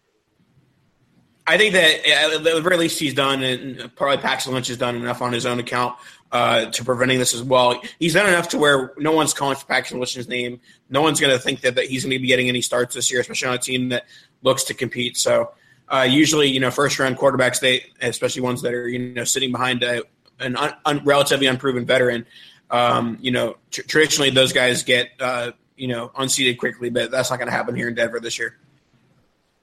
I 1.45 1.57
think 1.57 1.73
that 1.73 1.99
uh, 2.05 2.35
at 2.35 2.43
the 2.43 2.61
very 2.61 2.77
least 2.77 2.99
he's 2.99 3.13
done, 3.13 3.41
and 3.43 3.93
probably 3.95 4.17
Paxton 4.17 4.53
Lynch 4.53 4.67
has 4.67 4.77
done 4.77 4.95
enough 4.95 5.21
on 5.21 5.33
his 5.33 5.45
own 5.45 5.59
account 5.59 5.95
uh, 6.31 6.65
to 6.65 6.85
preventing 6.85 7.17
this 7.17 7.33
as 7.33 7.43
well. 7.43 7.81
He's 7.99 8.13
done 8.13 8.27
enough 8.27 8.49
to 8.49 8.57
where 8.59 8.93
no 8.97 9.11
one's 9.11 9.33
calling 9.33 9.57
for 9.57 9.65
Paxton 9.65 9.97
Lynch's 9.99 10.27
name. 10.27 10.61
No 10.89 11.01
one's 11.01 11.19
going 11.19 11.33
to 11.33 11.39
think 11.39 11.61
that, 11.61 11.75
that 11.75 11.85
he's 11.85 12.03
going 12.03 12.15
to 12.15 12.19
be 12.19 12.27
getting 12.27 12.49
any 12.49 12.61
starts 12.61 12.93
this 12.93 13.11
year, 13.11 13.21
especially 13.21 13.47
on 13.47 13.55
a 13.55 13.57
team 13.57 13.89
that 13.89 14.05
looks 14.43 14.63
to 14.65 14.73
compete. 14.73 15.17
So 15.17 15.51
uh, 15.89 16.07
usually, 16.07 16.47
you 16.47 16.59
know, 16.59 16.71
first 16.71 16.99
round 16.99 17.17
quarterbacks, 17.17 17.59
they 17.59 17.85
especially 18.01 18.41
ones 18.41 18.61
that 18.61 18.73
are 18.73 18.87
you 18.87 18.99
know 18.99 19.23
sitting 19.23 19.51
behind 19.51 19.83
a, 19.83 20.03
an 20.39 20.55
un, 20.55 20.73
un, 20.85 21.01
relatively 21.03 21.47
unproven 21.47 21.85
veteran. 21.85 22.25
Um, 22.69 23.17
you 23.19 23.31
know, 23.31 23.57
tr- 23.71 23.81
traditionally 23.81 24.29
those 24.29 24.53
guys 24.53 24.83
get 24.83 25.09
uh, 25.19 25.51
you 25.75 25.87
know 25.87 26.11
unseated 26.17 26.59
quickly, 26.59 26.89
but 26.89 27.09
that's 27.09 27.29
not 27.29 27.37
going 27.37 27.47
to 27.47 27.55
happen 27.55 27.75
here 27.75 27.87
in 27.87 27.95
Denver 27.95 28.19
this 28.19 28.37
year. 28.37 28.57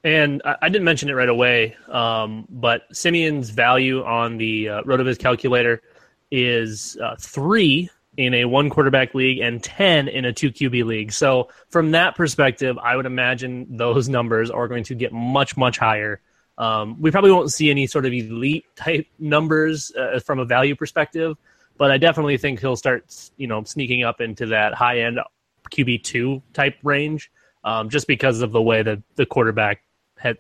And 0.03 0.43
I, 0.45 0.57
I 0.63 0.69
didn't 0.69 0.85
mention 0.85 1.09
it 1.09 1.15
right 1.15 1.29
away, 1.29 1.77
um, 1.89 2.47
but 2.51 2.83
Siemian's 2.93 3.51
value 3.51 4.05
on 4.05 4.37
the 4.37 4.69
uh, 4.69 4.83
RotoViz 4.83 5.19
calculator 5.19 5.83
is 6.31 6.97
uh, 7.03 7.15
three 7.21 7.89
in 8.17 8.35
a 8.35 8.45
one 8.45 8.71
quarterback 8.71 9.15
league 9.15 9.41
and 9.41 9.63
10 9.63 10.09
in 10.09 10.25
a 10.25 10.33
two 10.33 10.51
QB 10.51 10.85
league. 10.85 11.13
So, 11.13 11.49
from 11.69 11.91
that 11.93 12.17
perspective, 12.17 12.79
I 12.79 12.97
would 12.97 13.07
imagine 13.07 13.77
those 13.77 14.09
numbers 14.09 14.51
are 14.51 14.69
going 14.69 14.85
to 14.85 14.95
get 14.95 15.13
much, 15.13 15.57
much 15.57 15.79
higher. 15.79 16.21
Um, 16.59 17.01
we 17.01 17.11
probably 17.11 17.33
won't 17.33 17.53
see 17.53 17.71
any 17.71 17.87
sort 17.87 18.07
of 18.07 18.13
elite 18.13 18.65
type 18.77 19.07
numbers 19.19 19.93
uh, 19.95 20.21
from 20.21 20.39
a 20.39 20.45
value 20.45 20.75
perspective, 20.75 21.37
but 21.77 21.91
I 21.91 21.99
definitely 21.99 22.39
think 22.39 22.61
he'll 22.61 22.77
start, 22.77 23.31
you 23.37 23.47
know, 23.47 23.63
sneaking 23.65 24.03
up 24.05 24.21
into 24.21 24.47
that 24.47 24.73
high 24.73 25.01
end 25.01 25.21
QB 25.71 26.03
two 26.03 26.43
type 26.55 26.77
range, 26.83 27.31
um, 27.65 27.91
just 27.91 28.07
because 28.07 28.41
of 28.41 28.53
the 28.53 28.63
way 28.63 28.83
that 28.83 29.03
the 29.17 29.27
quarterback 29.27 29.83
had, 30.17 30.39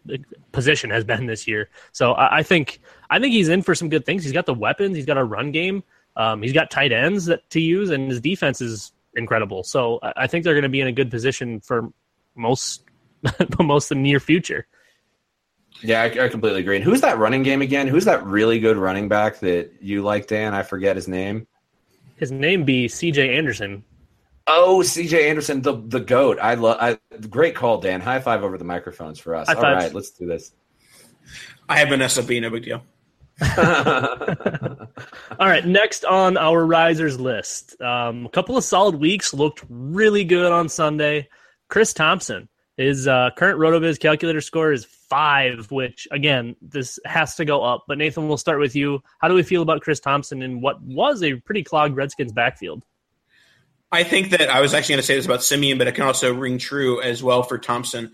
position 0.53 0.91
has 0.91 1.05
been 1.05 1.27
this 1.27 1.47
year. 1.47 1.69
So 1.93 2.13
I, 2.13 2.39
I 2.39 2.43
think 2.43 2.81
I 3.11 3.19
think 3.19 3.35
he's 3.35 3.49
in 3.49 3.63
for 3.63 3.75
some 3.75 3.89
good 3.89 4.07
things. 4.07 4.25
He's 4.25 4.33
got 4.33 4.47
the 4.47 4.55
weapons. 4.55 4.97
He's 4.97 5.07
got 5.07 5.19
a 5.19 5.25
run 5.25 5.53
game. 5.53 5.83
Um, 6.17 6.43
he's 6.43 6.53
got 6.53 6.71
tight 6.71 6.93
ends 6.93 7.27
that 7.27 7.49
to 7.51 7.61
use, 7.61 7.91
and 7.91 8.11
his 8.11 8.21
defense 8.21 8.61
is 8.61 8.93
incredible. 9.15 9.63
So 9.63 9.99
I, 10.03 10.13
I 10.17 10.27
think 10.27 10.45
they're 10.45 10.55
going 10.55 10.63
to 10.63 10.69
be 10.69 10.81
in 10.81 10.87
a 10.87 10.93
good 10.93 11.11
position 11.11 11.61
for 11.61 11.91
most 12.35 12.83
most 13.61 13.91
of 13.91 13.97
the 13.97 14.03
near 14.03 14.21
future. 14.21 14.67
Yeah, 15.83 16.03
I, 16.03 16.25
I 16.25 16.29
completely 16.29 16.61
agree. 16.61 16.77
And 16.77 16.85
who's 16.85 17.03
that 17.03 17.19
running 17.19 17.43
game 17.43 17.61
again? 17.61 17.87
Who's 17.87 18.07
that 18.07 18.25
really 18.25 18.59
good 18.59 18.77
running 18.79 19.09
back 19.09 19.41
that 19.41 19.73
you 19.81 20.03
like, 20.03 20.27
Dan? 20.27 20.55
I 20.55 20.63
forget 20.63 20.97
his 20.97 21.07
name. 21.07 21.47
His 22.17 22.33
name 22.33 22.65
be 22.65 22.89
C.J. 22.89 23.37
Anderson. 23.37 23.85
Oh, 24.47 24.83
C.J. 24.83 25.29
Anderson, 25.29 25.61
the 25.61 25.83
the 25.87 26.01
goat. 26.01 26.39
I 26.41 26.55
love. 26.55 26.79
I 26.81 26.99
great 27.29 27.55
call, 27.55 27.79
Dan. 27.79 28.01
High 28.01 28.21
five 28.21 28.43
over 28.43 28.57
the 28.57 28.65
microphones 28.65 29.19
for 29.19 29.35
us. 29.35 29.49
High 29.49 29.55
All 29.55 29.61
fives. 29.61 29.85
right, 29.85 29.95
let's 29.95 30.11
do 30.11 30.27
this. 30.27 30.53
I 31.69 31.79
have 31.81 31.89
Vanessa 31.89 32.23
B, 32.23 32.39
no 32.39 32.49
big 32.49 32.63
deal. 32.63 32.83
All 33.43 33.57
right, 35.39 35.67
next 35.67 36.05
on 36.05 36.37
our 36.37 36.65
risers 36.65 37.21
list, 37.21 37.81
um, 37.83 38.25
a 38.25 38.31
couple 38.31 38.57
of 38.57 38.65
solid 38.65 38.95
weeks 38.95 39.35
looked 39.35 39.63
really 39.69 40.25
good 40.25 40.51
on 40.51 40.69
Sunday. 40.69 41.29
Chris 41.69 41.93
Thompson, 41.93 42.49
his 42.77 43.07
uh, 43.07 43.31
current 43.37 43.59
Rotoviz 43.59 44.01
calculator 44.01 44.41
score 44.41 44.73
is 44.73 44.85
five, 44.85 45.71
which 45.71 46.09
again, 46.11 46.57
this 46.63 46.99
has 47.05 47.35
to 47.35 47.45
go 47.45 47.63
up. 47.63 47.85
But 47.87 47.99
Nathan, 47.99 48.27
we'll 48.27 48.39
start 48.39 48.59
with 48.59 48.75
you. 48.75 49.03
How 49.19 49.29
do 49.29 49.35
we 49.35 49.43
feel 49.43 49.63
about 49.63 49.83
Chris 49.83 50.01
Thompson 50.01 50.43
in 50.43 50.63
what 50.63 50.81
was 50.83 51.23
a 51.23 51.35
pretty 51.35 51.63
clogged 51.63 51.97
Redskins 51.97 52.33
backfield? 52.33 52.85
I 53.93 54.03
think 54.03 54.31
that 54.31 54.51
I 54.51 54.61
was 54.61 54.75
actually 54.75 54.95
going 54.95 55.03
to 55.03 55.07
say 55.07 55.15
this 55.17 55.27
about 55.27 55.45
Siemian, 55.45 55.79
but 55.79 55.87
it 55.87 55.95
can 55.95 56.05
also 56.05 56.35
ring 56.35 56.59
true 56.59 57.01
as 57.01 57.23
well 57.23 57.43
for 57.43 57.57
Thompson. 57.57 58.13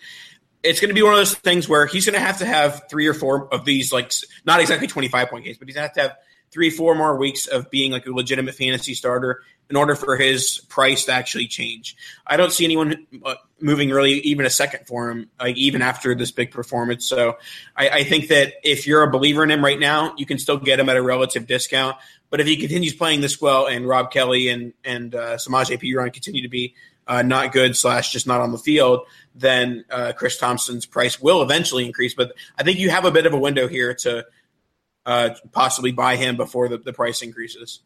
It's 0.62 0.80
going 0.80 0.90
to 0.90 0.94
be 0.94 1.02
one 1.02 1.12
of 1.12 1.18
those 1.18 1.34
things 1.34 1.68
where 1.68 1.86
he's 1.86 2.06
going 2.06 2.14
to 2.14 2.24
have 2.24 2.38
to 2.38 2.46
have 2.46 2.82
three 2.88 3.06
or 3.06 3.14
four 3.14 3.52
of 3.52 3.64
these, 3.64 3.92
like 3.92 4.12
not 4.44 4.60
exactly 4.60 4.86
25 4.86 5.28
point 5.28 5.44
games, 5.44 5.58
but 5.58 5.68
he's 5.68 5.74
going 5.74 5.82
to 5.82 5.88
have 5.88 5.94
to 5.94 6.02
have 6.02 6.18
three, 6.52 6.70
four 6.70 6.94
more 6.94 7.16
weeks 7.16 7.46
of 7.46 7.70
being 7.70 7.90
like 7.90 8.06
a 8.06 8.10
legitimate 8.10 8.54
fantasy 8.54 8.94
starter 8.94 9.42
in 9.70 9.76
order 9.76 9.94
for 9.94 10.16
his 10.16 10.58
price 10.68 11.06
to 11.06 11.12
actually 11.12 11.46
change. 11.46 11.96
I 12.26 12.36
don't 12.36 12.52
see 12.52 12.64
anyone 12.64 13.06
uh, 13.24 13.36
moving 13.58 13.88
really 13.88 14.12
even 14.20 14.44
a 14.44 14.50
second 14.50 14.86
for 14.86 15.10
him, 15.10 15.30
like 15.40 15.56
even 15.56 15.80
after 15.80 16.14
this 16.14 16.30
big 16.30 16.50
performance. 16.50 17.08
So 17.08 17.38
I, 17.74 17.88
I 17.88 18.04
think 18.04 18.28
that 18.28 18.52
if 18.62 18.86
you're 18.86 19.02
a 19.02 19.10
believer 19.10 19.42
in 19.42 19.50
him 19.50 19.64
right 19.64 19.80
now, 19.80 20.14
you 20.18 20.26
can 20.26 20.38
still 20.38 20.58
get 20.58 20.78
him 20.78 20.90
at 20.90 20.98
a 20.98 21.02
relative 21.02 21.46
discount. 21.46 21.96
But 22.28 22.40
if 22.40 22.46
he 22.46 22.58
continues 22.58 22.94
playing 22.94 23.22
this 23.22 23.40
well, 23.40 23.66
and 23.66 23.88
Rob 23.88 24.10
Kelley 24.10 24.48
and 24.48 24.74
and 24.84 25.14
uh, 25.14 25.36
Samaje 25.36 25.78
Perine 25.80 26.12
continue 26.12 26.42
to 26.42 26.48
be 26.48 26.74
uh, 27.07 27.22
not 27.22 27.53
good 27.53 27.76
slash 27.76 28.12
just 28.12 28.26
not 28.26 28.40
on 28.40 28.53
the 28.53 28.59
field, 28.59 29.00
then 29.34 29.84
uh, 29.90 30.12
Chris 30.16 30.38
Thompson's 30.38 30.86
price 30.86 31.20
will 31.20 31.42
eventually 31.42 31.84
increase. 31.84 32.14
But 32.14 32.32
I 32.59 32.62
think 32.62 32.78
you 32.78 32.90
have 32.90 33.05
a 33.05 33.11
bit 33.11 33.26
of 33.26 33.32
a 33.32 33.38
window 33.38 33.68
here 33.68 33.94
to 33.94 34.24
uh, 35.05 35.30
possibly 35.50 35.92
buy 35.92 36.16
him 36.16 36.36
before 36.36 36.68
the, 36.68 36.78
the 36.78 36.92
price 36.92 37.22
increases. 37.22 37.80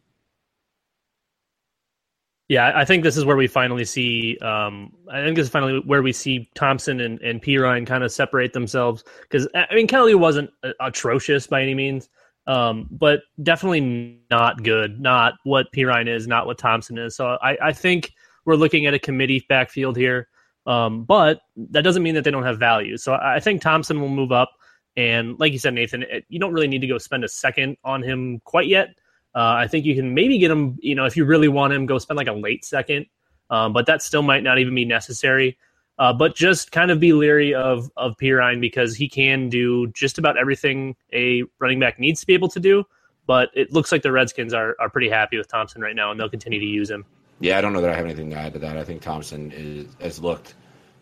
Yeah, 2.48 2.70
I 2.76 2.84
think 2.84 3.02
this 3.02 3.16
is 3.16 3.24
where 3.24 3.36
we 3.36 3.48
finally 3.48 3.84
see. 3.84 4.38
Um, 4.38 4.92
I 5.10 5.24
think 5.24 5.34
this 5.36 5.46
is 5.46 5.50
finally 5.50 5.80
where 5.84 6.02
we 6.02 6.12
see 6.12 6.48
Thompson 6.54 7.00
and, 7.00 7.20
and 7.20 7.42
Perine 7.42 7.84
kind 7.86 8.04
of 8.04 8.12
separate 8.12 8.52
themselves 8.52 9.02
because 9.22 9.48
I 9.52 9.74
mean 9.74 9.88
Kelley 9.88 10.14
wasn't 10.14 10.50
uh, 10.62 10.70
atrocious 10.78 11.48
by 11.48 11.60
any 11.60 11.74
means, 11.74 12.08
Um, 12.46 12.86
but 12.90 13.22
definitely 13.42 14.20
not 14.30 14.62
good. 14.62 15.00
Not 15.00 15.34
what 15.42 15.66
Perine 15.74 16.08
is. 16.08 16.28
Not 16.28 16.46
what 16.46 16.58
Thompson 16.58 16.98
is. 16.98 17.16
So 17.16 17.36
I, 17.42 17.56
I 17.60 17.72
think 17.72 18.12
we're 18.46 18.56
looking 18.56 18.86
at 18.86 18.94
a 18.94 18.98
committee 18.98 19.44
backfield 19.48 19.96
here. 19.96 20.28
Um, 20.66 21.04
but 21.04 21.40
that 21.56 21.82
doesn't 21.82 22.02
mean 22.02 22.14
that 22.14 22.24
they 22.24 22.30
don't 22.30 22.42
have 22.42 22.58
value. 22.58 22.96
So 22.96 23.14
I 23.14 23.38
think 23.38 23.60
Thompson 23.60 24.00
will 24.00 24.08
move 24.08 24.32
up. 24.32 24.50
And 24.96 25.38
like 25.38 25.52
you 25.52 25.58
said, 25.58 25.74
Nathan, 25.74 26.02
it, 26.02 26.24
you 26.28 26.40
don't 26.40 26.52
really 26.52 26.68
need 26.68 26.80
to 26.80 26.86
go 26.86 26.98
spend 26.98 27.22
a 27.22 27.28
second 27.28 27.76
on 27.84 28.02
him 28.02 28.40
quite 28.44 28.66
yet. 28.66 28.88
Uh, 29.34 29.54
I 29.58 29.66
think 29.66 29.84
you 29.84 29.94
can 29.94 30.14
maybe 30.14 30.38
get 30.38 30.50
him, 30.50 30.78
you 30.80 30.94
know, 30.94 31.04
if 31.04 31.16
you 31.16 31.26
really 31.26 31.48
want 31.48 31.74
him, 31.74 31.84
go 31.84 31.98
spend 31.98 32.16
like 32.16 32.26
a 32.26 32.32
late 32.32 32.64
second. 32.64 33.06
Um, 33.50 33.72
but 33.72 33.86
that 33.86 34.02
still 34.02 34.22
might 34.22 34.42
not 34.42 34.58
even 34.58 34.74
be 34.74 34.84
necessary. 34.84 35.58
Uh, 35.98 36.12
but 36.12 36.34
just 36.34 36.72
kind 36.72 36.90
of 36.90 37.00
be 37.00 37.12
leery 37.12 37.54
of 37.54 37.90
of 37.96 38.14
Perine 38.18 38.60
because 38.60 38.94
he 38.94 39.08
can 39.08 39.48
do 39.48 39.86
just 39.88 40.18
about 40.18 40.36
everything 40.36 40.94
a 41.14 41.42
running 41.58 41.80
back 41.80 41.98
needs 41.98 42.20
to 42.20 42.26
be 42.26 42.34
able 42.34 42.48
to 42.48 42.60
do. 42.60 42.84
But 43.26 43.48
it 43.54 43.72
looks 43.72 43.92
like 43.92 44.02
the 44.02 44.12
Redskins 44.12 44.52
are 44.52 44.76
are 44.78 44.90
pretty 44.90 45.08
happy 45.08 45.38
with 45.38 45.48
Thompson 45.48 45.80
right 45.80 45.96
now, 45.96 46.10
and 46.10 46.20
they'll 46.20 46.28
continue 46.28 46.60
to 46.60 46.66
use 46.66 46.90
him. 46.90 47.06
Yeah, 47.40 47.58
I 47.58 47.60
don't 47.60 47.72
know 47.72 47.82
that 47.82 47.90
I 47.90 47.96
have 47.96 48.04
anything 48.04 48.30
to 48.30 48.36
add 48.36 48.54
to 48.54 48.58
that. 48.60 48.76
I 48.76 48.84
think 48.84 49.02
Thompson 49.02 49.52
is, 49.52 49.86
has 50.00 50.20
looked. 50.20 50.54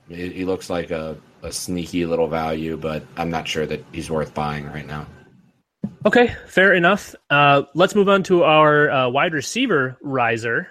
He 0.08 0.44
looks 0.44 0.68
like 0.68 0.90
a, 0.90 1.16
a 1.42 1.50
sneaky 1.50 2.04
little 2.04 2.26
value, 2.26 2.76
but 2.76 3.04
I'm 3.16 3.30
not 3.30 3.48
sure 3.48 3.64
that 3.64 3.84
he's 3.92 4.10
worth 4.10 4.34
buying 4.34 4.66
right 4.66 4.86
now. 4.86 5.06
Okay, 6.04 6.34
fair 6.46 6.74
enough. 6.74 7.14
Uh, 7.30 7.62
let's 7.74 7.94
move 7.94 8.08
on 8.10 8.22
to 8.24 8.44
our 8.44 8.90
uh, 8.90 9.08
wide 9.08 9.32
receiver 9.32 9.96
riser, 10.02 10.68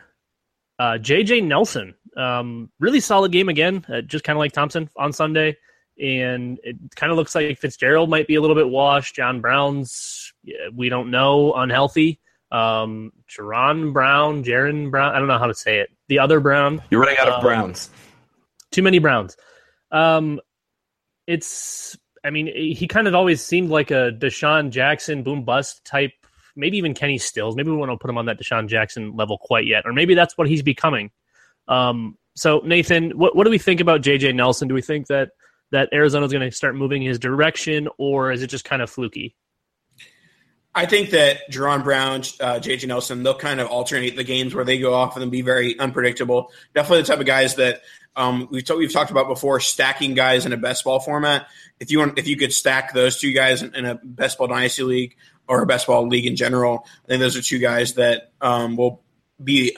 uh, 0.78 0.97
JJ 0.99 1.45
Nelson. 1.45 1.95
Um, 2.16 2.70
really 2.80 2.99
solid 2.99 3.32
game 3.32 3.49
again, 3.49 3.84
uh, 3.91 4.01
just 4.01 4.24
kind 4.24 4.38
of 4.38 4.39
like 4.39 4.51
Thompson 4.51 4.89
on 4.95 5.14
Sunday. 5.14 5.57
And 5.99 6.59
it 6.64 6.76
kind 6.95 7.11
of 7.11 7.18
looks 7.18 7.34
like 7.34 7.57
Fitzgerald 7.57 8.09
might 8.09 8.28
be 8.28 8.36
a 8.36 8.41
little 8.41 8.55
bit 8.55 8.70
washed. 8.70 9.16
John 9.16 9.41
Brown's, 9.41 10.34
we 10.76 10.89
don't 10.89 11.09
know, 11.09 11.53
unhealthy. 11.53 12.20
Um, 12.54 13.12
Jaron 13.28 13.93
Brown, 13.93 14.43
Jaron 14.43 14.91
Brown, 14.91 15.14
I 15.16 15.20
don't 15.20 15.28
know 15.28 15.39
how 15.39 15.47
to 15.47 15.56
say 15.56 15.80
it. 15.80 15.89
The 16.08 16.20
other 16.20 16.39
Brown. 16.39 16.82
You're 16.89 17.01
running 17.01 17.18
out 17.18 17.28
of 17.28 17.34
um, 17.36 17.41
Browns. 17.41 17.89
Too 18.72 18.84
many 18.84 18.99
Browns. 18.99 19.36
Um, 19.91 20.39
it's, 21.28 21.97
I 22.24 22.30
mean, 22.30 22.47
he 22.47 22.88
kind 22.88 23.08
of 23.08 23.16
always 23.16 23.41
seemed 23.41 23.70
like 23.70 23.91
a 23.91 24.12
DeSean 24.18 24.70
Jackson 24.70 25.24
boom 25.24 25.43
bust 25.43 25.84
type 25.84 26.12
maybe 26.56 26.78
even 26.78 26.93
Kenny 26.93 27.18
Stills. 27.18 27.56
Maybe 27.56 27.72
we 27.72 27.78
won't 27.78 27.99
put 27.99 28.10
him 28.10 28.18
on 28.18 28.26
that 28.28 28.39
DeSean 28.39 28.68
Jackson 28.68 29.16
level 29.16 29.38
quite 29.38 29.66
yet, 29.66 29.84
or 29.86 29.93
maybe 29.93 30.14
that's 30.14 30.38
what 30.38 30.47
he's 30.47 30.62
becoming. 30.62 31.12
Um, 31.68 32.18
so 32.36 32.62
Nathan, 32.66 33.12
what 33.18 33.36
what 33.36 33.45
do 33.45 33.49
we 33.49 33.58
think 33.58 33.80
about 33.80 34.01
JJ 34.01 34.36
Nelson? 34.36 34.68
Do 34.68 34.74
we 34.74 34.82
think 34.82 35.08
that 35.08 35.30
that 35.72 35.89
Arizona's 35.93 36.32
going 36.32 36.47
to 36.47 36.56
start 36.56 36.76
moving 36.76 37.01
his 37.01 37.20
direction, 37.20 37.88
or 37.97 38.32
is 38.32 38.43
it 38.43 38.47
just 38.47 38.66
kind 38.66 38.82
of 38.82 38.89
fluky? 38.89 39.36
I 40.76 40.88
think 40.88 41.11
that 41.11 41.51
Jaron 41.51 41.84
Brown, 41.84 42.21
uh, 42.39 42.59
JJ 42.59 42.88
Nelson, 42.88 43.21
they'll 43.21 43.38
kind 43.38 43.59
of 43.59 43.67
alternate 43.67 44.15
the 44.15 44.24
games 44.24 44.55
where 44.55 44.65
they 44.65 44.80
go 44.80 44.93
off 44.93 45.15
and 45.17 45.32
be 45.32 45.41
very 45.41 45.78
unpredictable. 45.78 46.51
Definitely 46.74 47.01
the 47.01 47.07
type 47.07 47.19
of 47.19 47.28
guys 47.28 47.55
that 47.55 47.82
um, 48.15 48.47
we've, 48.49 48.63
t- 48.63 48.76
we've 48.76 48.91
talked 48.91 49.11
about 49.11 49.28
before, 49.28 49.59
stacking 49.59 50.15
guys 50.15 50.45
in 50.45 50.53
a 50.53 50.57
best 50.57 50.84
ball 50.84 50.99
format. 50.99 51.47
If 51.80 51.91
you 51.91 51.99
want, 51.99 52.17
if 52.17 52.28
you 52.28 52.38
could 52.38 52.53
stack 52.53 52.93
those 52.93 53.19
two 53.19 53.34
guys 53.34 53.61
in, 53.61 53.76
in 53.76 53.86
a 53.86 53.95
best 53.95 54.38
ball 54.38 54.47
dynasty 54.47 54.84
league 54.84 55.15
or 55.47 55.61
a 55.61 55.65
best 55.65 55.86
ball 55.86 56.07
league 56.07 56.26
in 56.26 56.36
general, 56.36 56.88
I 57.05 57.07
think 57.07 57.19
those 57.19 57.38
are 57.38 57.41
two 57.41 57.59
guys 57.59 57.95
that 57.95 58.32
um, 58.41 58.76
will 58.76 59.03
be 59.43 59.78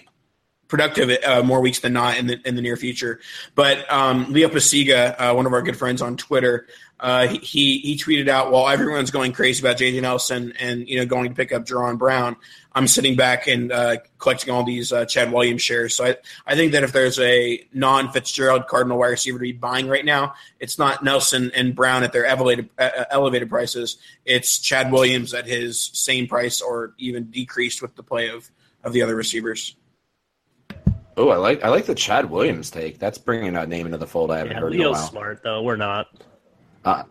productive 0.67 1.09
uh, 1.23 1.43
more 1.43 1.61
weeks 1.61 1.79
than 1.79 1.93
not 1.93 2.17
in 2.17 2.27
the 2.27 2.39
in 2.45 2.55
the 2.55 2.61
near 2.61 2.77
future. 2.77 3.19
But 3.53 3.91
um, 3.91 4.31
Leo 4.31 4.49
Pasiga, 4.49 5.15
uh, 5.17 5.33
one 5.33 5.45
of 5.45 5.53
our 5.53 5.61
good 5.61 5.77
friends 5.77 6.01
on 6.01 6.17
Twitter, 6.17 6.67
uh, 6.99 7.27
he 7.27 7.79
he 7.79 7.97
tweeted 7.97 8.27
out 8.29 8.51
while 8.51 8.69
everyone's 8.69 9.11
going 9.11 9.33
crazy 9.33 9.61
about 9.61 9.77
JJ 9.77 10.01
Nelson 10.01 10.53
and 10.59 10.87
you 10.87 10.97
know 10.97 11.05
going 11.05 11.27
to 11.29 11.35
pick 11.35 11.51
up 11.51 11.65
Jaron 11.65 11.97
Brown, 11.97 12.37
I'm 12.73 12.87
sitting 12.87 13.15
back 13.17 13.47
and 13.47 13.71
uh, 13.71 13.97
collecting 14.17 14.53
all 14.53 14.63
these 14.63 14.93
uh, 14.93 15.05
Chad 15.05 15.31
Williams 15.33 15.61
shares. 15.61 15.95
So 15.95 16.05
I 16.05 16.15
I 16.47 16.55
think 16.55 16.71
that 16.71 16.83
if 16.83 16.93
there's 16.93 17.19
a 17.19 17.67
non 17.73 18.11
Fitzgerald 18.11 18.67
Cardinal 18.67 18.97
wide 18.97 19.07
receiver 19.09 19.37
to 19.37 19.41
be 19.41 19.51
buying 19.51 19.87
right 19.89 20.05
now, 20.05 20.35
it's 20.59 20.79
not 20.79 21.03
Nelson 21.03 21.51
and 21.53 21.75
Brown 21.75 22.03
at 22.03 22.13
their 22.13 22.25
elevated 22.25 22.69
uh, 22.77 23.03
elevated 23.11 23.49
prices. 23.49 23.97
It's 24.23 24.57
Chad 24.59 24.91
Williams 24.91 25.33
at 25.33 25.45
his 25.45 25.89
same 25.93 26.27
price 26.27 26.61
or 26.61 26.93
even 26.97 27.25
decreased 27.25 27.81
with 27.81 27.95
the 27.97 28.03
play 28.03 28.29
of 28.29 28.49
of 28.85 28.93
the 28.93 29.01
other 29.01 29.15
receivers. 29.15 29.75
Oh, 31.17 31.29
I 31.29 31.37
like 31.37 31.63
I 31.63 31.69
like 31.69 31.85
the 31.85 31.95
Chad 31.95 32.29
Williams 32.29 32.69
take. 32.71 32.99
That's 32.99 33.17
bringing 33.17 33.55
a 33.55 33.65
name 33.65 33.85
into 33.85 33.97
the 33.97 34.07
fold 34.07 34.31
I 34.31 34.37
haven't 34.39 34.53
Yeah, 34.53 34.59
heard 34.59 34.73
in 34.73 34.79
a 34.79 34.83
Leo's 34.83 34.95
while. 34.97 35.07
smart 35.09 35.43
though. 35.43 35.61
We're 35.61 35.75
not. 35.77 36.07
Uh, 36.85 37.03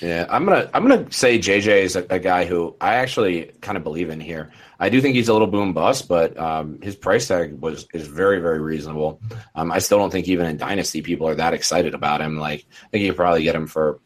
yeah, 0.00 0.26
I'm 0.30 0.44
gonna 0.44 0.70
I'm 0.72 0.86
gonna 0.86 1.10
say 1.10 1.38
JJ 1.38 1.82
is 1.82 1.96
a, 1.96 2.06
a 2.10 2.18
guy 2.18 2.44
who 2.44 2.76
I 2.80 2.96
actually 2.96 3.50
kind 3.60 3.76
of 3.76 3.84
believe 3.84 4.10
in 4.10 4.20
here. 4.20 4.50
I 4.78 4.88
do 4.88 5.00
think 5.00 5.14
he's 5.14 5.28
a 5.28 5.32
little 5.32 5.48
boom 5.48 5.72
bust, 5.74 6.08
but 6.08 6.38
um, 6.38 6.80
his 6.80 6.96
price 6.96 7.26
tag 7.28 7.60
was 7.60 7.86
is 7.92 8.06
very 8.06 8.40
very 8.40 8.60
reasonable. 8.60 9.20
Um, 9.54 9.72
I 9.72 9.78
still 9.78 9.98
don't 9.98 10.10
think 10.10 10.28
even 10.28 10.46
in 10.46 10.56
Dynasty 10.56 11.02
people 11.02 11.28
are 11.28 11.34
that 11.34 11.54
excited 11.54 11.94
about 11.94 12.20
him. 12.20 12.38
Like 12.38 12.66
I 12.84 12.88
think 12.88 13.04
you 13.04 13.12
probably 13.12 13.42
get 13.42 13.54
him 13.54 13.66
for 13.66 14.00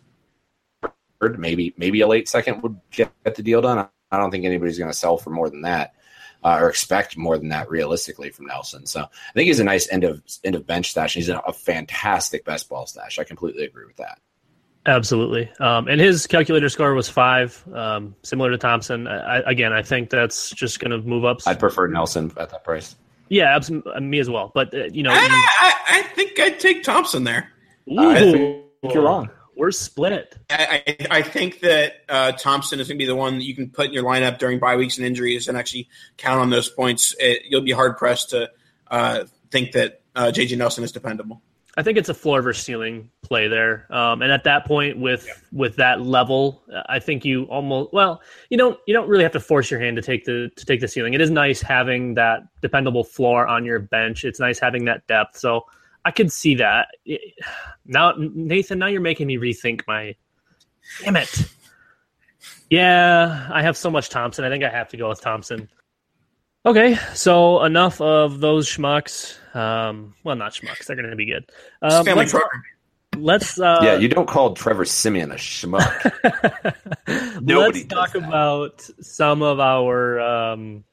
maybe 1.21 1.75
maybe 1.77 2.01
a 2.01 2.09
late 2.09 2.29
second 2.29 2.63
would 2.63 2.81
get, 2.91 3.13
get 3.25 3.35
the 3.35 3.43
deal 3.43 3.63
done. 3.63 3.89
I 4.11 4.19
don't 4.19 4.31
think 4.31 4.45
anybody's 4.45 4.79
going 4.79 4.91
to 4.91 4.97
sell 4.97 5.17
for 5.17 5.31
more 5.31 5.51
than 5.51 5.63
that. 5.63 5.95
Uh, 6.43 6.59
or 6.61 6.69
expect 6.69 7.17
more 7.17 7.39
than 7.39 7.49
that 7.49 7.71
realistically 7.71 8.29
from 8.29 8.45
Nelson. 8.45 8.85
So 8.85 9.01
I 9.01 9.33
think 9.33 9.47
he's 9.47 9.61
a 9.61 9.65
nice 9.65 9.91
end 9.91 10.05
of 10.05 10.23
end 10.45 10.55
of 10.55 10.67
bench 10.67 10.91
stash. 10.91 11.15
He's 11.15 11.31
a, 11.31 11.39
a 11.39 11.55
fantastic 11.55 12.45
best 12.45 12.69
ball 12.69 12.87
stash. 12.87 13.19
I 13.19 13.25
completely 13.25 13.65
agree 13.65 13.87
with 13.87 13.97
that. 13.97 14.19
Absolutely. 14.87 15.51
Um, 15.61 15.89
and 15.89 16.01
his 16.01 16.27
calculator 16.27 16.69
score 16.69 16.93
was 16.95 17.09
five, 17.09 17.65
um, 17.73 18.15
similar 18.23 18.51
to 18.51 18.59
Thompson. 18.59 19.07
I, 19.09 19.39
I- 19.39 19.51
again, 19.51 19.73
I 19.73 19.83
think 19.83 20.11
that's 20.11 20.51
just 20.51 20.79
going 20.81 20.91
to 20.91 20.99
move 20.99 21.25
up. 21.25 21.39
I'd 21.47 21.59
prefer 21.59 21.87
Nelson 21.87 22.31
at 22.37 22.51
that 22.51 22.65
price. 22.65 22.95
yeah, 23.29 23.55
absolutely, 23.55 23.99
me 24.01 24.19
as 24.19 24.29
well. 24.29 24.53
But 24.55 24.75
uh, 24.75 24.85
you 24.93 25.03
know, 25.03 25.11
I, 25.11 25.23
you- 25.23 25.29
I, 25.31 25.75
I 25.89 26.03
think 26.15 26.39
I'd 26.39 26.61
take 26.61 26.83
Thompson 26.83 27.25
there. 27.25 27.51
I 27.99 28.23
Ooh, 28.23 28.33
think 28.33 28.95
you're 28.95 29.03
wrong. 29.05 29.31
We're 29.57 29.71
split. 29.71 30.37
I, 30.51 30.83
I 30.87 31.07
I 31.19 31.23
think 31.23 31.61
that 31.61 31.93
uh, 32.09 32.33
Thompson 32.33 32.81
is 32.81 32.89
going 32.89 32.99
to 32.99 33.03
be 33.03 33.07
the 33.07 33.15
one 33.15 33.39
that 33.39 33.45
you 33.45 33.55
can 33.55 33.71
put 33.71 33.87
in 33.87 33.93
your 33.93 34.03
lineup 34.03 34.39
during 34.39 34.59
bye 34.59 34.77
weeks 34.77 34.97
and 34.99 35.07
injuries 35.07 35.47
and 35.49 35.57
actually 35.57 35.89
count 36.17 36.41
on 36.41 36.51
those 36.51 36.69
points. 36.69 37.15
It, 37.21 37.43
you'll 37.49 37.61
be 37.63 37.71
hard 37.73 37.97
pressed 37.97 38.31
to 38.31 38.51
uh, 38.91 39.25
think 39.51 39.73
that 39.73 40.03
uh, 40.17 40.33
JJ 40.35 40.59
Nelson 40.59 40.83
is 40.83 40.91
dependable. 40.93 41.41
I 41.77 41.83
think 41.83 41.99
it's 41.99 42.09
a 42.09 42.15
floor 42.15 42.41
versus 42.41 42.65
ceiling 42.65 43.11
play 43.23 43.49
there. 43.49 43.93
Um, 43.93 44.23
and 44.23 44.31
at 44.31 44.45
that 44.45 44.65
point, 44.65 44.99
with 44.99 45.27
with 45.53 45.77
that 45.77 46.03
level, 46.03 46.63
I 46.87 47.01
think 47.01 47.25
you 47.25 47.45
almost 47.45 47.93
well, 47.93 48.23
you 48.49 48.57
don't 48.57 48.79
you 48.87 48.95
don't 48.95 49.09
really 49.09 49.25
have 49.25 49.33
to 49.33 49.41
force 49.41 49.71
your 49.71 49.81
hand 49.81 49.97
to 49.97 50.03
take 50.03 50.25
the 50.25 50.51
to 50.55 50.65
take 50.65 50.81
the 50.81 50.89
ceiling. 50.89 51.15
It 51.15 51.21
is 51.21 51.31
nice 51.31 51.61
having 51.61 52.15
that 52.15 52.43
dependable 52.63 53.03
floor 53.03 53.47
on 53.47 53.65
your 53.65 53.81
bench. 53.81 54.25
It's 54.25 54.39
nice 54.39 54.59
having 54.59 54.85
that 54.85 55.07
depth. 55.09 55.39
So 55.39 55.65
I 56.05 56.11
could 56.11 56.33
see 56.33 56.57
that. 56.57 56.89
Now, 57.87 58.15
Nathan, 58.17 58.79
now 58.79 58.87
you're 58.87 59.03
making 59.03 59.27
me 59.27 59.37
rethink 59.37 59.83
my. 59.87 60.17
Damn 61.03 61.17
it. 61.17 61.49
Yeah, 62.71 63.47
I 63.53 63.61
have 63.61 63.77
so 63.77 63.91
much 63.91 64.09
Thompson. 64.09 64.43
I 64.43 64.49
think 64.49 64.65
I 64.65 64.71
have 64.71 64.89
to 64.89 64.97
go 64.97 65.11
with 65.11 65.21
Thompson. 65.21 65.69
Okay, 66.67 66.97
so 67.13 67.63
enough 67.63 68.01
of 68.01 68.41
those 68.41 68.67
schmucks. 68.67 69.37
Um, 69.55 70.15
well, 70.25 70.35
not 70.35 70.53
schmucks. 70.53 70.87
They're 70.87 70.97
going 70.97 71.11
to 71.11 71.17
be 71.17 71.27
good. 71.27 71.45
Um, 71.83 72.07
Family 72.07 72.23
let's, 72.23 72.33
program. 72.33 72.63
let's 73.19 73.61
uh, 73.61 73.81
yeah, 73.83 73.97
you 73.97 74.09
don't 74.09 74.27
call 74.27 74.55
Trevor 74.55 74.87
Siemian 74.87 75.31
a 75.31 75.35
schmuck. 75.35 75.85
Nobody 77.43 77.81
let's 77.81 77.85
talk 77.85 78.13
that. 78.13 78.27
about 78.27 78.81
some 79.01 79.43
of 79.43 79.61
our 79.61 80.21
um, 80.21 80.85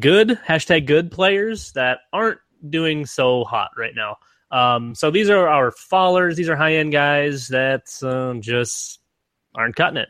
good 0.00 0.40
hashtag 0.48 0.86
good 0.86 1.10
players 1.10 1.72
that 1.72 1.98
aren't 2.12 2.40
doing 2.68 3.04
so 3.04 3.44
hot 3.44 3.72
right 3.76 3.94
now. 3.94 4.16
Um, 4.50 4.94
so 4.94 5.10
these 5.10 5.28
are 5.28 5.46
our 5.46 5.72
fallers. 5.72 6.36
These 6.36 6.48
are 6.48 6.56
high 6.56 6.76
end 6.76 6.92
guys 6.92 7.48
that 7.48 7.86
um, 8.02 8.40
just 8.40 9.00
aren't 9.54 9.76
cutting 9.76 9.98
it. 9.98 10.08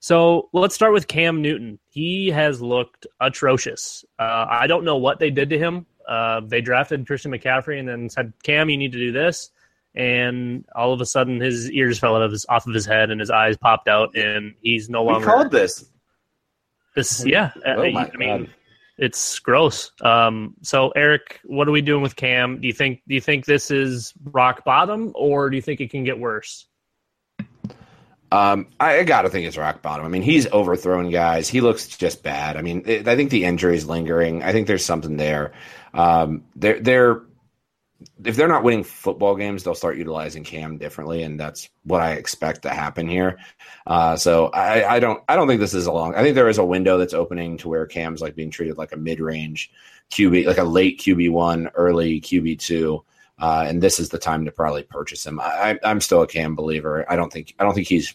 So 0.00 0.48
let's 0.54 0.74
start 0.74 0.94
with 0.94 1.08
Cam 1.08 1.42
Newton. 1.42 1.78
He 1.90 2.30
has 2.30 2.62
looked 2.62 3.06
atrocious. 3.20 4.04
Uh, 4.18 4.46
I 4.48 4.66
don't 4.66 4.84
know 4.84 4.96
what 4.96 5.18
they 5.18 5.30
did 5.30 5.50
to 5.50 5.58
him. 5.58 5.86
Uh, 6.08 6.40
they 6.44 6.62
drafted 6.62 7.06
Christian 7.06 7.30
McCaffrey 7.30 7.78
and 7.78 7.86
then 7.86 8.08
said, 8.08 8.32
"Cam, 8.42 8.70
you 8.70 8.78
need 8.78 8.92
to 8.92 8.98
do 8.98 9.12
this." 9.12 9.50
And 9.94 10.64
all 10.74 10.92
of 10.92 11.00
a 11.00 11.06
sudden, 11.06 11.40
his 11.40 11.70
ears 11.70 11.98
fell 11.98 12.16
out 12.16 12.22
of 12.22 12.32
his 12.32 12.46
off 12.48 12.66
of 12.66 12.74
his 12.74 12.86
head, 12.86 13.10
and 13.10 13.20
his 13.20 13.30
eyes 13.30 13.58
popped 13.58 13.88
out, 13.88 14.16
and 14.16 14.54
he's 14.62 14.88
no 14.88 15.02
we 15.02 15.12
longer 15.12 15.26
called 15.26 15.50
this. 15.50 15.84
this. 16.96 17.24
Yeah, 17.26 17.50
Oh 17.66 17.82
I, 17.82 18.10
I 18.12 18.16
mean, 18.16 18.48
it's 18.96 19.38
gross. 19.38 19.92
Um, 20.00 20.54
so 20.62 20.90
Eric, 20.90 21.40
what 21.44 21.68
are 21.68 21.72
we 21.72 21.82
doing 21.82 22.02
with 22.02 22.16
Cam? 22.16 22.60
Do 22.60 22.66
you 22.66 22.72
think 22.72 23.02
do 23.06 23.14
you 23.14 23.20
think 23.20 23.44
this 23.44 23.70
is 23.70 24.14
rock 24.24 24.64
bottom, 24.64 25.12
or 25.14 25.50
do 25.50 25.56
you 25.56 25.62
think 25.62 25.80
it 25.80 25.90
can 25.90 26.04
get 26.04 26.18
worse? 26.18 26.66
Um, 28.32 28.68
I, 28.78 28.98
I 28.98 29.04
got 29.04 29.22
to 29.22 29.28
think 29.28 29.46
it's 29.46 29.56
rock 29.56 29.82
bottom. 29.82 30.06
I 30.06 30.08
mean, 30.08 30.22
he's 30.22 30.50
overthrown 30.50 31.10
guys. 31.10 31.48
He 31.48 31.60
looks 31.60 31.88
just 31.88 32.22
bad. 32.22 32.56
I 32.56 32.62
mean, 32.62 32.84
it, 32.86 33.08
I 33.08 33.16
think 33.16 33.30
the 33.30 33.44
injury 33.44 33.76
is 33.76 33.88
lingering. 33.88 34.42
I 34.42 34.52
think 34.52 34.66
there's 34.66 34.84
something 34.84 35.16
there. 35.16 35.52
Um, 35.92 36.44
they're 36.54 36.80
they're 36.80 37.22
if 38.24 38.36
they're 38.36 38.48
not 38.48 38.62
winning 38.62 38.84
football 38.84 39.36
games, 39.36 39.62
they'll 39.62 39.74
start 39.74 39.98
utilizing 39.98 40.44
Cam 40.44 40.78
differently, 40.78 41.22
and 41.22 41.38
that's 41.38 41.68
what 41.84 42.00
I 42.00 42.12
expect 42.12 42.62
to 42.62 42.70
happen 42.70 43.08
here. 43.08 43.38
Uh, 43.86 44.16
so 44.16 44.46
I, 44.46 44.96
I 44.96 45.00
don't 45.00 45.22
I 45.28 45.36
don't 45.36 45.48
think 45.48 45.60
this 45.60 45.74
is 45.74 45.86
a 45.86 45.92
long. 45.92 46.14
I 46.14 46.22
think 46.22 46.34
there 46.34 46.48
is 46.48 46.58
a 46.58 46.64
window 46.64 46.98
that's 46.98 47.14
opening 47.14 47.58
to 47.58 47.68
where 47.68 47.86
Cam's 47.86 48.20
like 48.20 48.36
being 48.36 48.50
treated 48.50 48.78
like 48.78 48.92
a 48.92 48.96
mid 48.96 49.20
range 49.20 49.70
QB, 50.10 50.46
like 50.46 50.58
a 50.58 50.64
late 50.64 51.00
QB 51.00 51.30
one, 51.30 51.68
early 51.74 52.20
QB 52.20 52.58
two. 52.58 53.04
Uh, 53.40 53.64
and 53.66 53.82
this 53.82 53.98
is 53.98 54.10
the 54.10 54.18
time 54.18 54.44
to 54.44 54.52
probably 54.52 54.82
purchase 54.82 55.24
him. 55.24 55.40
I, 55.40 55.78
I'm 55.82 56.00
still 56.00 56.22
a 56.22 56.26
Cam 56.26 56.54
believer. 56.54 57.10
I 57.10 57.16
don't 57.16 57.32
think 57.32 57.54
I 57.58 57.64
don't 57.64 57.74
think 57.74 57.88
he's 57.88 58.14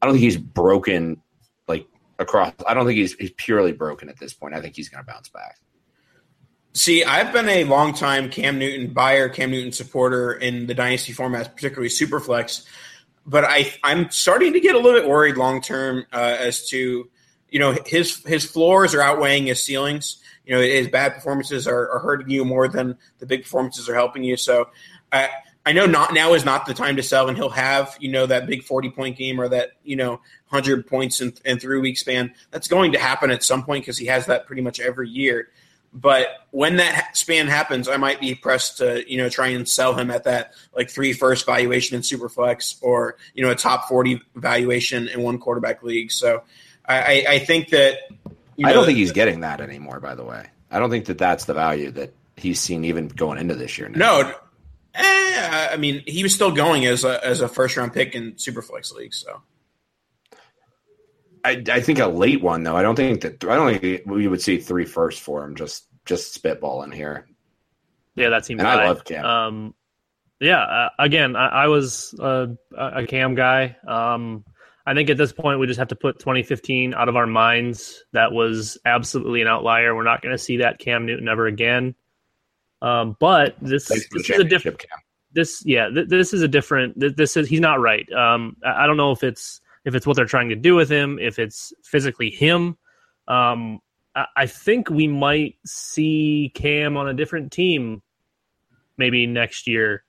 I 0.00 0.06
don't 0.06 0.14
think 0.14 0.22
he's 0.22 0.36
broken 0.36 1.20
like 1.66 1.86
across. 2.18 2.52
I 2.66 2.74
don't 2.74 2.86
think 2.86 2.98
he's 2.98 3.14
he's 3.14 3.32
purely 3.32 3.72
broken 3.72 4.08
at 4.08 4.18
this 4.18 4.32
point. 4.32 4.54
I 4.54 4.60
think 4.60 4.76
he's 4.76 4.88
going 4.88 5.04
to 5.04 5.10
bounce 5.10 5.28
back. 5.28 5.58
See, 6.72 7.02
I've 7.02 7.32
been 7.32 7.48
a 7.48 7.64
longtime 7.64 8.30
Cam 8.30 8.58
Newton 8.58 8.92
buyer, 8.92 9.28
Cam 9.28 9.50
Newton 9.50 9.72
supporter 9.72 10.32
in 10.32 10.66
the 10.66 10.74
dynasty 10.74 11.12
formats, 11.12 11.52
particularly 11.52 11.88
Superflex. 11.88 12.64
But 13.26 13.44
I, 13.44 13.74
I'm 13.82 14.08
starting 14.10 14.52
to 14.52 14.60
get 14.60 14.76
a 14.76 14.78
little 14.78 15.00
bit 15.00 15.08
worried 15.08 15.36
long 15.36 15.60
term 15.60 16.06
uh, 16.12 16.36
as 16.38 16.68
to, 16.68 17.10
you 17.48 17.58
know, 17.58 17.76
his 17.86 18.24
his 18.24 18.44
floors 18.44 18.94
are 18.94 19.02
outweighing 19.02 19.46
his 19.46 19.62
ceilings. 19.62 20.22
You 20.50 20.56
know, 20.56 20.62
his 20.62 20.88
bad 20.88 21.14
performances 21.14 21.68
are, 21.68 21.88
are 21.92 22.00
hurting 22.00 22.28
you 22.28 22.44
more 22.44 22.66
than 22.66 22.98
the 23.20 23.26
big 23.26 23.44
performances 23.44 23.88
are 23.88 23.94
helping 23.94 24.24
you. 24.24 24.36
So, 24.36 24.68
I 25.12 25.28
I 25.64 25.70
know 25.70 25.86
not 25.86 26.12
now 26.12 26.34
is 26.34 26.44
not 26.44 26.66
the 26.66 26.74
time 26.74 26.96
to 26.96 27.04
sell, 27.04 27.28
and 27.28 27.38
he'll 27.38 27.50
have 27.50 27.96
you 28.00 28.10
know 28.10 28.26
that 28.26 28.48
big 28.48 28.64
forty 28.64 28.90
point 28.90 29.16
game 29.16 29.40
or 29.40 29.48
that 29.48 29.70
you 29.84 29.94
know 29.94 30.20
hundred 30.46 30.88
points 30.88 31.20
in, 31.20 31.34
in 31.44 31.60
three 31.60 31.78
week 31.78 31.98
span. 31.98 32.34
That's 32.50 32.66
going 32.66 32.90
to 32.94 32.98
happen 32.98 33.30
at 33.30 33.44
some 33.44 33.62
point 33.62 33.84
because 33.84 33.96
he 33.96 34.06
has 34.06 34.26
that 34.26 34.48
pretty 34.48 34.60
much 34.60 34.80
every 34.80 35.08
year. 35.08 35.50
But 35.92 36.26
when 36.50 36.78
that 36.78 37.16
span 37.16 37.46
happens, 37.46 37.88
I 37.88 37.96
might 37.96 38.20
be 38.20 38.34
pressed 38.34 38.78
to 38.78 39.08
you 39.08 39.18
know 39.18 39.28
try 39.28 39.48
and 39.48 39.68
sell 39.68 39.94
him 39.94 40.10
at 40.10 40.24
that 40.24 40.54
like 40.74 40.90
three 40.90 41.12
first 41.12 41.46
valuation 41.46 41.94
in 41.94 42.02
Superflex 42.02 42.82
or 42.82 43.18
you 43.34 43.44
know 43.44 43.52
a 43.52 43.54
top 43.54 43.86
forty 43.86 44.20
valuation 44.34 45.06
in 45.06 45.22
one 45.22 45.38
quarterback 45.38 45.84
league. 45.84 46.10
So 46.10 46.42
I, 46.90 47.24
I 47.28 47.38
think 47.38 47.68
that 47.68 47.98
you 48.56 48.64
know, 48.64 48.70
I 48.70 48.72
don't 48.72 48.86
think 48.86 48.98
he's 48.98 49.12
getting 49.12 49.40
that 49.40 49.60
anymore. 49.60 50.00
By 50.00 50.14
the 50.14 50.24
way, 50.24 50.46
I 50.70 50.78
don't 50.78 50.90
think 50.90 51.06
that 51.06 51.18
that's 51.18 51.44
the 51.44 51.54
value 51.54 51.90
that 51.92 52.14
he's 52.36 52.60
seen 52.60 52.84
even 52.84 53.08
going 53.08 53.38
into 53.38 53.54
this 53.54 53.78
year. 53.78 53.88
Now. 53.88 54.22
No, 54.22 54.34
eh, 54.94 55.68
I 55.72 55.76
mean 55.76 56.02
he 56.06 56.22
was 56.22 56.34
still 56.34 56.52
going 56.52 56.86
as 56.86 57.04
a 57.04 57.24
as 57.24 57.40
a 57.40 57.48
first 57.48 57.76
round 57.76 57.92
pick 57.92 58.14
in 58.14 58.32
Superflex 58.32 58.92
league. 58.92 59.14
So 59.14 59.42
I, 61.44 61.62
I 61.70 61.80
think 61.80 61.98
a 61.98 62.06
late 62.06 62.42
one 62.42 62.62
though. 62.62 62.76
I 62.76 62.82
don't 62.82 62.96
think 62.96 63.22
that 63.22 63.44
I 63.44 63.56
don't 63.56 63.78
think 63.78 64.02
we 64.06 64.28
would 64.28 64.42
see 64.42 64.58
three 64.58 64.84
first 64.84 65.20
for 65.20 65.44
him. 65.44 65.54
Just 65.54 65.86
just 66.04 66.40
spitballing 66.40 66.94
here. 66.94 67.26
Yeah, 68.14 68.30
that 68.30 68.44
seems. 68.44 68.60
And 68.60 68.68
high. 68.68 68.84
I 68.84 68.88
love 68.88 69.04
Cam. 69.04 69.24
Um, 69.24 69.74
yeah, 70.40 70.60
uh, 70.60 70.88
again, 70.98 71.36
I, 71.36 71.48
I 71.48 71.66
was 71.68 72.14
uh, 72.18 72.48
a 72.76 73.06
Cam 73.06 73.34
guy. 73.34 73.76
Um, 73.86 74.44
I 74.90 74.94
think 74.94 75.08
at 75.08 75.16
this 75.16 75.32
point 75.32 75.60
we 75.60 75.68
just 75.68 75.78
have 75.78 75.86
to 75.88 75.94
put 75.94 76.18
2015 76.18 76.94
out 76.94 77.08
of 77.08 77.14
our 77.14 77.26
minds. 77.28 78.02
That 78.12 78.32
was 78.32 78.76
absolutely 78.84 79.40
an 79.40 79.46
outlier. 79.46 79.94
We're 79.94 80.02
not 80.02 80.20
going 80.20 80.34
to 80.34 80.38
see 80.38 80.56
that 80.56 80.80
Cam 80.80 81.06
Newton 81.06 81.28
ever 81.28 81.46
again. 81.46 81.94
Um, 82.82 83.16
but 83.20 83.54
this, 83.62 83.86
this 83.86 84.08
is 84.12 84.40
a 84.40 84.42
different. 84.42 84.80
Cam. 84.80 84.98
This 85.32 85.64
yeah, 85.64 85.88
th- 85.90 86.08
this 86.08 86.34
is 86.34 86.42
a 86.42 86.48
different. 86.48 86.98
Th- 86.98 87.14
this 87.14 87.36
is 87.36 87.48
he's 87.48 87.60
not 87.60 87.78
right. 87.78 88.10
Um, 88.12 88.56
I, 88.64 88.82
I 88.82 88.86
don't 88.88 88.96
know 88.96 89.12
if 89.12 89.22
it's 89.22 89.60
if 89.84 89.94
it's 89.94 90.08
what 90.08 90.16
they're 90.16 90.24
trying 90.24 90.48
to 90.48 90.56
do 90.56 90.74
with 90.74 90.90
him, 90.90 91.20
if 91.20 91.38
it's 91.38 91.72
physically 91.84 92.30
him. 92.30 92.76
Um, 93.28 93.78
I, 94.16 94.26
I 94.34 94.46
think 94.46 94.90
we 94.90 95.06
might 95.06 95.54
see 95.64 96.50
Cam 96.56 96.96
on 96.96 97.06
a 97.06 97.14
different 97.14 97.52
team 97.52 98.02
maybe 98.96 99.28
next 99.28 99.68
year. 99.68 100.02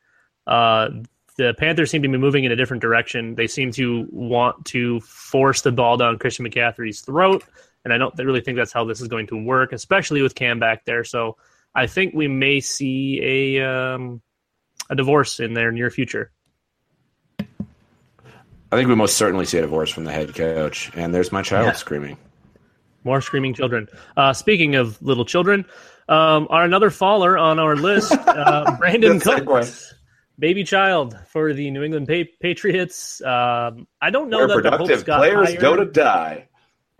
Uh, 0.47 0.89
the 1.38 1.53
Panthers 1.57 1.91
seem 1.91 2.01
to 2.01 2.09
be 2.09 2.17
moving 2.17 2.43
in 2.43 2.51
a 2.51 2.55
different 2.55 2.82
direction. 2.82 3.36
They 3.36 3.47
seem 3.47 3.71
to 3.73 4.07
want 4.11 4.65
to 4.67 4.99
force 5.01 5.61
the 5.61 5.71
ball 5.71 5.97
down 5.97 6.19
Christian 6.19 6.45
McCaffrey's 6.45 7.01
throat, 7.01 7.43
and 7.84 7.93
I 7.93 7.97
don't 7.97 8.17
really 8.17 8.41
think 8.41 8.57
that's 8.57 8.73
how 8.73 8.84
this 8.84 9.01
is 9.01 9.07
going 9.07 9.27
to 9.27 9.43
work, 9.43 9.73
especially 9.73 10.21
with 10.21 10.36
Cam 10.36 10.59
back 10.59 10.86
there. 10.86 11.03
So 11.03 11.38
I 11.73 11.88
think 11.88 12.13
we 12.13 12.27
may 12.27 12.59
see 12.59 13.21
a 13.57 13.65
um, 13.67 14.21
a 14.89 14.95
divorce 14.95 15.39
in 15.39 15.53
their 15.53 15.71
near 15.71 15.89
future. 15.89 16.32
I 18.71 18.77
think 18.77 18.88
we 18.88 18.95
most 18.95 19.17
certainly 19.17 19.45
see 19.45 19.57
a 19.57 19.61
divorce 19.61 19.89
from 19.89 20.05
the 20.05 20.11
head 20.11 20.34
coach. 20.34 20.91
And 20.95 21.13
there's 21.13 21.32
my 21.32 21.41
child 21.41 21.67
yeah. 21.67 21.71
screaming. 21.73 22.17
More 23.03 23.19
screaming 23.19 23.53
children. 23.53 23.89
Uh, 24.15 24.32
speaking 24.32 24.75
of 24.75 25.01
little 25.01 25.25
children, 25.25 25.65
um, 26.07 26.47
our 26.49 26.63
another 26.63 26.89
faller 26.89 27.38
on 27.38 27.59
our 27.59 27.75
list, 27.75 28.13
uh, 28.13 28.77
Brandin 28.79 29.21
Cooks, 29.21 29.93
baby 30.41 30.63
child 30.63 31.15
for 31.27 31.53
the 31.53 31.69
New 31.71 31.83
England 31.83 32.07
pa- 32.07 32.29
Patriots. 32.41 33.21
Um, 33.21 33.87
I 34.01 34.09
don't 34.09 34.29
know 34.29 34.39
Where 34.39 34.47
that 34.47 34.53
productive 34.55 34.87
the 34.87 34.93
hopes 34.93 35.03
got 35.03 35.17
players 35.19 35.47
higher. 35.49 35.61
go 35.61 35.75
to 35.77 35.85
die. 35.85 36.49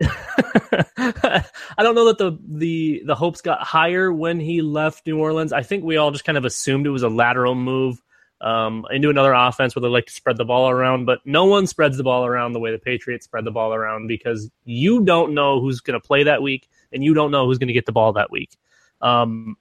I 0.00 1.82
don't 1.82 1.94
know 1.94 2.06
that 2.06 2.18
the, 2.18 2.38
the 2.48 3.02
the 3.04 3.14
hopes 3.14 3.40
got 3.40 3.62
higher 3.62 4.12
when 4.12 4.40
he 4.40 4.62
left 4.62 5.06
New 5.06 5.18
Orleans. 5.18 5.52
I 5.52 5.62
think 5.62 5.84
we 5.84 5.96
all 5.96 6.10
just 6.10 6.24
kind 6.24 6.38
of 6.38 6.44
assumed 6.44 6.86
it 6.86 6.90
was 6.90 7.02
a 7.02 7.08
lateral 7.08 7.54
move 7.54 8.00
um, 8.40 8.84
into 8.90 9.10
another 9.10 9.32
offense 9.32 9.76
where 9.76 9.80
they 9.80 9.88
like 9.88 10.06
to 10.06 10.12
spread 10.12 10.36
the 10.36 10.44
ball 10.44 10.68
around, 10.68 11.04
but 11.04 11.20
no 11.24 11.44
one 11.44 11.66
spreads 11.66 11.96
the 11.96 12.02
ball 12.02 12.24
around 12.26 12.52
the 12.52 12.58
way 12.60 12.72
the 12.72 12.78
Patriots 12.78 13.24
spread 13.24 13.44
the 13.44 13.52
ball 13.52 13.72
around 13.74 14.08
because 14.08 14.50
you 14.64 15.04
don't 15.04 15.34
know 15.34 15.60
who's 15.60 15.80
going 15.80 16.00
to 16.00 16.04
play 16.04 16.24
that 16.24 16.42
week 16.42 16.68
and 16.92 17.04
you 17.04 17.14
don't 17.14 17.30
know 17.30 17.46
who's 17.46 17.58
going 17.58 17.68
to 17.68 17.74
get 17.74 17.86
the 17.86 17.92
ball 17.92 18.14
that 18.14 18.30
week. 18.30 18.56
Um, 19.00 19.56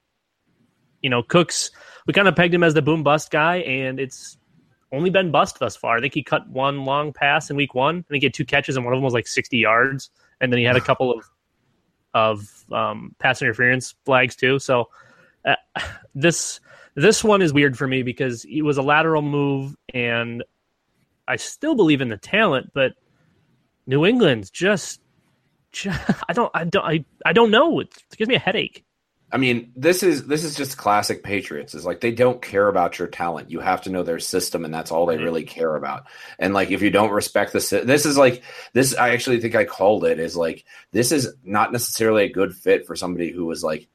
you 1.02 1.10
know, 1.10 1.22
Cooks, 1.24 1.72
we 2.08 2.14
kind 2.14 2.28
of 2.28 2.36
pegged 2.36 2.54
him 2.54 2.64
as 2.64 2.74
the 2.74 2.82
boom 2.82 3.04
bust 3.04 3.32
guy, 3.32 3.58
and 3.58 4.00
it's 4.00 4.38
only 4.92 5.10
been 5.10 5.32
bust 5.32 5.60
thus 5.60 5.76
far. 5.76 5.98
I 5.98 6.02
think 6.02 6.14
he 6.14 6.24
cut 6.24 6.48
one 6.50 6.84
long 6.84 7.14
pass 7.14 7.50
in 7.50 7.56
week 7.56 7.74
one. 7.74 8.00
I 8.00 8.10
think 8.10 8.22
he 8.22 8.26
had 8.26 8.34
two 8.34 8.46
catches, 8.46 8.76
and 8.76 8.86
one 8.86 8.94
of 8.94 8.98
them 8.98 9.04
was 9.04 9.14
like 9.14 9.28
60 9.28 9.58
yards. 9.58 10.10
And 10.40 10.52
then 10.52 10.58
he 10.58 10.66
had 10.66 10.76
a 10.76 10.82
couple 10.82 11.12
of 11.12 11.30
of 12.14 12.66
um, 12.74 13.16
pass 13.20 13.42
interference 13.42 13.96
flags 14.06 14.36
too. 14.36 14.60
So 14.60 14.90
uh, 15.46 15.56
this 16.16 16.60
this 16.96 17.24
one 17.24 17.42
is 17.42 17.54
weird 17.54 17.78
for 17.78 17.88
me 17.88 18.04
because 18.04 18.46
it 18.46 18.64
was 18.64 18.78
a 18.78 18.82
lateral 18.82 19.22
move, 19.22 19.76
and 19.94 20.44
I 21.28 21.38
still 21.38 21.76
believe 21.76 22.02
in 22.02 22.10
the 22.10 22.18
talent, 22.18 22.72
but 22.74 22.94
New 23.88 24.06
England's 24.06 24.50
just, 24.50 25.02
just 25.72 26.00
I 26.30 26.34
don't 26.34 26.52
I 26.54 26.66
don't 26.66 26.86
I, 26.86 27.06
I 27.26 27.34
don't 27.34 27.52
know. 27.52 27.80
It, 27.80 27.88
it 28.12 28.18
gives 28.18 28.30
me 28.30 28.36
a 28.36 28.40
headache. 28.40 28.84
I 29.34 29.38
mean, 29.38 29.72
this 29.76 30.04
is 30.04 30.28
this 30.28 30.44
is 30.44 30.56
just 30.56 30.78
classic 30.78 31.24
Patriots. 31.24 31.74
Is 31.74 31.86
like 31.86 32.02
they 32.02 32.12
don't 32.12 32.42
care 32.42 32.68
about 32.68 33.00
your 33.00 33.08
talent. 33.08 33.50
You 33.50 33.60
have 33.60 33.82
to 33.84 33.90
know 33.90 34.04
their 34.04 34.20
system, 34.20 34.66
and 34.66 34.74
that's 34.74 34.92
all 34.92 35.06
they 35.06 35.18
really 35.18 35.44
care 35.44 35.76
about. 35.76 36.08
And 36.38 36.54
like, 36.54 36.72
if 36.72 36.82
you 36.82 36.90
don't 36.90 37.12
respect 37.12 37.54
the, 37.54 37.82
this 37.86 38.06
is 38.06 38.18
like 38.18 38.44
this. 38.74 38.96
I 38.96 39.12
actually 39.12 39.40
think 39.40 39.56
I 39.56 39.66
called 39.66 40.04
it. 40.06 40.20
Is 40.20 40.36
like 40.36 40.66
this 40.92 41.12
is 41.12 41.34
not 41.44 41.72
necessarily 41.72 42.26
a 42.26 42.32
good 42.32 42.54
fit 42.54 42.86
for 42.86 42.96
somebody 42.96 43.32
who 43.32 43.46
was 43.46 43.64
like 43.64 43.88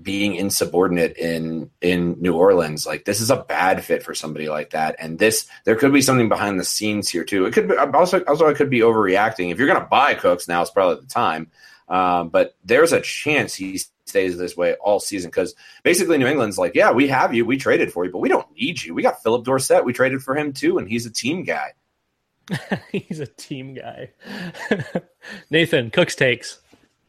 being 0.00 0.34
insubordinate 0.34 1.16
in 1.16 1.70
in 1.80 2.20
New 2.20 2.34
Orleans. 2.34 2.84
Like 2.86 3.04
this 3.04 3.20
is 3.20 3.30
a 3.30 3.36
bad 3.36 3.84
fit 3.84 4.02
for 4.02 4.14
somebody 4.14 4.48
like 4.48 4.70
that. 4.70 4.96
And 4.98 5.18
this 5.18 5.46
there 5.64 5.76
could 5.76 5.92
be 5.92 6.02
something 6.02 6.28
behind 6.28 6.58
the 6.58 6.64
scenes 6.64 7.08
here 7.08 7.24
too. 7.24 7.46
It 7.46 7.52
could 7.52 7.68
be 7.68 7.76
also 7.76 8.24
also 8.24 8.48
I 8.48 8.54
could 8.54 8.70
be 8.70 8.80
overreacting. 8.80 9.52
If 9.52 9.58
you're 9.58 9.68
going 9.68 9.80
to 9.80 9.86
buy 9.86 10.14
Cooks 10.14 10.48
now, 10.48 10.62
it's 10.62 10.70
probably 10.70 11.00
the 11.00 11.06
time. 11.06 11.50
Um, 11.88 12.30
but 12.30 12.56
there's 12.64 12.92
a 12.92 13.00
chance 13.00 13.54
he 13.54 13.80
stays 14.06 14.36
this 14.36 14.56
way 14.56 14.74
all 14.74 15.00
season 15.00 15.30
because 15.30 15.54
basically 15.82 16.18
New 16.18 16.26
England's 16.26 16.58
like, 16.58 16.74
yeah, 16.74 16.92
we 16.92 17.08
have 17.08 17.34
you, 17.34 17.44
we 17.44 17.56
traded 17.56 17.92
for 17.92 18.04
you, 18.04 18.12
but 18.12 18.18
we 18.18 18.28
don't 18.28 18.50
need 18.58 18.82
you. 18.82 18.94
We 18.94 19.02
got 19.02 19.22
Phillip 19.22 19.44
Dorsett, 19.44 19.84
we 19.84 19.92
traded 19.92 20.22
for 20.22 20.36
him 20.36 20.52
too, 20.52 20.78
and 20.78 20.88
he's 20.88 21.06
a 21.06 21.10
team 21.10 21.44
guy. 21.44 21.72
he's 22.92 23.20
a 23.20 23.26
team 23.26 23.74
guy. 23.74 24.10
Nathan 25.50 25.90
Cooks 25.90 26.14
takes. 26.14 26.60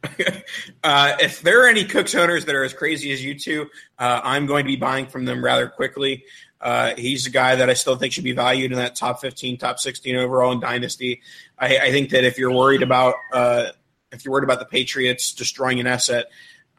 uh, 0.84 1.16
if 1.20 1.42
there 1.42 1.64
are 1.64 1.68
any 1.68 1.84
Cooks 1.84 2.16
owners 2.16 2.46
that 2.46 2.56
are 2.56 2.64
as 2.64 2.74
crazy 2.74 3.12
as 3.12 3.24
you 3.24 3.38
two, 3.38 3.68
uh, 3.98 4.22
I'm 4.24 4.46
going 4.46 4.64
to 4.64 4.68
be 4.68 4.76
buying 4.76 5.08
from 5.08 5.26
them 5.26 5.44
rather 5.44 5.68
quickly. 5.68 6.26
Uh, 6.62 6.96
he's 6.96 7.28
a 7.28 7.30
guy 7.30 7.56
that 7.56 7.70
I 7.70 7.74
still 7.74 7.96
think 7.96 8.14
should 8.14 8.24
be 8.24 8.32
valued 8.32 8.72
in 8.72 8.78
that 8.78 8.96
top 8.96 9.20
15, 9.22 9.58
top 9.58 9.80
16 9.80 10.16
overall 10.16 10.52
in 10.52 10.60
Dynasty. 10.60 11.22
I, 11.60 11.78
I 11.78 11.92
think 11.92 12.12
that 12.12 12.24
if 12.24 12.38
you're 12.38 12.52
worried 12.52 12.82
about 12.82 13.16
uh, 13.34 13.68
if 14.12 14.24
you're 14.24 14.32
worried 14.32 14.46
about 14.46 14.60
the 14.60 14.66
Patriots 14.66 15.34
destroying 15.34 15.80
an 15.80 15.88
asset, 15.88 16.28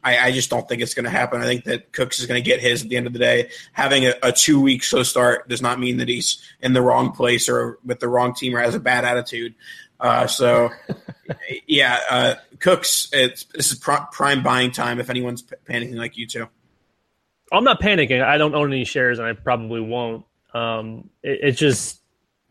I, 0.07 0.29
I 0.29 0.33
just 0.33 0.51
don't 0.51 0.69
think 0.69 0.83
it's 0.83 0.95
going 0.95 1.05
to 1.05 1.11
happen. 1.11 1.43
I 1.43 1.45
think 1.47 1.65
that 1.65 1.93
Cooks 1.93 2.21
is 2.21 2.27
going 2.27 2.41
to 2.41 2.49
get 2.49 2.61
his 2.61 2.85
at 2.85 2.89
the 2.89 2.97
end 2.97 3.09
of 3.09 3.13
the 3.13 3.19
day. 3.19 3.51
Having 3.73 4.07
a, 4.07 4.15
a 4.23 4.31
two 4.31 4.61
week 4.61 4.85
slow 4.85 5.03
start 5.03 5.49
does 5.49 5.61
not 5.61 5.81
mean 5.81 5.97
that 5.97 6.09
he's 6.09 6.41
in 6.61 6.75
the 6.75 6.81
wrong 6.81 7.11
place 7.11 7.49
or 7.49 7.81
with 7.85 7.99
the 7.99 8.07
wrong 8.07 8.33
team 8.33 8.55
or 8.55 8.61
has 8.61 8.77
a 8.77 8.81
bad 8.81 9.05
attitude. 9.05 9.57
Uh, 9.99 10.29
so, 10.29 10.71
yeah, 11.67 11.99
uh, 12.09 12.35
Cooks, 12.61 13.09
it's 13.13 13.47
this 13.47 13.73
is 13.73 13.81
prime 13.81 14.45
buying 14.45 14.71
time 14.71 15.01
if 15.01 15.11
anyone's 15.11 15.43
panicking 15.43 15.97
like 15.97 16.17
you 16.17 16.29
two. 16.29 16.49
I'm 17.51 17.65
not 17.65 17.81
panicking. 17.81 18.23
I 18.23 18.39
don't 18.39 18.55
own 18.55 18.73
any 18.73 18.85
shares, 18.85 19.19
and 19.19 19.27
I 19.27 19.33
probably 19.33 19.81
won't. 19.81 20.25
Um, 20.55 21.11
it, 21.25 21.41
it's 21.43 21.59
just, 21.59 22.01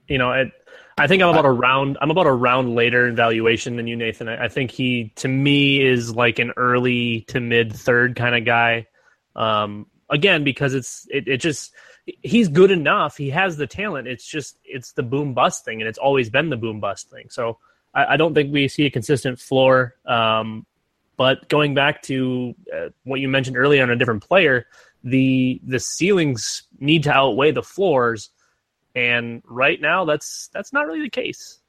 you 0.10 0.18
know, 0.18 0.34
it, 0.34 0.52
I 0.98 1.08
think 1.08 1.22
I'm 1.22 1.30
about 1.30 1.46
a 1.46 1.52
round. 1.52 1.98
I'm 2.02 2.12
about 2.12 2.28
a 2.28 2.32
round 2.32 2.74
later 2.74 3.08
in 3.08 3.16
valuation 3.16 3.76
than 3.76 3.86
you, 3.86 3.96
Nathan. 3.98 4.30
I, 4.30 4.46
I 4.46 4.48
think 4.48 4.72
he, 4.72 5.12
to 5.18 5.28
me, 5.28 5.82
is 5.82 6.16
like 6.16 6.40
an 6.40 6.54
early 6.56 7.22
to 7.28 7.40
mid 7.40 7.74
third 7.74 8.16
kind 8.16 8.36
of 8.36 8.46
guy. 8.46 8.88
Um, 9.36 9.88
again 10.10 10.44
because 10.44 10.74
it's 10.74 11.08
it, 11.10 11.28
it 11.28 11.38
just 11.38 11.74
he's 12.06 12.48
good 12.48 12.72
enough. 12.72 13.18
He 13.18 13.30
has 13.32 13.58
the 13.58 13.68
talent. 13.68 14.08
It's 14.08 14.26
just 14.26 14.58
it's 14.64 14.92
the 14.94 15.04
boom 15.04 15.34
bust 15.34 15.66
thing, 15.66 15.82
and 15.82 15.88
it's 15.88 15.98
always 15.98 16.30
been 16.30 16.50
the 16.50 16.58
boom 16.58 16.80
bust 16.80 17.10
thing. 17.10 17.30
So 17.30 17.60
I, 17.94 18.14
I 18.14 18.18
don't 18.18 18.34
think 18.34 18.54
we 18.54 18.68
see 18.68 18.86
a 18.86 18.92
consistent 18.92 19.40
floor. 19.40 19.96
Um, 20.06 20.66
but 21.18 21.48
going 21.48 21.74
back 21.74 22.02
to 22.04 22.54
uh, 22.76 22.90
what 23.04 23.22
you 23.22 23.30
mentioned 23.30 23.58
earlier 23.58 23.82
on 23.84 23.90
a 23.90 23.96
different 23.96 24.28
player, 24.28 24.68
the 25.04 25.62
the 25.64 25.80
ceilings 25.80 26.64
need 26.80 27.04
to 27.04 27.12
outweigh 27.12 27.52
the 27.52 27.64
floors, 27.64 28.30
and 28.96 29.42
right 29.46 29.80
now 29.80 30.06
that's 30.06 30.50
that's 30.54 30.72
not 30.74 30.88
really 30.88 31.02
the 31.02 31.10
case. 31.10 31.60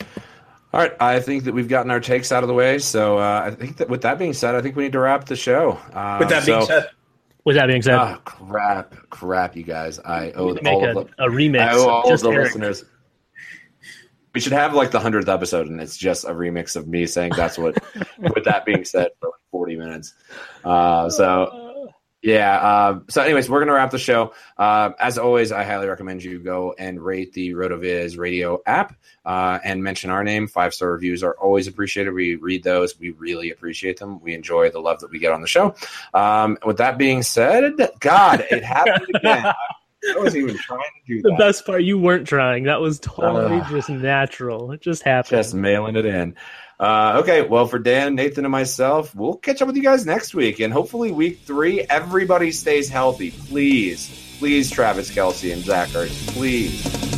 All 0.00 0.80
right, 0.80 0.92
I 0.98 1.20
think 1.20 1.44
that 1.44 1.54
we've 1.54 1.68
gotten 1.68 1.90
our 1.92 2.00
takes 2.00 2.32
out 2.32 2.42
of 2.42 2.48
the 2.48 2.54
way. 2.54 2.78
So 2.80 3.18
uh, 3.18 3.42
I 3.46 3.50
think 3.52 3.76
that 3.76 3.88
with 3.88 4.02
that 4.02 4.18
being 4.18 4.32
said, 4.32 4.56
I 4.56 4.60
think 4.60 4.74
we 4.74 4.82
need 4.84 4.92
to 4.92 4.98
wrap 4.98 5.24
the 5.26 5.36
show. 5.36 5.78
Uh, 5.92 6.16
With 6.18 6.30
that 6.30 6.44
being 6.44 6.60
so- 6.62 6.66
said, 6.66 6.88
With 7.44 7.54
that 7.56 7.66
being 7.68 7.82
said, 7.82 7.94
Ah, 7.94 8.16
crap, 8.24 8.96
crap, 9.08 9.54
you 9.54 9.62
guys. 9.62 10.00
I 10.00 10.32
owe 10.32 10.46
we 10.48 10.54
make 10.62 10.66
all 10.74 10.84
a, 10.84 11.00
of 11.02 11.10
the, 11.16 11.24
a 11.24 11.28
remix. 11.28 11.60
I 11.60 11.74
owe 11.74 11.88
all 11.88 11.98
of 12.00 12.04
of 12.06 12.10
just 12.10 12.24
the 12.24 12.30
Eric. 12.30 12.46
listeners. 12.46 12.84
We 14.34 14.40
should 14.40 14.52
have 14.52 14.74
like 14.74 14.90
the 14.90 14.98
hundredth 14.98 15.28
episode, 15.28 15.68
and 15.68 15.80
it's 15.80 15.96
just 15.96 16.24
a 16.24 16.30
remix 16.30 16.74
of 16.74 16.88
me 16.88 17.06
saying 17.06 17.34
that's 17.36 17.56
what. 17.56 17.76
with 18.18 18.42
that 18.46 18.64
being 18.64 18.84
said, 18.84 19.10
for 19.20 19.26
like 19.28 19.40
forty 19.52 19.76
minutes. 19.76 20.12
Uh, 20.64 21.08
so 21.08 21.63
yeah. 22.24 22.56
Uh, 22.56 23.00
so, 23.08 23.22
anyways, 23.22 23.48
we're 23.50 23.60
gonna 23.60 23.74
wrap 23.74 23.90
the 23.90 23.98
show. 23.98 24.32
Uh, 24.56 24.90
as 24.98 25.18
always, 25.18 25.52
I 25.52 25.62
highly 25.64 25.86
recommend 25.86 26.24
you 26.24 26.38
go 26.38 26.74
and 26.78 27.00
rate 27.00 27.32
the 27.34 27.50
Rotoviz 27.50 28.18
Radio 28.18 28.60
app 28.66 28.96
uh, 29.24 29.58
and 29.62 29.82
mention 29.84 30.10
our 30.10 30.24
name. 30.24 30.46
Five 30.46 30.72
star 30.74 30.90
reviews 30.90 31.22
are 31.22 31.34
always 31.34 31.66
appreciated. 31.68 32.12
We 32.14 32.36
read 32.36 32.62
those. 32.64 32.98
We 32.98 33.10
really 33.10 33.50
appreciate 33.50 33.98
them. 33.98 34.20
We 34.20 34.34
enjoy 34.34 34.70
the 34.70 34.80
love 34.80 35.00
that 35.00 35.10
we 35.10 35.18
get 35.18 35.32
on 35.32 35.42
the 35.42 35.46
show. 35.46 35.74
Um, 36.14 36.56
with 36.64 36.78
that 36.78 36.98
being 36.98 37.22
said, 37.22 37.74
God, 38.00 38.44
it 38.50 38.64
happened 38.64 39.06
again. 39.14 39.52
I 40.06 40.18
wasn't 40.18 40.44
even 40.44 40.58
trying 40.58 40.80
to 40.80 41.14
do 41.14 41.22
The 41.22 41.30
that. 41.30 41.38
best 41.38 41.64
part, 41.64 41.82
you 41.82 41.98
weren't 41.98 42.26
trying. 42.28 42.64
That 42.64 42.80
was 42.80 43.00
totally 43.00 43.62
just 43.70 43.88
natural. 43.88 44.70
It 44.72 44.82
just 44.82 45.02
happened. 45.02 45.30
Just 45.30 45.54
mailing 45.54 45.96
it 45.96 46.04
in. 46.04 46.36
Uh, 46.78 47.20
okay, 47.22 47.42
well, 47.42 47.66
for 47.66 47.78
Dan, 47.78 48.14
Nathan, 48.14 48.44
and 48.44 48.52
myself, 48.52 49.14
we'll 49.14 49.36
catch 49.36 49.62
up 49.62 49.68
with 49.68 49.76
you 49.76 49.82
guys 49.82 50.04
next 50.04 50.34
week. 50.34 50.60
And 50.60 50.72
hopefully, 50.72 51.12
week 51.12 51.40
three, 51.40 51.82
everybody 51.82 52.50
stays 52.50 52.88
healthy. 52.88 53.30
Please, 53.30 54.36
please, 54.38 54.70
Travis 54.70 55.10
Kelce 55.10 55.52
and 55.52 55.62
Zach 55.62 55.88
Ertz, 55.90 56.28
please. 56.32 57.13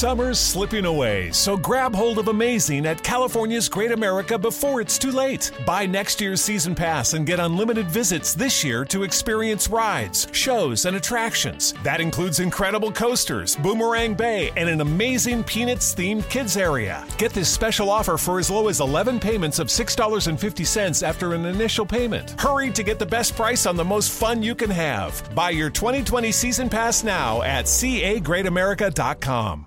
Summer's 0.00 0.40
slipping 0.40 0.86
away, 0.86 1.30
so 1.30 1.58
grab 1.58 1.94
hold 1.94 2.18
of 2.18 2.28
amazing 2.28 2.86
at 2.86 3.02
California's 3.02 3.68
Great 3.68 3.92
America 3.92 4.38
before 4.38 4.80
it's 4.80 4.96
too 4.96 5.10
late. 5.10 5.50
Buy 5.66 5.84
next 5.84 6.22
year's 6.22 6.40
season 6.40 6.74
pass 6.74 7.12
and 7.12 7.26
get 7.26 7.38
unlimited 7.38 7.90
visits 7.90 8.32
this 8.32 8.64
year 8.64 8.86
to 8.86 9.02
experience 9.02 9.68
rides, 9.68 10.26
shows, 10.32 10.86
and 10.86 10.96
attractions. 10.96 11.74
That 11.82 12.00
includes 12.00 12.40
incredible 12.40 12.90
coasters, 12.90 13.56
Boomerang 13.56 14.14
Bay, 14.14 14.50
and 14.56 14.70
an 14.70 14.80
amazing 14.80 15.44
Peanuts 15.44 15.94
themed 15.94 16.26
kids 16.30 16.56
area. 16.56 17.06
Get 17.18 17.34
this 17.34 17.50
special 17.50 17.90
offer 17.90 18.16
for 18.16 18.38
as 18.38 18.50
low 18.50 18.68
as 18.68 18.80
11 18.80 19.20
payments 19.20 19.58
of 19.58 19.66
$6.50 19.66 21.06
after 21.06 21.34
an 21.34 21.44
initial 21.44 21.84
payment. 21.84 22.40
Hurry 22.40 22.70
to 22.70 22.82
get 22.82 22.98
the 22.98 23.04
best 23.04 23.36
price 23.36 23.66
on 23.66 23.76
the 23.76 23.84
most 23.84 24.12
fun 24.12 24.42
you 24.42 24.54
can 24.54 24.70
have. 24.70 25.22
Buy 25.34 25.50
your 25.50 25.68
2020 25.68 26.32
season 26.32 26.70
pass 26.70 27.04
now 27.04 27.42
at 27.42 27.66
cagreatamerica.com. 27.66 29.66